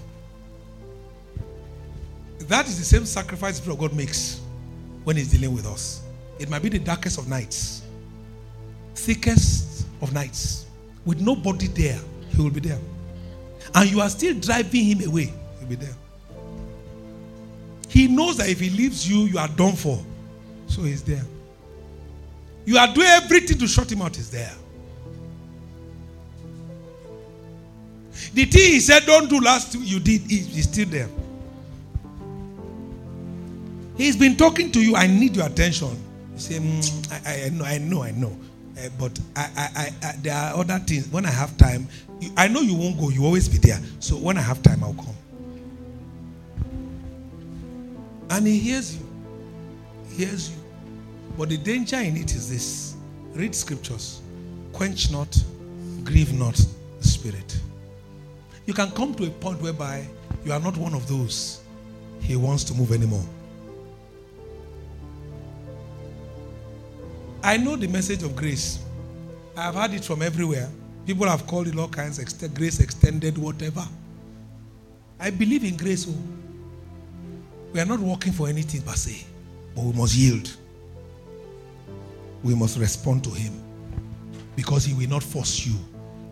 That 2.49 2.67
is 2.67 2.79
the 2.79 2.85
same 2.85 3.07
sacrifice 3.07 3.61
that 3.61 3.79
God 3.79 3.93
makes 3.93 4.41
when 5.05 5.17
He's 5.17 5.31
dealing 5.31 5.55
with 5.55 5.67
us. 5.67 6.03
It 6.41 6.49
might 6.49 6.63
be 6.63 6.69
the 6.69 6.81
darkest 6.81 7.19
of 7.19 7.29
nights, 7.29 7.83
thickest 8.97 9.70
of 10.01 10.13
nights 10.13 10.67
with 11.05 11.21
nobody 11.21 11.67
there, 11.69 11.99
he 12.29 12.43
will 12.43 12.51
be 12.51 12.61
there. 12.61 12.79
And 13.75 13.91
you 13.91 14.01
are 14.01 14.09
still 14.09 14.35
driving 14.35 14.85
him 14.85 15.09
away, 15.09 15.33
he'll 15.59 15.69
be 15.69 15.77
there. 15.77 15.95
He 17.89 18.07
knows 18.07 18.37
that 18.37 18.49
if 18.49 18.61
he 18.61 18.71
leaves 18.71 19.09
you, 19.11 19.25
you 19.25 19.39
are 19.39 19.49
done 19.49 19.75
for. 19.75 20.01
So 20.69 20.83
he's 20.83 21.03
there. 21.03 21.25
You 22.65 22.79
are 22.79 22.93
doing 22.95 23.09
everything 23.09 23.59
to 23.59 23.67
shut 23.67 23.91
him 23.91 24.03
out, 24.03 24.15
he's 24.15 24.31
there. 24.31 24.53
The 28.33 28.45
thing 28.45 28.73
he 28.73 28.81
said, 28.81 29.07
don't 29.07 29.29
do 29.29 29.41
last 29.41 29.75
you 29.75 29.99
did, 29.99 30.21
he's 30.23 30.65
still 30.65 30.87
there. 30.87 31.09
He's 33.97 34.17
been 34.17 34.37
talking 34.37 34.71
to 34.73 34.81
you, 34.81 34.95
I 34.95 35.07
need 35.07 35.37
your 35.37 35.47
attention. 35.47 35.91
You 36.35 36.39
say, 36.39 36.55
mm, 36.55 37.13
I, 37.13 37.33
I, 37.33 37.47
I 37.47 37.49
know, 37.51 37.65
I 37.65 37.79
know, 37.79 38.03
I 38.03 38.11
know. 38.13 38.37
Uh, 38.79 38.89
but 38.99 39.19
I, 39.37 39.49
I, 39.57 40.07
I, 40.07 40.13
there 40.23 40.35
are 40.35 40.57
other 40.57 40.79
things. 40.79 41.09
When 41.09 41.27
I 41.27 41.31
have 41.31 41.57
time, 41.57 41.89
you, 42.21 42.31
I 42.37 42.49
know 42.49 42.61
you 42.61 42.75
won't 42.75 42.99
go. 42.99 43.11
You 43.11 43.25
always 43.25 43.49
be 43.49 43.59
there. 43.59 43.81
So 43.99 44.17
when 44.17 44.39
I 44.39 44.43
have 44.43 44.63
time, 44.63 44.83
I'll 44.85 44.95
come. 44.95 45.17
And 48.31 48.47
he 48.47 48.59
hears 48.59 48.97
you. 48.97 49.07
He 50.11 50.25
hears 50.25 50.51
you. 50.51 50.57
But 51.37 51.49
the 51.49 51.57
danger 51.57 51.97
in 51.97 52.17
it 52.17 52.35
is 52.35 52.49
this: 52.49 52.95
read 53.35 53.55
scriptures, 53.55 54.21
quench 54.73 55.11
not, 55.11 55.37
grieve 56.05 56.33
not 56.33 56.55
the 57.01 57.09
spirit. 57.09 57.61
You 58.67 58.75
can 58.75 58.91
come 58.93 59.15
to 59.15 59.27
a 59.27 59.31
point 59.31 59.61
whereby 59.61 60.07
you 60.45 60.53
are 60.53 60.61
not 60.61 60.77
one 60.77 60.95
of 60.95 61.09
those 61.09 61.61
he 62.21 62.37
wants 62.37 62.65
to 62.65 62.75
move 62.75 62.93
anymore. 62.93 63.25
I 67.43 67.57
know 67.57 67.77
the 67.77 67.89
message 67.89 68.23
of 68.23 68.37
grace. 68.37 68.81
I've 69.57 69.75
heard 69.75 69.95
it 69.95 70.05
from 70.05 70.23
everywhere. 70.23 70.69
People 71.07 71.27
have 71.27 71.47
called 71.47 71.69
it 71.69 71.79
all 71.79 71.89
kinds 71.89 72.19
of 72.19 72.55
grace 72.55 72.81
extended, 72.81 73.39
whatever. 73.39 73.87
I 75.19 75.31
believe 75.31 75.65
in 75.65 75.77
grace. 75.77 76.07
Oh. 76.09 76.15
We 77.73 77.81
are 77.81 77.87
not 77.87 78.01
working 78.01 78.33
for 78.33 78.49
anything 78.49 78.83
per 78.83 78.95
se, 78.95 79.25
but 79.75 79.85
we 79.85 79.93
must 79.93 80.15
yield. 80.15 80.51
We 82.43 82.55
must 82.55 82.79
respond 82.79 83.25
to 83.25 83.31
Him 83.31 83.53
because 84.57 84.85
He 84.85 84.95
will 84.95 85.09
not 85.09 85.23
force 85.23 85.67
you. 85.67 85.75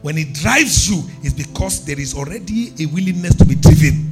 When 0.02 0.16
He 0.16 0.24
drives 0.24 0.90
you, 0.90 1.02
it's 1.22 1.34
because 1.34 1.84
there 1.84 1.98
is 1.98 2.14
already 2.14 2.72
a 2.80 2.86
willingness 2.86 3.34
to 3.36 3.44
be 3.44 3.54
driven. 3.54 4.07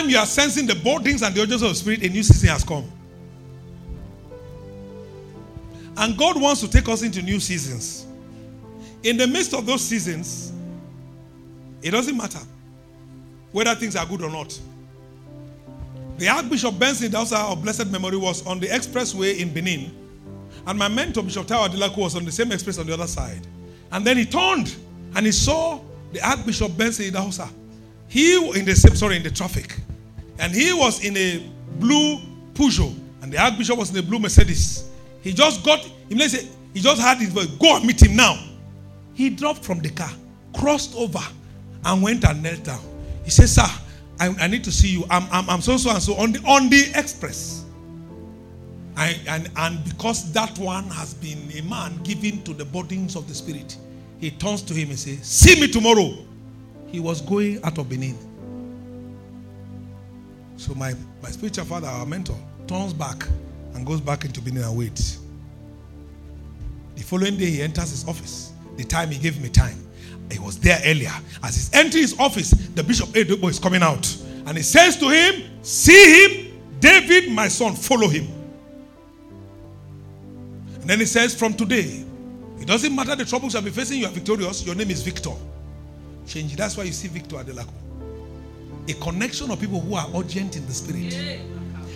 Time 0.00 0.10
you 0.10 0.18
are 0.18 0.26
sensing 0.26 0.66
the 0.66 0.74
burdens 0.74 1.22
and 1.22 1.34
the 1.34 1.42
urgency 1.42 1.64
of 1.64 1.72
the 1.72 1.74
spirit, 1.74 2.02
a 2.02 2.08
new 2.08 2.22
season 2.22 2.48
has 2.48 2.64
come. 2.64 2.90
And 5.96 6.16
God 6.16 6.40
wants 6.40 6.60
to 6.62 6.70
take 6.70 6.88
us 6.88 7.02
into 7.02 7.22
new 7.22 7.40
seasons. 7.40 8.06
In 9.02 9.16
the 9.16 9.26
midst 9.26 9.54
of 9.54 9.66
those 9.66 9.82
seasons, 9.82 10.52
it 11.82 11.90
doesn't 11.90 12.16
matter 12.16 12.40
whether 13.52 13.74
things 13.74 13.96
are 13.96 14.06
good 14.06 14.22
or 14.22 14.30
not. 14.30 14.58
The 16.18 16.28
Archbishop 16.28 16.78
Benson 16.78 17.10
Idahosa 17.10 17.52
of 17.52 17.62
blessed 17.62 17.90
memory 17.90 18.16
was 18.16 18.46
on 18.46 18.60
the 18.60 18.66
expressway 18.66 19.38
in 19.38 19.52
Benin. 19.52 19.96
And 20.66 20.78
my 20.78 20.88
mentor, 20.88 21.22
Bishop 21.22 21.46
Taiwo 21.46 21.68
Adelako, 21.68 21.98
was 21.98 22.16
on 22.16 22.24
the 22.24 22.32
same 22.32 22.52
express 22.52 22.78
on 22.78 22.86
the 22.86 22.92
other 22.92 23.06
side. 23.06 23.46
And 23.90 24.06
then 24.06 24.18
he 24.18 24.26
turned 24.26 24.74
and 25.16 25.24
he 25.24 25.32
saw 25.32 25.80
the 26.12 26.20
Archbishop 26.26 26.76
Benson 26.76 27.06
Idahosa. 27.06 27.50
He 28.08 28.36
in 28.58 28.64
the 28.64 28.74
same 28.74 28.94
sorry 28.94 29.16
in 29.16 29.22
the 29.22 29.30
traffic. 29.30 29.76
And 30.40 30.52
he 30.52 30.72
was 30.72 31.04
in 31.04 31.16
a 31.16 31.46
blue 31.78 32.18
Peugeot. 32.54 32.94
And 33.22 33.32
the 33.32 33.38
Archbishop 33.38 33.78
was 33.78 33.90
in 33.90 33.98
a 33.98 34.02
blue 34.02 34.18
Mercedes. 34.18 34.88
He 35.22 35.32
just 35.32 35.64
got 35.64 35.78
he 36.08 36.80
just 36.80 37.00
had 37.00 37.18
his 37.18 37.28
voice, 37.28 37.46
go 37.46 37.76
and 37.76 37.84
meet 37.86 38.02
him 38.02 38.16
now. 38.16 38.42
He 39.14 39.30
dropped 39.30 39.64
from 39.64 39.80
the 39.80 39.90
car, 39.90 40.10
crossed 40.56 40.94
over, 40.96 41.20
and 41.84 42.02
went 42.02 42.24
and 42.24 42.42
knelt 42.42 42.64
down. 42.64 42.80
He 43.24 43.30
said, 43.30 43.48
Sir, 43.48 43.66
I, 44.18 44.34
I 44.40 44.46
need 44.46 44.64
to 44.64 44.72
see 44.72 44.88
you. 44.88 45.04
I'm, 45.10 45.26
I'm, 45.30 45.48
I'm 45.48 45.60
so 45.60 45.76
so 45.76 45.90
and 45.90 46.02
so 46.02 46.14
on 46.14 46.32
the 46.32 46.40
on 46.40 46.68
the 46.70 46.90
express. 46.94 47.64
I, 48.96 49.18
and, 49.28 49.50
and 49.56 49.84
because 49.84 50.30
that 50.32 50.58
one 50.58 50.84
has 50.88 51.14
been 51.14 51.50
a 51.56 51.62
man 51.62 52.02
given 52.02 52.42
to 52.42 52.52
the 52.52 52.64
burdens 52.64 53.16
of 53.16 53.26
the 53.28 53.34
spirit, 53.34 53.76
he 54.18 54.30
turns 54.30 54.62
to 54.62 54.74
him 54.74 54.90
and 54.90 54.98
says, 54.98 55.24
See 55.26 55.60
me 55.60 55.68
tomorrow. 55.68 56.18
He 56.88 57.00
was 57.00 57.20
going 57.20 57.62
out 57.64 57.78
of 57.78 57.88
Benin. 57.88 58.18
So 60.60 60.74
my, 60.74 60.94
my 61.22 61.30
spiritual 61.30 61.64
father, 61.64 61.86
our 61.86 62.04
mentor, 62.04 62.36
turns 62.66 62.92
back 62.92 63.26
and 63.72 63.86
goes 63.86 63.98
back 63.98 64.26
into 64.26 64.42
Benin 64.42 64.62
and 64.62 64.76
waits. 64.76 65.18
The 66.96 67.02
following 67.02 67.38
day, 67.38 67.46
he 67.46 67.62
enters 67.62 67.88
his 67.88 68.06
office. 68.06 68.52
The 68.76 68.84
time 68.84 69.10
he 69.10 69.18
gave 69.18 69.40
me 69.40 69.48
time. 69.48 69.78
He 70.30 70.38
was 70.38 70.58
there 70.58 70.78
earlier. 70.84 71.14
As 71.42 71.54
he's 71.54 71.72
entering 71.72 72.02
his 72.02 72.20
office, 72.20 72.50
the 72.50 72.84
Bishop 72.84 73.08
Edobo 73.08 73.48
is 73.48 73.58
coming 73.58 73.82
out. 73.82 74.14
And 74.44 74.58
he 74.58 74.62
says 74.62 74.98
to 74.98 75.08
him, 75.08 75.50
See 75.62 76.26
him, 76.26 76.60
David, 76.78 77.32
my 77.32 77.48
son, 77.48 77.74
follow 77.74 78.08
him. 78.08 78.28
And 80.74 80.84
then 80.84 80.98
he 80.98 81.06
says, 81.06 81.34
From 81.34 81.54
today, 81.54 82.04
it 82.60 82.66
doesn't 82.66 82.94
matter 82.94 83.16
the 83.16 83.24
troubles 83.24 83.54
you'll 83.54 83.62
be 83.62 83.70
facing, 83.70 84.00
you 84.00 84.06
are 84.06 84.12
victorious. 84.12 84.66
Your 84.66 84.74
name 84.74 84.90
is 84.90 85.00
Victor. 85.00 85.32
Change. 86.26 86.54
That's 86.54 86.76
why 86.76 86.84
you 86.84 86.92
see 86.92 87.08
Victor 87.08 87.36
Adelako. 87.36 87.89
A 88.90 88.94
connection 88.94 89.52
of 89.52 89.60
people 89.60 89.80
who 89.80 89.94
are 89.94 90.08
urgent 90.16 90.56
in 90.56 90.66
the 90.66 90.72
spirit. 90.72 91.14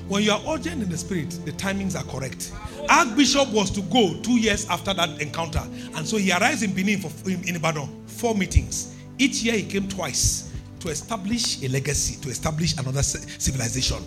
When 0.07 0.23
you 0.23 0.31
are 0.31 0.41
urgent 0.49 0.81
in 0.81 0.89
the 0.89 0.97
spirit, 0.97 1.31
the 1.45 1.51
timings 1.53 1.99
are 1.99 2.05
correct. 2.05 2.53
Archbishop 2.89 3.49
was 3.49 3.69
to 3.73 3.81
go 3.83 4.15
two 4.23 4.39
years 4.39 4.69
after 4.69 4.95
that 4.95 5.21
encounter. 5.21 5.63
And 5.97 6.07
so 6.07 6.19
he 6.19 6.31
arrives 6.31 6.63
in 6.63 6.73
Benin 6.73 7.01
for, 7.01 7.29
in, 7.29 7.57
Ibadan, 7.57 8.07
four 8.07 8.37
meetings. 8.37 8.95
Each 9.19 9.43
year 9.43 9.55
he 9.55 9.65
came 9.65 9.89
twice 9.89 10.53
to 10.79 10.89
establish 10.89 11.65
a 11.65 11.69
legacy, 11.69 12.21
to 12.23 12.29
establish 12.29 12.79
another 12.79 13.03
civilization. 13.03 13.99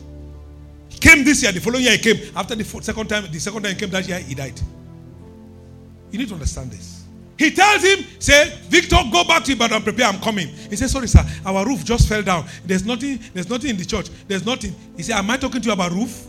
He 0.87 0.97
came 0.99 1.25
this 1.25 1.43
year, 1.43 1.51
the 1.51 1.59
following 1.59 1.83
year 1.83 1.97
he 1.97 1.97
came. 1.97 2.31
After 2.37 2.55
the 2.55 2.63
second 2.63 3.07
time, 3.07 3.29
the 3.29 3.39
second 3.39 3.63
time 3.63 3.73
he 3.73 3.79
came 3.79 3.89
that 3.89 4.07
year, 4.07 4.19
he 4.19 4.33
died. 4.33 4.57
You 6.11 6.19
need 6.19 6.29
to 6.29 6.35
understand 6.35 6.71
this. 6.71 6.96
He 7.37 7.51
tells 7.51 7.83
him, 7.83 8.03
say, 8.19 8.49
Victor, 8.63 8.97
go 9.11 9.23
back 9.23 9.43
to 9.43 9.51
Ibadan, 9.51 9.83
prepare, 9.83 10.07
I'm 10.07 10.19
coming. 10.19 10.47
He 10.47 10.75
says, 10.75 10.91
sorry, 10.91 11.07
sir, 11.07 11.23
our 11.45 11.65
roof 11.65 11.85
just 11.85 12.09
fell 12.09 12.23
down. 12.23 12.45
There's 12.65 12.83
nothing, 12.85 13.19
there's 13.33 13.49
nothing 13.49 13.71
in 13.71 13.77
the 13.77 13.85
church. 13.85 14.09
There's 14.27 14.45
nothing. 14.45 14.73
He 14.95 15.03
said, 15.03 15.17
am 15.17 15.29
I 15.29 15.37
talking 15.37 15.61
to 15.61 15.67
you 15.67 15.73
about 15.73 15.91
roof? 15.91 16.25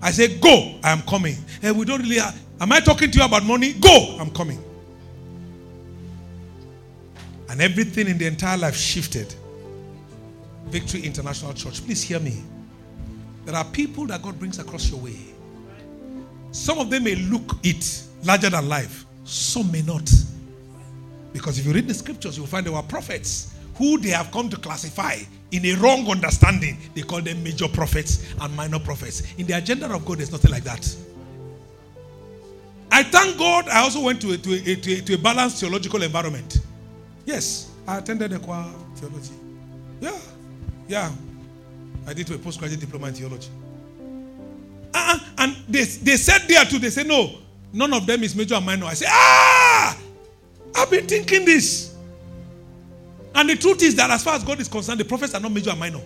I 0.00 0.10
say, 0.10 0.38
go, 0.38 0.78
I 0.82 0.92
am 0.92 1.02
coming. 1.02 1.36
And 1.62 1.78
we 1.78 1.84
don't 1.84 2.00
really 2.00 2.18
am 2.18 2.72
I 2.72 2.80
talking 2.80 3.10
to 3.10 3.18
you 3.18 3.24
about 3.24 3.44
money? 3.44 3.74
Go, 3.74 4.16
I'm 4.18 4.30
coming. 4.30 4.62
And 7.48 7.60
everything 7.60 8.08
in 8.08 8.18
the 8.18 8.26
entire 8.26 8.56
life 8.58 8.76
shifted. 8.76 9.34
Victory 10.66 11.02
International 11.02 11.52
Church, 11.54 11.84
please 11.84 12.02
hear 12.02 12.18
me. 12.18 12.42
There 13.44 13.54
are 13.54 13.64
people 13.64 14.06
that 14.06 14.22
God 14.22 14.38
brings 14.38 14.58
across 14.58 14.90
your 14.90 15.00
way. 15.00 15.16
Some 16.50 16.78
of 16.78 16.90
them 16.90 17.04
may 17.04 17.14
look 17.14 17.56
it 17.62 18.02
larger 18.24 18.50
than 18.50 18.68
life. 18.68 19.05
Some 19.26 19.70
may 19.72 19.82
not. 19.82 20.08
Because 21.32 21.58
if 21.58 21.66
you 21.66 21.72
read 21.72 21.86
the 21.86 21.94
scriptures, 21.94 22.38
you'll 22.38 22.46
find 22.46 22.64
there 22.64 22.72
were 22.72 22.82
prophets 22.82 23.54
who 23.74 23.98
they 23.98 24.08
have 24.08 24.30
come 24.30 24.48
to 24.48 24.56
classify 24.56 25.16
in 25.50 25.66
a 25.66 25.74
wrong 25.74 26.08
understanding. 26.08 26.78
They 26.94 27.02
call 27.02 27.20
them 27.20 27.42
major 27.42 27.68
prophets 27.68 28.32
and 28.40 28.56
minor 28.56 28.78
prophets. 28.78 29.34
In 29.36 29.46
the 29.46 29.54
agenda 29.54 29.92
of 29.92 30.04
God, 30.06 30.18
there's 30.18 30.32
nothing 30.32 30.50
like 30.50 30.64
that. 30.64 30.96
I 32.90 33.02
thank 33.02 33.36
God 33.36 33.68
I 33.68 33.80
also 33.80 34.00
went 34.00 34.22
to 34.22 34.32
a, 34.32 34.38
to 34.38 34.52
a, 34.54 34.76
to 34.76 34.92
a, 34.94 35.00
to 35.02 35.14
a 35.14 35.18
balanced 35.18 35.60
theological 35.60 36.02
environment. 36.02 36.60
Yes, 37.26 37.70
I 37.86 37.98
attended 37.98 38.32
a 38.32 38.38
choir 38.38 38.64
theology. 38.94 39.34
Yeah, 40.00 40.18
yeah. 40.88 41.12
I 42.06 42.14
did 42.14 42.30
a 42.30 42.38
postgraduate 42.38 42.80
diploma 42.80 43.08
in 43.08 43.14
theology. 43.14 43.48
Uh-uh. 44.94 45.18
And 45.38 45.56
they, 45.68 45.82
they 45.82 46.16
said 46.16 46.42
there 46.48 46.64
too, 46.64 46.78
they 46.78 46.90
said, 46.90 47.08
no, 47.08 47.34
None 47.76 47.92
of 47.92 48.06
them 48.06 48.22
is 48.22 48.34
major 48.34 48.54
and 48.54 48.64
minor. 48.64 48.86
I 48.86 48.94
say, 48.94 49.04
ah, 49.06 49.98
I've 50.74 50.90
been 50.90 51.06
thinking 51.06 51.44
this. 51.44 51.94
And 53.34 53.50
the 53.50 53.54
truth 53.54 53.82
is 53.82 53.94
that 53.96 54.10
as 54.10 54.24
far 54.24 54.34
as 54.34 54.42
God 54.42 54.58
is 54.60 54.66
concerned, 54.66 54.98
the 54.98 55.04
prophets 55.04 55.34
are 55.34 55.40
not 55.40 55.52
major 55.52 55.68
and 55.68 55.78
minor. 55.78 56.00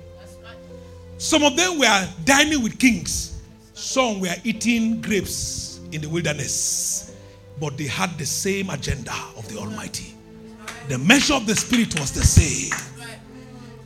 Some 1.17 1.45
of 1.45 1.57
them 1.57 1.79
were 1.79 2.09
dining 2.25 2.61
with 2.61 2.77
kings. 2.77 3.41
Some 3.73 4.19
were 4.19 4.35
eating 4.43 5.01
grapes 5.01 5.79
in 5.93 6.01
the 6.01 6.09
wilderness. 6.09 7.15
But 7.61 7.77
they 7.77 7.87
had 7.87 8.19
the 8.19 8.27
same 8.27 8.69
agenda 8.69 9.15
of 9.37 9.49
the 9.49 9.57
Almighty. 9.61 10.17
The 10.89 10.99
measure 10.99 11.35
of 11.35 11.47
the 11.47 11.55
Spirit 11.55 12.01
was 12.01 12.11
the 12.11 12.25
same. 12.25 12.73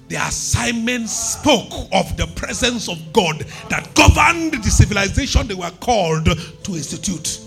The 0.08 0.16
assignment 0.16 1.10
spoke 1.10 1.88
of 1.92 2.16
the 2.16 2.32
presence 2.34 2.88
of 2.88 3.12
God 3.12 3.40
that 3.68 3.94
governed 3.94 4.64
the 4.64 4.70
civilization 4.70 5.46
they 5.48 5.54
were 5.54 5.72
called 5.80 6.24
to 6.24 6.72
institute. 6.72 7.43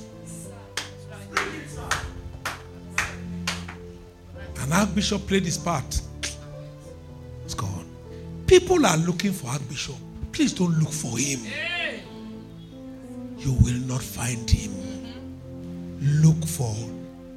Archbishop 4.74 5.28
played 5.28 5.44
his 5.46 5.58
part. 5.58 6.02
It's 7.46 7.54
gone. 7.54 7.86
People 8.48 8.86
are 8.86 8.98
looking 8.98 9.32
for 9.32 9.48
Archbishop. 9.50 9.96
Please 10.32 10.54
don't 10.54 10.78
look 10.80 10.92
for 10.92 11.18
him. 11.18 11.40
You 13.38 13.54
will 13.54 13.80
not 13.88 14.02
find 14.02 14.50
him. 14.50 14.72
Look 16.22 16.46
for 16.46 16.76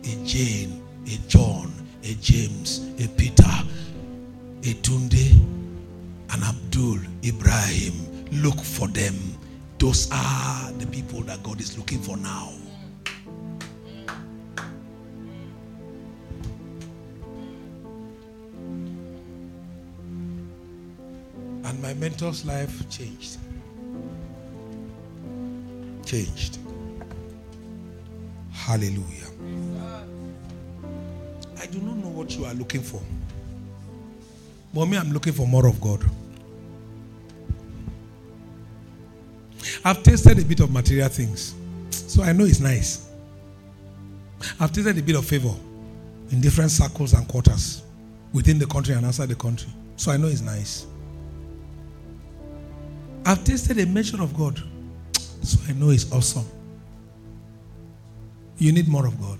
a 0.04 0.24
Jane, 0.24 0.82
a 1.06 1.18
John, 1.28 1.72
a 2.02 2.14
James, 2.14 2.86
a 2.98 3.08
Peter, 3.08 3.44
a 4.62 4.74
Tunde, 4.82 5.32
an 6.32 6.42
Abdul, 6.42 6.98
Ibrahim. 7.24 7.94
Look 8.42 8.58
for 8.60 8.88
them. 8.88 9.14
Those 9.78 10.08
are 10.12 10.72
the 10.72 10.86
people 10.86 11.22
that 11.22 11.42
God 11.42 11.60
is 11.60 11.76
looking 11.78 12.00
for 12.00 12.16
now. 12.16 12.52
And 21.70 21.80
my 21.80 21.94
mentor's 21.94 22.44
life 22.44 22.90
changed. 22.90 23.38
Changed. 26.04 26.58
Hallelujah. 28.50 29.28
I 31.60 31.66
do 31.66 31.78
not 31.78 31.98
know 31.98 32.08
what 32.08 32.36
you 32.36 32.44
are 32.44 32.54
looking 32.54 32.80
for. 32.80 33.00
But 34.74 34.86
me, 34.86 34.96
I'm 34.96 35.12
looking 35.12 35.32
for 35.32 35.46
more 35.46 35.68
of 35.68 35.80
God. 35.80 36.04
I've 39.84 40.02
tasted 40.02 40.40
a 40.40 40.44
bit 40.44 40.58
of 40.58 40.72
material 40.72 41.08
things. 41.08 41.54
So 41.90 42.24
I 42.24 42.32
know 42.32 42.46
it's 42.46 42.58
nice. 42.58 43.08
I've 44.58 44.72
tasted 44.72 44.98
a 44.98 45.02
bit 45.02 45.14
of 45.14 45.24
favor 45.24 45.54
in 46.32 46.40
different 46.40 46.72
circles 46.72 47.12
and 47.12 47.28
quarters 47.28 47.82
within 48.32 48.58
the 48.58 48.66
country 48.66 48.96
and 48.96 49.06
outside 49.06 49.28
the 49.28 49.36
country. 49.36 49.70
So 49.94 50.10
I 50.10 50.16
know 50.16 50.26
it's 50.26 50.40
nice. 50.40 50.88
I've 53.24 53.44
tasted 53.44 53.78
a 53.78 53.86
measure 53.86 54.22
of 54.22 54.36
God. 54.36 54.60
So 55.42 55.58
I 55.68 55.72
know 55.72 55.90
it's 55.90 56.10
awesome. 56.12 56.46
You 58.58 58.72
need 58.72 58.88
more 58.88 59.06
of 59.06 59.20
God. 59.20 59.38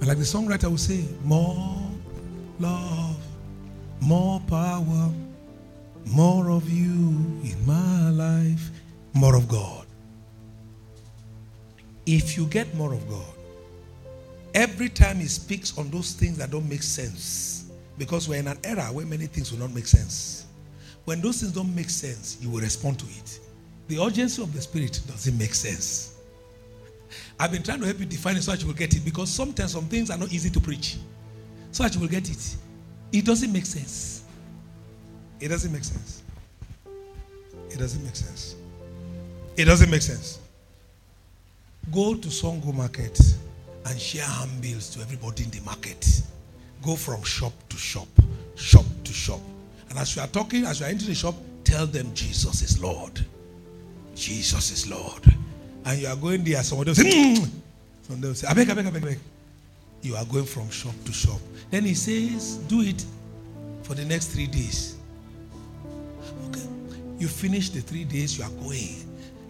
And 0.00 0.08
like 0.08 0.18
the 0.18 0.24
songwriter 0.24 0.68
will 0.68 0.78
say, 0.78 1.04
more 1.22 1.78
love, 2.58 3.16
more 4.00 4.40
power, 4.48 5.10
more 6.06 6.50
of 6.50 6.68
you 6.68 6.90
in 7.42 7.56
my 7.66 8.10
life, 8.10 8.70
more 9.14 9.36
of 9.36 9.48
God. 9.48 9.86
If 12.06 12.36
you 12.36 12.46
get 12.46 12.74
more 12.74 12.92
of 12.92 13.08
God, 13.08 13.34
every 14.54 14.88
time 14.88 15.16
he 15.16 15.26
speaks 15.26 15.78
on 15.78 15.90
those 15.90 16.12
things 16.12 16.36
that 16.38 16.50
don't 16.50 16.68
make 16.68 16.82
sense, 16.82 17.70
because 17.96 18.28
we're 18.28 18.40
in 18.40 18.48
an 18.48 18.58
era 18.64 18.84
where 18.92 19.06
many 19.06 19.26
things 19.26 19.52
will 19.52 19.60
not 19.60 19.72
make 19.72 19.86
sense. 19.86 20.43
When 21.04 21.20
those 21.20 21.40
things 21.40 21.52
don't 21.52 21.74
make 21.74 21.90
sense, 21.90 22.38
you 22.40 22.50
will 22.50 22.60
respond 22.60 22.98
to 23.00 23.06
it. 23.06 23.40
The 23.88 24.02
urgency 24.02 24.42
of 24.42 24.52
the 24.52 24.60
Spirit 24.60 25.00
doesn't 25.06 25.36
make 25.36 25.54
sense. 25.54 26.16
I've 27.38 27.52
been 27.52 27.62
trying 27.62 27.80
to 27.80 27.86
help 27.86 27.98
you 28.00 28.06
define 28.06 28.36
it 28.36 28.42
so 28.42 28.52
that 28.52 28.60
you 28.62 28.66
will 28.66 28.74
get 28.74 28.94
it 28.94 29.04
because 29.04 29.28
sometimes 29.28 29.72
some 29.72 29.84
things 29.84 30.10
are 30.10 30.18
not 30.18 30.32
easy 30.32 30.50
to 30.50 30.60
preach. 30.60 30.96
So 31.72 31.82
that 31.82 31.94
you 31.94 32.00
will 32.00 32.08
get 32.08 32.30
it. 32.30 32.56
It 33.12 33.24
doesn't 33.24 33.52
make 33.52 33.66
sense. 33.66 34.24
It 35.40 35.48
doesn't 35.48 35.72
make 35.72 35.84
sense. 35.84 36.22
It 37.70 37.78
doesn't 37.78 38.02
make 38.02 38.16
sense. 38.16 38.54
It 39.56 39.66
doesn't 39.66 39.90
make 39.90 40.02
sense. 40.02 40.38
Go 41.92 42.14
to 42.14 42.28
Songo 42.28 42.72
Market 42.74 43.20
and 43.86 44.00
share 44.00 44.24
handbills 44.24 44.90
to 44.90 45.00
everybody 45.00 45.44
in 45.44 45.50
the 45.50 45.60
market. 45.60 46.22
Go 46.82 46.96
from 46.96 47.22
shop 47.22 47.52
to 47.68 47.76
shop, 47.76 48.08
shop 48.56 48.84
to 49.04 49.12
shop. 49.12 49.40
And 49.94 50.00
as 50.00 50.16
you 50.16 50.22
are 50.22 50.26
talking, 50.26 50.64
as 50.64 50.80
you 50.80 50.86
are 50.86 50.88
entering 50.88 51.10
the 51.10 51.14
shop, 51.14 51.36
tell 51.62 51.86
them 51.86 52.12
Jesus 52.14 52.62
is 52.62 52.82
Lord. 52.82 53.24
Jesus 54.16 54.72
is 54.72 54.90
Lord. 54.90 55.22
And 55.84 56.00
you 56.00 56.08
are 56.08 56.16
going 56.16 56.42
there, 56.42 56.60
somebody 56.64 56.90
will 56.90 56.96
say, 56.96 57.04
mm. 57.04 57.48
Will 58.20 58.34
say, 58.34 58.48
I 58.48 58.54
beg, 58.54 58.68
I 58.70 58.74
beg, 58.74 58.86
I 58.86 58.90
beg, 58.90 59.02
I 59.04 59.06
beg. 59.06 59.18
You 60.02 60.16
are 60.16 60.24
going 60.24 60.46
from 60.46 60.68
shop 60.68 60.94
to 61.04 61.12
shop. 61.12 61.38
Then 61.70 61.84
he 61.84 61.94
says, 61.94 62.56
do 62.66 62.80
it 62.80 63.04
for 63.84 63.94
the 63.94 64.04
next 64.04 64.32
three 64.32 64.48
days. 64.48 64.96
Okay. 66.48 66.66
You 67.20 67.28
finish 67.28 67.70
the 67.70 67.80
three 67.80 68.02
days, 68.02 68.36
you 68.36 68.42
are 68.42 68.50
going. 68.50 68.96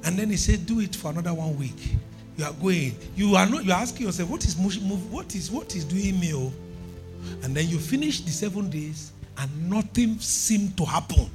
And 0.04 0.18
then 0.18 0.28
he 0.28 0.36
said, 0.36 0.66
do 0.66 0.80
it 0.80 0.94
for 0.94 1.10
another 1.10 1.32
one 1.32 1.58
week. 1.58 1.96
You 2.36 2.44
are 2.44 2.52
going. 2.52 2.94
You 3.16 3.34
are 3.36 3.46
not. 3.46 3.64
You 3.64 3.72
are 3.72 3.80
asking 3.80 4.04
yourself, 4.04 4.28
what 4.28 4.44
is? 4.44 4.56
What 4.56 5.34
is 5.34 5.50
what 5.50 5.74
is 5.74 5.84
doing 5.84 6.20
me? 6.20 6.34
Oh? 6.34 6.52
And 7.42 7.56
then 7.56 7.68
you 7.68 7.78
finish 7.78 8.20
the 8.20 8.30
seven 8.30 8.68
days, 8.68 9.12
and 9.38 9.70
nothing 9.70 10.18
seemed 10.18 10.76
to 10.76 10.84
happen. 10.84 11.30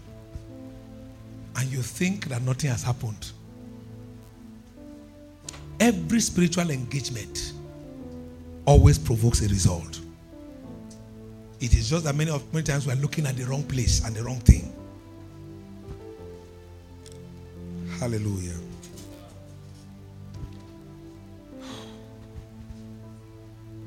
And 1.55 1.69
you 1.71 1.81
think 1.81 2.25
that 2.29 2.41
nothing 2.41 2.69
has 2.69 2.83
happened. 2.83 3.31
Every 5.79 6.19
spiritual 6.19 6.69
engagement 6.71 7.53
always 8.65 8.97
provokes 8.97 9.41
a 9.41 9.47
result. 9.47 9.99
It 11.59 11.73
is 11.73 11.89
just 11.89 12.05
that 12.05 12.15
many 12.15 12.31
of 12.31 12.53
many 12.53 12.63
times 12.65 12.87
we 12.87 12.93
are 12.93 12.97
looking 12.97 13.25
at 13.25 13.35
the 13.35 13.43
wrong 13.43 13.63
place 13.63 14.05
and 14.05 14.15
the 14.15 14.23
wrong 14.23 14.39
thing. 14.39 14.73
Hallelujah. 17.99 18.55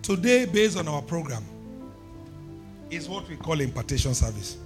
Today, 0.03 0.45
based 0.45 0.77
on 0.77 0.89
our 0.89 1.01
program, 1.01 1.45
is 2.93 3.09
what 3.09 3.29
we 3.29 3.37
call 3.37 3.61
impartation 3.61 4.15
service. 4.15 4.59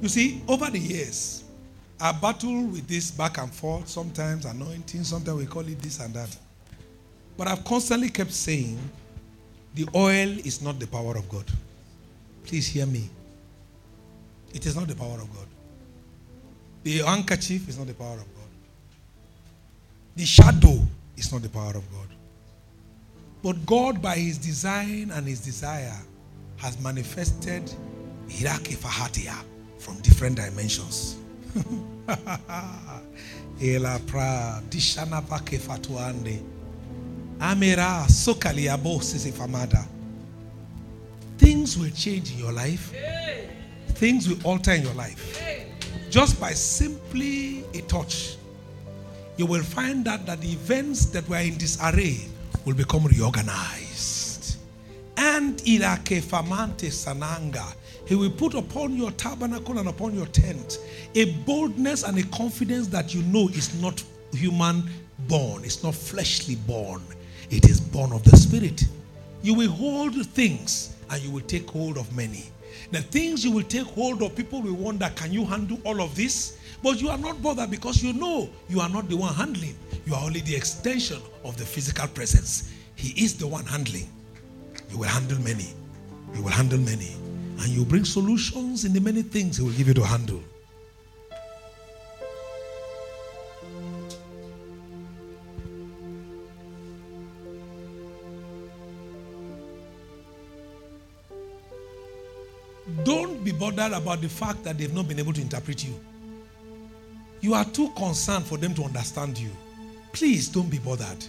You 0.00 0.08
see, 0.08 0.42
over 0.46 0.70
the 0.70 0.78
years, 0.78 1.44
I 2.00 2.12
battle 2.12 2.66
with 2.66 2.86
this 2.86 3.10
back 3.10 3.38
and 3.38 3.52
forth, 3.52 3.88
sometimes 3.88 4.44
anointing, 4.44 5.02
sometimes 5.02 5.38
we 5.38 5.46
call 5.46 5.66
it 5.66 5.80
this 5.80 5.98
and 6.00 6.14
that. 6.14 6.36
But 7.36 7.48
I've 7.48 7.64
constantly 7.64 8.10
kept 8.10 8.32
saying 8.32 8.78
the 9.74 9.88
oil 9.94 10.28
is 10.44 10.62
not 10.62 10.78
the 10.78 10.86
power 10.86 11.16
of 11.16 11.28
God. 11.28 11.44
Please 12.44 12.68
hear 12.68 12.86
me. 12.86 13.08
It 14.54 14.66
is 14.66 14.76
not 14.76 14.88
the 14.88 14.94
power 14.94 15.20
of 15.20 15.32
God. 15.34 15.46
The 16.84 16.98
handkerchief 16.98 17.68
is 17.68 17.78
not 17.78 17.86
the 17.86 17.94
power 17.94 18.14
of 18.14 18.34
God. 18.34 18.48
The 20.16 20.24
shadow 20.24 20.78
is 21.16 21.32
not 21.32 21.42
the 21.42 21.48
power 21.48 21.70
of 21.70 21.90
God. 21.92 22.08
But 23.42 23.66
God, 23.66 24.00
by 24.00 24.16
His 24.16 24.38
design 24.38 25.10
and 25.12 25.26
His 25.26 25.40
desire, 25.40 25.96
has 26.58 26.78
manifested 26.80 27.72
Iraki 28.40 28.74
Fahatia 28.74 29.34
from 29.78 29.98
different 30.00 30.36
dimensions. 30.36 31.16
Pra 34.06 34.62
dishana 34.68 35.22
pake 35.22 35.58
fatuande. 35.58 36.40
Amera 37.40 38.06
sokaliabo 38.08 39.00
famada. 39.32 39.86
Things 41.38 41.78
will 41.78 41.90
change 41.90 42.32
in 42.32 42.38
your 42.38 42.52
life. 42.52 42.92
Things 43.94 44.28
will 44.28 44.38
alter 44.44 44.72
in 44.72 44.82
your 44.82 44.94
life. 44.94 45.40
Just 46.10 46.40
by 46.40 46.50
simply 46.52 47.64
a 47.74 47.80
touch. 47.82 48.36
You 49.36 49.46
will 49.46 49.62
find 49.62 50.04
that, 50.04 50.26
that 50.26 50.40
the 50.40 50.48
events 50.52 51.06
that 51.06 51.28
were 51.28 51.38
in 51.38 51.56
disarray 51.56 52.18
will 52.64 52.74
become 52.74 53.04
reorganized. 53.06 53.87
And 55.20 55.58
irake 55.58 56.22
famante 56.22 56.90
sananga. 56.92 57.74
He 58.06 58.14
will 58.14 58.30
put 58.30 58.54
upon 58.54 58.96
your 58.96 59.10
tabernacle 59.10 59.78
and 59.78 59.88
upon 59.88 60.14
your 60.14 60.26
tent 60.26 60.78
a 61.16 61.24
boldness 61.42 62.04
and 62.04 62.16
a 62.18 62.22
confidence 62.28 62.86
that 62.88 63.12
you 63.12 63.22
know 63.22 63.48
is 63.48 63.74
not 63.82 64.02
human 64.32 64.88
born, 65.26 65.64
it's 65.64 65.82
not 65.82 65.96
fleshly 65.96 66.54
born, 66.54 67.02
it 67.50 67.68
is 67.68 67.80
born 67.80 68.12
of 68.12 68.22
the 68.22 68.36
Spirit. 68.36 68.84
You 69.42 69.54
will 69.54 69.70
hold 69.70 70.14
things 70.28 70.94
and 71.10 71.20
you 71.20 71.32
will 71.32 71.40
take 71.40 71.68
hold 71.68 71.98
of 71.98 72.14
many. 72.16 72.44
The 72.92 73.02
things 73.02 73.44
you 73.44 73.50
will 73.50 73.64
take 73.64 73.88
hold 73.88 74.22
of, 74.22 74.36
people 74.36 74.62
will 74.62 74.74
wonder, 74.74 75.10
can 75.16 75.32
you 75.32 75.44
handle 75.44 75.80
all 75.84 76.00
of 76.00 76.14
this? 76.14 76.58
But 76.80 77.00
you 77.00 77.08
are 77.08 77.18
not 77.18 77.42
bothered 77.42 77.72
because 77.72 78.04
you 78.04 78.12
know 78.12 78.48
you 78.68 78.80
are 78.80 78.88
not 78.88 79.08
the 79.08 79.16
one 79.16 79.34
handling. 79.34 79.76
You 80.06 80.14
are 80.14 80.24
only 80.24 80.40
the 80.40 80.54
extension 80.54 81.20
of 81.44 81.56
the 81.56 81.64
physical 81.64 82.06
presence. 82.06 82.72
He 82.94 83.20
is 83.22 83.36
the 83.36 83.48
one 83.48 83.64
handling. 83.64 84.08
You 84.90 84.98
will 84.98 85.08
handle 85.08 85.38
many. 85.40 85.68
You 86.34 86.42
will 86.42 86.50
handle 86.50 86.78
many. 86.78 87.14
And 87.60 87.68
you 87.68 87.84
bring 87.84 88.04
solutions 88.04 88.84
in 88.84 88.92
the 88.92 89.00
many 89.00 89.22
things 89.22 89.56
He 89.56 89.64
will 89.64 89.72
give 89.72 89.88
you 89.88 89.94
to 89.94 90.04
handle. 90.04 90.42
Don't 103.04 103.44
be 103.44 103.52
bothered 103.52 103.92
about 103.92 104.20
the 104.20 104.28
fact 104.28 104.64
that 104.64 104.78
they've 104.78 104.92
not 104.92 105.08
been 105.08 105.18
able 105.18 105.32
to 105.32 105.40
interpret 105.40 105.84
you. 105.84 105.98
You 107.40 107.54
are 107.54 107.64
too 107.64 107.90
concerned 107.96 108.44
for 108.46 108.58
them 108.58 108.74
to 108.74 108.82
understand 108.82 109.38
you. 109.38 109.50
Please 110.12 110.48
don't 110.48 110.68
be 110.68 110.78
bothered. 110.78 111.24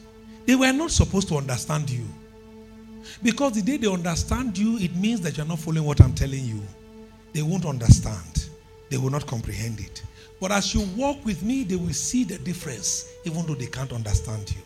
They 0.45 0.55
were 0.55 0.71
not 0.73 0.91
supposed 0.91 1.27
to 1.29 1.37
understand 1.37 1.89
you. 1.89 2.05
Because 3.21 3.53
the 3.53 3.61
day 3.61 3.77
they 3.77 3.91
understand 3.91 4.57
you, 4.57 4.77
it 4.77 4.95
means 4.95 5.21
that 5.21 5.37
you're 5.37 5.45
not 5.45 5.59
following 5.59 5.85
what 5.85 6.01
I'm 6.01 6.13
telling 6.13 6.45
you. 6.45 6.61
They 7.33 7.41
won't 7.41 7.65
understand, 7.65 8.49
they 8.89 8.97
will 8.97 9.09
not 9.09 9.27
comprehend 9.27 9.79
it. 9.79 10.03
But 10.39 10.51
as 10.51 10.73
you 10.73 10.87
walk 10.95 11.23
with 11.25 11.43
me, 11.43 11.63
they 11.63 11.75
will 11.75 11.93
see 11.93 12.23
the 12.23 12.37
difference, 12.37 13.11
even 13.25 13.45
though 13.45 13.55
they 13.55 13.67
can't 13.67 13.91
understand 13.91 14.49
you. 14.51 14.61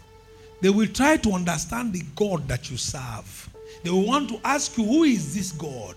They 0.61 0.69
will 0.69 0.87
try 0.87 1.17
to 1.17 1.31
understand 1.33 1.93
the 1.93 2.03
God 2.15 2.47
that 2.47 2.69
you 2.71 2.77
serve. 2.77 3.49
They 3.83 3.89
will 3.89 4.05
want 4.05 4.29
to 4.29 4.39
ask 4.45 4.77
you, 4.77 4.85
Who 4.85 5.03
is 5.03 5.35
this 5.35 5.51
God? 5.51 5.95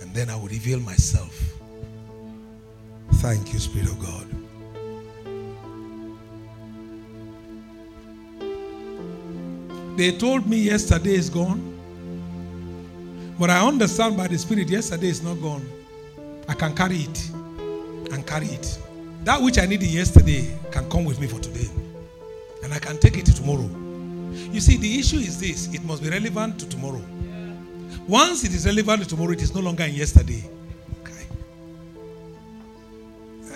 And 0.00 0.12
then 0.14 0.28
I 0.28 0.36
will 0.36 0.48
reveal 0.48 0.80
myself. 0.80 1.54
Thank 3.14 3.52
you, 3.52 3.58
Spirit 3.58 3.88
of 3.88 3.98
God. 3.98 4.45
They 9.96 10.12
told 10.12 10.46
me 10.46 10.58
yesterday 10.58 11.14
is 11.14 11.30
gone. 11.30 11.72
But 13.38 13.50
I 13.50 13.66
understand 13.66 14.16
by 14.16 14.28
the 14.28 14.38
Spirit, 14.38 14.68
yesterday 14.68 15.08
is 15.08 15.22
not 15.22 15.40
gone. 15.40 15.66
I 16.48 16.54
can 16.54 16.74
carry 16.74 16.98
it 16.98 17.30
and 18.12 18.26
carry 18.26 18.46
it. 18.46 18.78
That 19.24 19.40
which 19.40 19.58
I 19.58 19.66
needed 19.66 19.88
yesterday 19.88 20.56
can 20.70 20.88
come 20.90 21.04
with 21.04 21.18
me 21.20 21.26
for 21.26 21.40
today. 21.40 21.68
And 22.62 22.72
I 22.72 22.78
can 22.78 22.98
take 22.98 23.16
it 23.16 23.26
to 23.26 23.34
tomorrow. 23.34 23.68
You 24.52 24.60
see, 24.60 24.76
the 24.76 24.98
issue 24.98 25.16
is 25.16 25.40
this 25.40 25.72
it 25.74 25.82
must 25.84 26.02
be 26.02 26.10
relevant 26.10 26.60
to 26.60 26.68
tomorrow. 26.68 27.02
Once 28.06 28.44
it 28.44 28.54
is 28.54 28.66
relevant 28.66 29.02
to 29.02 29.08
tomorrow, 29.08 29.32
it 29.32 29.42
is 29.42 29.54
no 29.54 29.60
longer 29.60 29.84
in 29.84 29.94
yesterday. 29.94 30.44
Okay. 31.02 31.26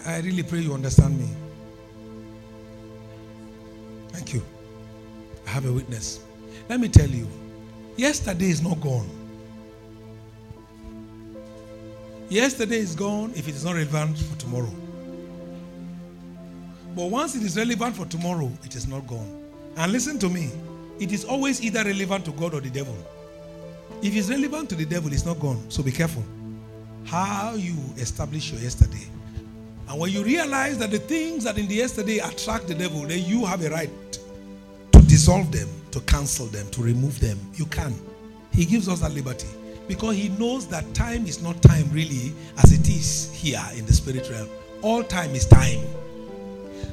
I 0.07 0.21
really 0.21 0.43
pray 0.43 0.61
you 0.61 0.73
understand 0.73 1.19
me. 1.19 1.29
Thank 4.09 4.35
you. 4.35 4.43
I 5.47 5.51
have 5.51 5.67
a 5.67 5.73
witness. 5.73 6.21
Let 6.71 6.79
me 6.79 6.87
tell 6.87 7.09
you, 7.09 7.27
yesterday 7.97 8.49
is 8.49 8.63
not 8.63 8.81
gone. 8.81 9.11
Yesterday 12.29 12.77
is 12.77 12.95
gone 12.95 13.33
if 13.35 13.49
it 13.49 13.57
is 13.57 13.65
not 13.65 13.75
relevant 13.75 14.17
for 14.17 14.39
tomorrow. 14.39 14.71
But 16.95 17.11
once 17.11 17.35
it 17.35 17.43
is 17.43 17.57
relevant 17.57 17.97
for 17.97 18.07
tomorrow, 18.07 18.53
it 18.63 18.77
is 18.77 18.87
not 18.87 19.05
gone. 19.09 19.43
And 19.79 19.91
listen 19.91 20.17
to 20.21 20.29
me, 20.29 20.53
it 21.01 21.11
is 21.11 21.25
always 21.25 21.61
either 21.61 21.83
relevant 21.83 22.25
to 22.27 22.31
God 22.31 22.55
or 22.55 22.61
the 22.61 22.71
devil. 22.71 22.97
If 24.01 24.15
it's 24.15 24.31
relevant 24.31 24.69
to 24.69 24.77
the 24.77 24.85
devil, 24.85 25.13
it's 25.13 25.27
not 25.27 25.41
gone. 25.41 25.69
So 25.71 25.83
be 25.83 25.91
careful 25.91 26.23
how 27.05 27.55
you 27.55 27.75
establish 27.97 28.53
your 28.53 28.61
yesterday. 28.61 29.09
And 29.89 29.99
when 29.99 30.13
you 30.13 30.23
realize 30.23 30.79
that 30.79 30.93
the 30.93 31.01
things 31.01 31.43
that 31.43 31.59
in 31.59 31.67
the 31.67 31.75
yesterday 31.75 32.19
attract 32.19 32.69
the 32.69 32.77
devil, 32.77 33.01
then 33.09 33.25
you 33.25 33.45
have 33.45 33.61
a 33.65 33.71
right 33.71 33.91
dissolve 35.31 35.53
them 35.53 35.69
to 35.93 36.01
cancel 36.01 36.47
them, 36.47 36.69
to 36.71 36.83
remove 36.83 37.21
them. 37.21 37.39
You 37.55 37.67
can. 37.67 37.95
He 38.53 38.65
gives 38.65 38.89
us 38.89 38.99
that 39.01 39.13
liberty 39.13 39.47
because 39.87 40.17
he 40.17 40.29
knows 40.31 40.67
that 40.69 40.93
time 40.93 41.25
is 41.25 41.41
not 41.41 41.63
time 41.63 41.89
really 41.93 42.35
as 42.59 42.73
it 42.73 42.89
is 42.89 43.31
here 43.33 43.63
in 43.77 43.87
the 43.87 43.93
spirit 43.93 44.29
realm. 44.29 44.49
All 44.83 45.05
time 45.05 45.31
is 45.37 45.47
time. 45.47 45.87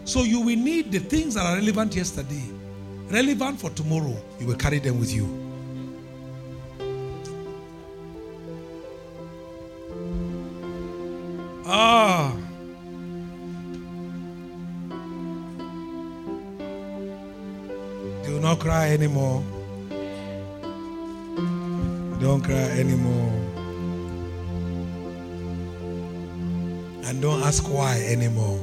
So 0.05 0.21
you 0.21 0.39
will 0.39 0.55
need 0.55 0.91
the 0.91 0.99
things 0.99 1.33
that 1.33 1.47
are 1.47 1.55
relevant 1.55 1.95
yesterday 1.95 2.43
relevant 3.09 3.59
for 3.59 3.71
tomorrow, 3.71 4.15
you 4.39 4.45
will 4.45 4.55
carry 4.55 4.79
them 4.79 4.99
with 4.99 5.11
you. 5.11 5.25
Ah. 11.65 12.36
Cry 18.88 18.93
anymore. 18.93 19.43
Don't 22.19 22.41
cry 22.41 22.69
anymore. 22.79 23.31
And 27.05 27.21
don't 27.21 27.41
ask 27.43 27.63
why 27.69 27.99
anymore. 28.07 28.59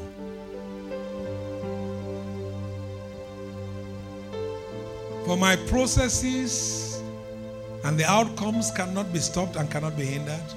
For 5.27 5.37
my 5.37 5.57
processes 5.68 7.01
and 7.85 7.99
the 7.99 8.05
outcomes 8.05 8.70
cannot 8.70 9.12
be 9.12 9.18
stopped 9.18 9.57
and 9.57 9.70
cannot 9.70 9.97
be 9.97 10.05
hindered. 10.05 10.51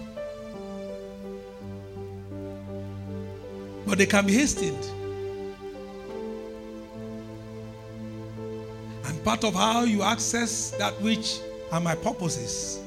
But 3.85 3.97
they 3.97 4.05
can 4.05 4.25
be 4.25 4.33
hastened. 4.33 4.96
Part 9.27 9.43
of 9.43 9.53
how 9.55 9.83
you 9.83 10.03
access 10.03 10.71
that 10.79 10.93
which 11.01 11.39
are 11.73 11.81
my 11.81 11.93
purposes 11.95 12.79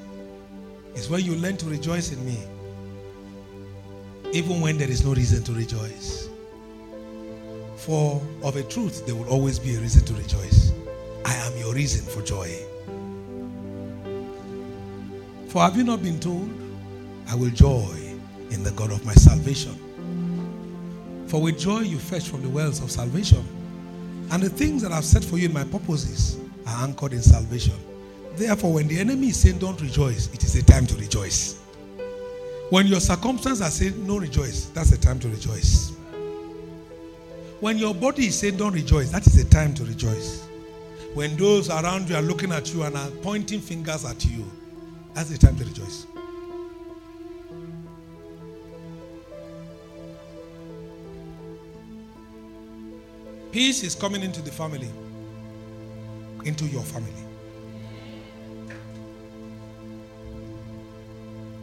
is 0.95 1.11
when 1.11 1.23
you 1.23 1.35
learn 1.35 1.55
to 1.55 1.67
rejoice 1.67 2.13
in 2.13 2.25
me, 2.25 2.39
even 4.33 4.59
when 4.63 4.79
there 4.79 4.89
is 4.89 5.05
no 5.05 5.13
reason 5.13 5.45
to 5.45 5.53
rejoice. 5.53 6.31
For 7.77 8.23
of 8.43 8.57
a 8.57 8.63
truth, 8.63 9.05
there 9.05 9.15
will 9.15 9.29
always 9.29 9.59
be 9.59 9.75
a 9.75 9.81
reason 9.81 10.03
to 10.07 10.15
rejoice. 10.15 10.73
I 11.27 11.35
am 11.35 11.59
your 11.59 11.75
reason 11.75 12.07
for 12.07 12.23
joy. 12.23 12.51
For 15.49 15.61
have 15.61 15.77
you 15.77 15.85
not 15.85 16.03
been 16.03 16.19
told, 16.19 16.49
I 17.29 17.35
will 17.35 17.51
joy 17.51 18.15
in 18.51 18.63
the 18.63 18.71
God 18.71 18.93
of 18.93 19.05
my 19.05 19.13
salvation? 19.13 19.77
For 21.27 21.43
with 21.43 21.59
joy 21.59 21.81
you 21.81 21.99
fetch 21.99 22.31
from 22.31 22.41
the 22.41 22.49
wells 22.49 22.83
of 22.83 22.91
salvation. 22.91 23.45
And 24.31 24.43
the 24.43 24.49
things 24.49 24.83
that 24.83 24.93
I've 24.93 25.05
set 25.05 25.25
for 25.25 25.39
you 25.39 25.47
in 25.47 25.53
my 25.53 25.65
purposes 25.65 26.39
are 26.67 26.85
anchored 26.85 27.13
in 27.13 27.23
salvation. 27.23 27.75
Therefore, 28.35 28.75
when 28.75 28.87
the 28.87 28.99
enemy 28.99 29.29
is 29.29 29.41
saying 29.41 29.59
don't 29.59 29.81
rejoice, 29.81 30.33
it 30.33 30.45
is 30.45 30.55
a 30.55 30.63
time 30.63 30.87
to 30.87 30.97
rejoice. 30.97 31.61
When 32.71 32.87
your 32.87 33.01
circumstances 33.01 33.61
are 33.61 33.71
saying 33.71 34.07
no 34.07 34.19
rejoice, 34.19 34.67
that's 34.67 34.93
a 34.93 34.99
time 34.99 35.19
to 35.21 35.29
rejoice. 35.29 35.91
When 37.59 37.77
your 37.77 37.93
body 37.93 38.27
is 38.27 38.39
saying 38.39 38.57
don't 38.57 38.73
rejoice, 38.73 39.11
that 39.11 39.27
is 39.27 39.37
a 39.37 39.45
time 39.45 39.75
to 39.75 39.85
rejoice. 39.85 40.47
When 41.15 41.37
those 41.37 41.69
around 41.69 42.09
you 42.09 42.15
are 42.15 42.23
looking 42.23 42.53
at 42.53 42.73
you 42.73 42.85
and 42.85 42.97
are 42.97 43.11
pointing 43.23 43.61
fingers 43.61 44.05
at 44.05 44.25
you, 44.25 44.49
that's 45.13 45.29
the 45.29 45.39
time 45.39 45.57
to 45.57 45.65
rejoice. 45.65 46.07
Peace 53.53 53.83
is 53.83 53.97
coming 53.97 54.23
into 54.23 54.41
the 54.41 54.51
family, 54.53 54.89
into 56.45 56.67
your 56.67 56.83
family. 56.83 57.13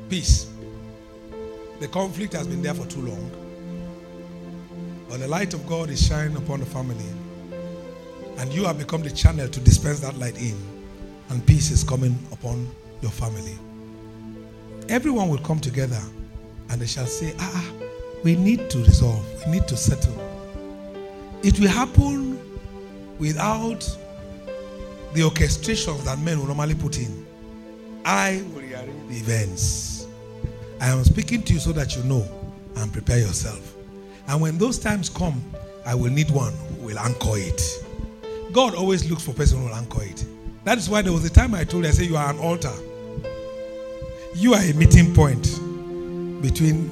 Peace. 0.10 0.52
The 1.80 1.88
conflict 1.88 2.34
has 2.34 2.46
been 2.46 2.62
there 2.62 2.74
for 2.74 2.86
too 2.88 3.02
long. 3.02 3.32
But 5.08 5.22
the 5.22 5.28
light 5.30 5.54
of 5.54 5.66
God 5.66 5.90
is 5.90 6.06
shining 6.06 6.36
upon 6.36 6.60
the 6.60 6.66
family. 6.66 7.06
And 8.38 8.52
you 8.54 8.66
have 8.66 8.78
become 8.78 9.02
the 9.02 9.12
channel 9.12 9.48
to 9.48 9.60
dispense 9.62 10.02
that 10.02 10.18
light 10.18 10.42
in. 10.42 10.58
And 11.30 11.46
peace 11.46 11.72
is 11.72 11.86
coming 11.86 12.18
upon 12.34 12.70
your 13.02 13.12
family. 13.12 13.58
Everyone 14.90 15.30
will 15.30 15.40
come 15.40 15.60
together 15.60 16.02
and 16.70 16.82
they 16.82 16.86
shall 16.86 17.06
say, 17.06 17.34
Ah, 17.40 17.72
we 18.24 18.36
need 18.36 18.70
to 18.72 18.80
resolve, 18.80 19.26
we 19.46 19.54
need 19.54 19.68
to 19.70 19.78
settle. 19.78 20.27
It 21.48 21.58
will 21.62 21.70
happen 21.70 22.38
without 23.20 23.80
the 25.14 25.22
orchestrations 25.22 26.04
that 26.04 26.20
men 26.20 26.40
will 26.40 26.48
normally 26.48 26.76
put 26.76 27.00
in. 27.00 27.26
I 28.04 28.44
will 28.54 28.64
the 28.64 29.16
events. 29.16 30.08
I 30.82 30.90
am 30.90 31.06
speaking 31.06 31.42
to 31.44 31.54
you 31.54 31.60
so 31.60 31.72
that 31.72 31.96
you 31.96 32.04
know 32.04 32.28
and 32.76 32.92
prepare 32.92 33.20
yourself. 33.20 33.76
And 34.28 34.42
when 34.42 34.58
those 34.58 34.78
times 34.78 35.08
come, 35.08 35.42
I 35.86 35.96
will 35.96 36.12
need 36.12 36.30
one 36.32 36.52
who 36.52 36.88
will 36.88 37.00
anchor 37.00 37.38
it. 37.38 37.62
God 38.52 38.76
always 38.76 39.10
looks 39.10 39.24
for 39.24 39.32
person 39.32 39.60
who 39.60 39.68
will 39.68 39.76
anchor 39.76 40.04
it. 40.04 40.26
That 40.66 40.78
is 40.78 40.90
why 40.90 41.02
there 41.02 41.14
was 41.14 41.24
a 41.24 41.30
time 41.30 41.56
I 41.56 41.64
told 41.64 41.86
you, 41.86 41.90
I 41.90 41.94
said, 41.94 42.08
You 42.08 42.18
are 42.18 42.30
an 42.30 42.40
altar. 42.40 42.74
You 44.36 44.54
are 44.54 44.62
a 44.62 44.74
meeting 44.74 45.16
point 45.16 45.44
between 46.42 46.90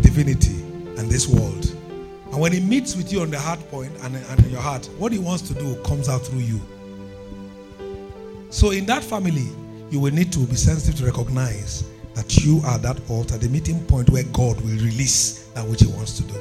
divinity 0.00 0.60
and 0.98 1.08
this 1.08 1.28
world. 1.28 1.67
And 2.30 2.40
when 2.40 2.52
he 2.52 2.60
meets 2.60 2.94
with 2.94 3.12
you 3.12 3.22
on 3.22 3.30
the 3.30 3.38
heart 3.38 3.60
point 3.70 3.92
and, 4.02 4.14
and 4.14 4.44
in 4.44 4.50
your 4.50 4.60
heart, 4.60 4.86
what 4.98 5.12
he 5.12 5.18
wants 5.18 5.48
to 5.48 5.54
do 5.54 5.74
comes 5.82 6.08
out 6.08 6.18
through 6.18 6.40
you. 6.40 6.60
So 8.50 8.70
in 8.70 8.86
that 8.86 9.02
family, 9.02 9.48
you 9.90 10.00
will 10.00 10.12
need 10.12 10.32
to 10.32 10.40
be 10.40 10.56
sensitive 10.56 10.98
to 11.00 11.06
recognize 11.06 11.84
that 12.14 12.36
you 12.38 12.60
are 12.64 12.78
that 12.78 12.98
altar, 13.08 13.38
the 13.38 13.48
meeting 13.48 13.84
point 13.86 14.10
where 14.10 14.24
God 14.24 14.60
will 14.60 14.70
release 14.70 15.44
that 15.54 15.66
which 15.66 15.80
he 15.80 15.86
wants 15.86 16.16
to 16.18 16.22
do. 16.24 16.34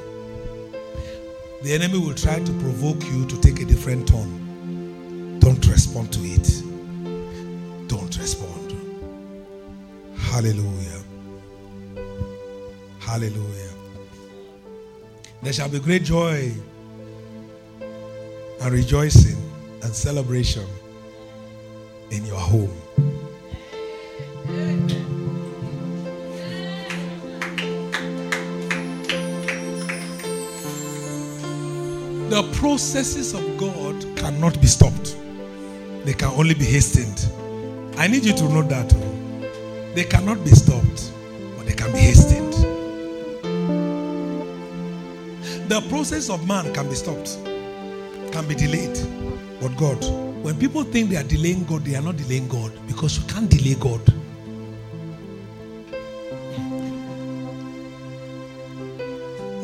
The 1.63 1.73
enemy 1.73 1.99
will 1.99 2.13
try 2.13 2.39
to 2.39 2.51
provoke 2.59 3.03
you 3.05 3.25
to 3.25 3.41
take 3.41 3.61
a 3.61 3.65
different 3.65 4.07
turn. 4.07 5.39
Don't 5.39 5.65
respond 5.67 6.11
to 6.13 6.19
it. 6.21 6.63
Don't 7.87 8.17
respond. 8.17 8.75
Hallelujah. 10.17 11.01
Hallelujah. 12.99 13.76
There 15.43 15.53
shall 15.53 15.69
be 15.69 15.79
great 15.79 16.03
joy 16.03 16.51
and 18.61 18.71
rejoicing 18.71 19.37
and 19.83 19.93
celebration 19.93 20.65
in 22.11 22.25
your 22.25 22.39
home. 22.39 22.73
The 32.29 32.43
processes 32.57 33.33
of 33.33 33.57
God 33.57 33.95
cannot 34.17 34.59
be 34.59 34.67
stopped, 34.67 35.15
they 36.03 36.13
can 36.13 36.29
only 36.31 36.55
be 36.55 36.65
hastened. 36.65 37.31
I 37.97 38.07
need 38.07 38.25
you 38.25 38.33
to 38.33 38.43
know 38.49 38.63
that. 38.63 38.93
oh. 38.93 39.93
They 39.95 40.03
cannot 40.03 40.43
be 40.43 40.51
stopped, 40.51 41.11
The 45.77 45.89
process 45.89 46.31
of 46.31 46.47
man 46.47 46.73
can 46.73 46.89
be 46.89 46.95
stopped, 46.95 47.37
can 48.31 48.47
be 48.47 48.55
delayed. 48.55 48.97
But 49.61 49.77
God, 49.77 50.03
when 50.43 50.57
people 50.57 50.83
think 50.83 51.11
they 51.11 51.17
are 51.17 51.23
delaying 51.23 51.65
God, 51.65 51.85
they 51.85 51.95
are 51.95 52.01
not 52.01 52.17
delaying 52.17 52.47
God 52.47 52.71
because 52.87 53.19
you 53.19 53.23
can't 53.27 53.47
delay 53.47 53.75
God. 53.75 54.01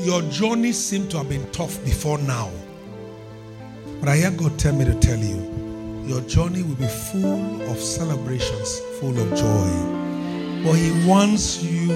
Your 0.06 0.22
journey 0.30 0.72
seemed 0.72 1.10
to 1.10 1.18
have 1.18 1.30
been 1.30 1.50
tough 1.52 1.84
before 1.84 2.20
now. 2.20 2.52
But 4.00 4.10
I 4.10 4.18
hear 4.18 4.30
God 4.30 4.60
tell 4.60 4.76
me 4.76 4.86
to 4.86 4.94
tell 5.00 5.18
you 5.18 6.04
your 6.06 6.22
journey 6.22 6.62
will 6.62 6.76
be 6.76 6.86
full 6.86 7.60
of 7.64 7.80
celebrations, 7.80 8.80
full 9.00 9.18
of 9.20 9.30
joy. 9.36 10.64
But 10.64 10.74
He 10.74 11.08
wants 11.08 11.64
you 11.64 11.88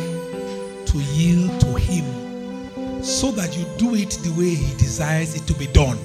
to 0.88 0.98
yield 1.14 1.62
to 1.62 1.78
Him 1.78 3.04
so 3.04 3.32
that 3.32 3.56
you 3.56 3.64
do 3.78 3.96
it 3.96 4.12
the 4.24 4.32
way 4.38 4.56
He 4.56 4.76
desires 4.78 5.36
it 5.36 5.46
to 5.48 5.54
be 5.54 5.68
done. 5.68 5.98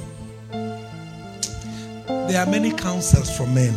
There 2.07 2.41
are 2.41 2.47
many 2.47 2.71
counsels 2.71 3.37
from 3.37 3.55
men, 3.55 3.75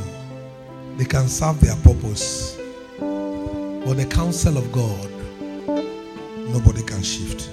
they 0.98 1.06
can 1.06 1.28
serve 1.28 1.60
their 1.62 1.76
purpose. 1.78 2.58
But 3.00 3.98
the 3.98 4.06
counsel 4.06 4.58
of 4.58 4.72
God, 4.72 5.10
nobody 6.50 6.84
can 6.84 7.04
shift. 7.04 7.50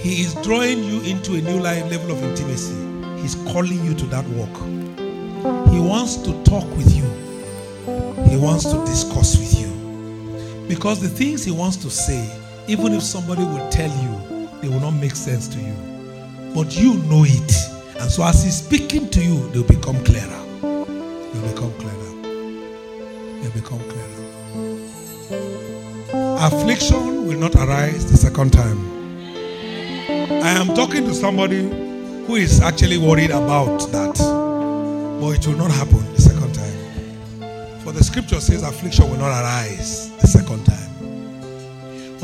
He 0.00 0.22
is 0.22 0.34
drawing 0.42 0.84
you 0.84 1.00
into 1.02 1.34
a 1.34 1.40
new 1.40 1.58
life 1.60 1.90
level 1.90 2.12
of 2.12 2.22
intimacy. 2.22 2.74
He's 3.20 3.34
calling 3.52 3.84
you 3.84 3.94
to 3.94 4.06
that 4.06 4.24
walk. 4.28 4.56
He 5.70 5.80
wants 5.80 6.16
to 6.18 6.42
talk 6.44 6.64
with 6.76 6.94
you. 6.94 7.04
He 8.28 8.36
wants 8.36 8.64
to 8.64 8.84
discuss 8.86 9.36
with 9.36 9.58
you. 9.58 9.66
Because 10.68 11.00
the 11.00 11.08
things 11.08 11.44
he 11.44 11.50
wants 11.50 11.76
to 11.78 11.90
say, 11.90 12.30
even 12.68 12.92
if 12.92 13.02
somebody 13.02 13.42
will 13.42 13.68
tell 13.70 13.90
you, 13.90 14.48
they 14.60 14.68
will 14.68 14.80
not 14.80 14.92
make 14.92 15.14
sense 15.14 15.46
to 15.48 15.58
you. 15.60 15.74
But 16.54 16.76
you 16.76 16.94
know 17.04 17.24
it. 17.24 17.52
And 18.00 18.10
so 18.10 18.24
as 18.24 18.42
he's 18.42 18.56
speaking 18.56 19.08
to 19.10 19.22
you, 19.22 19.48
they'll 19.50 19.62
become 19.62 20.02
clearer. 20.04 20.42
They'll 20.60 21.52
become 21.52 21.72
clearer. 21.78 22.12
They'll 23.40 23.52
become 23.52 23.78
clearer. 23.78 24.16
Affliction 26.40 27.26
will 27.26 27.38
not 27.38 27.54
arise 27.54 28.10
the 28.10 28.16
second 28.16 28.52
time. 28.52 28.78
I 30.42 30.50
am 30.50 30.74
talking 30.74 31.04
to 31.04 31.14
somebody 31.14 31.62
who 32.26 32.34
is 32.34 32.60
actually 32.60 32.98
worried 32.98 33.30
about 33.30 33.78
that. 33.92 34.16
But 35.20 35.30
it 35.38 35.46
will 35.46 35.56
not 35.56 35.70
happen 35.70 36.04
the 36.14 36.20
second 36.20 36.52
time. 36.52 37.80
For 37.80 37.92
the 37.92 38.02
scripture 38.02 38.40
says 38.40 38.62
affliction 38.64 39.08
will 39.08 39.18
not 39.18 39.30
arise 39.40 40.10
the 40.20 40.26
second 40.26 40.65
time. 40.65 40.65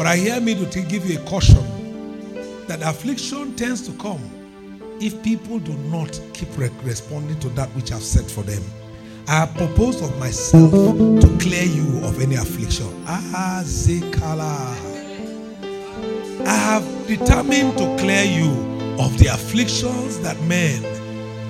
But 0.03 0.09
I 0.09 0.17
hear 0.17 0.41
me 0.41 0.57
to 0.57 0.81
give 0.83 1.09
you 1.09 1.21
a 1.21 1.23
caution 1.27 1.65
that 2.67 2.83
affliction 2.83 3.55
tends 3.55 3.87
to 3.87 3.93
come 3.99 4.19
if 5.01 5.23
people 5.23 5.61
do 5.61 5.75
not 5.75 6.21
keep 6.35 6.49
responding 6.59 7.39
to 7.39 7.49
that 7.51 7.69
which 7.77 7.93
I've 7.93 8.03
said 8.03 8.29
for 8.29 8.43
them. 8.43 8.65
I 9.29 9.37
have 9.47 9.55
proposed 9.55 10.03
of 10.03 10.19
myself 10.19 10.73
to 10.73 11.39
clear 11.39 11.63
you 11.63 12.01
of 12.05 12.21
any 12.21 12.35
affliction. 12.35 12.93
I 13.07 13.21
have 16.49 16.85
determined 17.07 17.79
to 17.79 17.97
clear 18.01 18.25
you 18.25 18.51
of 18.99 19.17
the 19.21 19.29
afflictions 19.33 20.19
that 20.19 20.37
men 20.49 20.83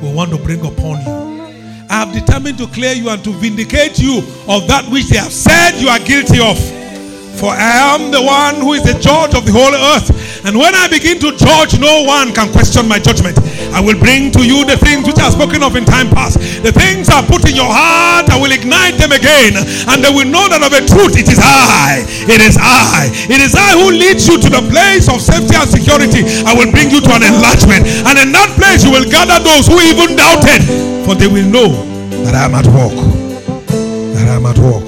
will 0.03 0.13
want 0.13 0.31
to 0.31 0.37
bring 0.37 0.61
upon 0.61 1.01
you. 1.07 1.87
I 1.89 2.05
have 2.05 2.13
determined 2.13 2.59
to 2.59 2.67
clear 2.67 2.93
you 2.93 3.09
and 3.09 3.25
to 3.25 3.31
vindicate 3.33 3.99
you 3.99 4.19
of 4.47 4.69
that 4.69 4.87
which 4.93 5.07
they 5.07 5.17
have 5.17 5.33
said 5.33 5.81
you 5.81 5.89
are 5.89 6.01
guilty 6.01 6.39
of. 6.39 6.59
For 7.39 7.51
I 7.51 7.95
am 7.95 8.11
the 8.11 8.23
one 8.23 8.63
who 8.63 8.73
is 8.75 8.85
the 8.85 8.95
judge 8.99 9.35
of 9.35 9.47
the 9.47 9.53
whole 9.53 9.75
earth. 9.75 10.13
And 10.45 10.59
when 10.59 10.75
I 10.75 10.91
begin 10.91 11.19
to 11.23 11.31
judge, 11.39 11.79
no 11.79 12.03
one 12.03 12.35
can 12.35 12.51
question 12.51 12.87
my 12.87 12.99
judgment. 12.99 13.39
I 13.71 13.81
will 13.81 13.99
bring 13.99 14.31
to 14.35 14.43
you 14.43 14.67
the 14.67 14.77
things 14.77 15.07
which 15.07 15.19
are 15.23 15.31
spoken 15.31 15.63
of 15.63 15.75
in 15.75 15.87
time 15.87 16.11
past. 16.11 16.39
The 16.63 16.75
things 16.75 17.09
I 17.09 17.23
put 17.23 17.47
in 17.49 17.55
your 17.55 17.71
heart, 17.71 18.31
I 18.31 18.39
will 18.39 18.51
ignite 18.51 18.99
them 18.99 19.15
again. 19.15 19.55
And 19.87 20.03
they 20.03 20.11
will 20.11 20.27
know 20.27 20.51
that 20.51 20.63
of 20.63 20.75
a 20.75 20.83
truth, 20.83 21.15
it 21.15 21.31
is 21.31 21.39
I. 21.39 22.03
It 22.27 22.43
is 22.43 22.59
I. 22.59 23.11
It 23.31 23.41
is 23.41 23.55
I 23.55 23.79
who 23.79 23.95
leads 23.95 24.27
you 24.27 24.39
to 24.39 24.51
the 24.51 24.63
place 24.71 25.07
of 25.07 25.23
safety 25.23 25.55
and 25.55 25.71
security. 25.71 26.27
I 26.43 26.55
will 26.59 26.71
bring 26.75 26.91
you 26.91 27.01
to 27.01 27.11
an 27.15 27.23
enlargement. 27.23 27.87
And 28.07 28.19
in 28.19 28.35
that 28.35 28.51
place, 28.59 28.83
you 28.83 28.91
will 28.91 29.07
gather 29.07 29.39
those 29.43 29.71
who 29.71 29.79
even 29.79 30.19
doubted. 30.19 30.63
For 31.07 31.15
they 31.15 31.31
will 31.31 31.47
know 31.47 31.71
that 32.27 32.35
I 32.35 32.51
am 32.51 32.55
at 32.59 32.67
work. 32.67 32.95
That 34.15 34.27
I 34.27 34.37
am 34.39 34.47
at 34.47 34.59
work. 34.59 34.82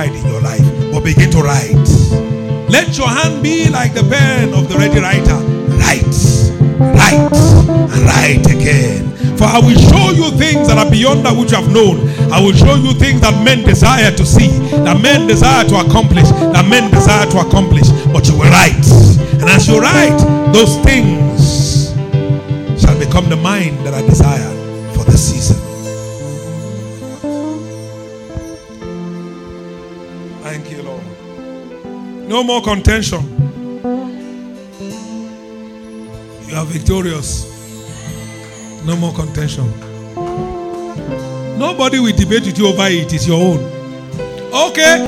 In 0.00 0.26
your 0.26 0.40
life. 0.40 0.64
But 0.90 1.04
begin 1.04 1.30
to 1.32 1.38
write. 1.38 1.76
Let 2.72 2.96
your 2.96 3.08
hand 3.08 3.42
be 3.42 3.68
like 3.68 3.92
the 3.92 4.02
pen 4.02 4.54
of 4.54 4.68
the 4.68 4.78
ready 4.78 5.00
writer. 5.00 5.36
Write, 5.76 6.16
write, 6.80 7.36
and 7.92 8.02
write 8.08 8.46
again. 8.48 9.12
For 9.36 9.44
I 9.44 9.60
will 9.60 9.76
show 9.76 10.10
you 10.16 10.30
things 10.38 10.68
that 10.68 10.78
are 10.78 10.90
beyond 10.90 11.26
that 11.26 11.36
which 11.36 11.52
you 11.52 11.58
have 11.58 11.70
known. 11.70 12.08
I 12.32 12.40
will 12.40 12.54
show 12.54 12.74
you 12.76 12.94
things 12.94 13.20
that 13.20 13.44
men 13.44 13.62
desire 13.62 14.10
to 14.16 14.24
see, 14.24 14.48
that 14.82 15.00
men 15.02 15.26
desire 15.26 15.68
to 15.68 15.76
accomplish, 15.76 16.28
that 16.56 16.66
men 16.68 16.90
desire 16.90 17.26
to 17.26 17.38
accomplish. 17.38 17.88
But 18.12 18.26
you 18.28 18.34
will 18.38 18.48
write. 18.48 18.88
And 19.36 19.44
as 19.44 19.68
you 19.68 19.78
write, 19.78 20.16
those 20.54 20.78
things 20.80 21.92
shall 22.80 22.98
become 22.98 23.28
the 23.28 23.36
mind 23.36 23.84
that 23.84 23.92
I 23.92 24.00
desire 24.00 24.61
No 32.42 32.48
more 32.48 32.60
contention. 32.60 33.20
You 36.48 36.56
are 36.56 36.64
victorious. 36.64 37.46
No 38.84 38.96
more 38.96 39.12
contention. 39.14 39.70
Nobody 41.56 42.00
will 42.00 42.16
debate 42.16 42.44
with 42.44 42.58
you 42.58 42.66
over 42.66 42.88
it. 42.88 43.12
It's 43.12 43.28
your 43.28 43.40
own. 43.40 43.60
Okay. 44.52 44.98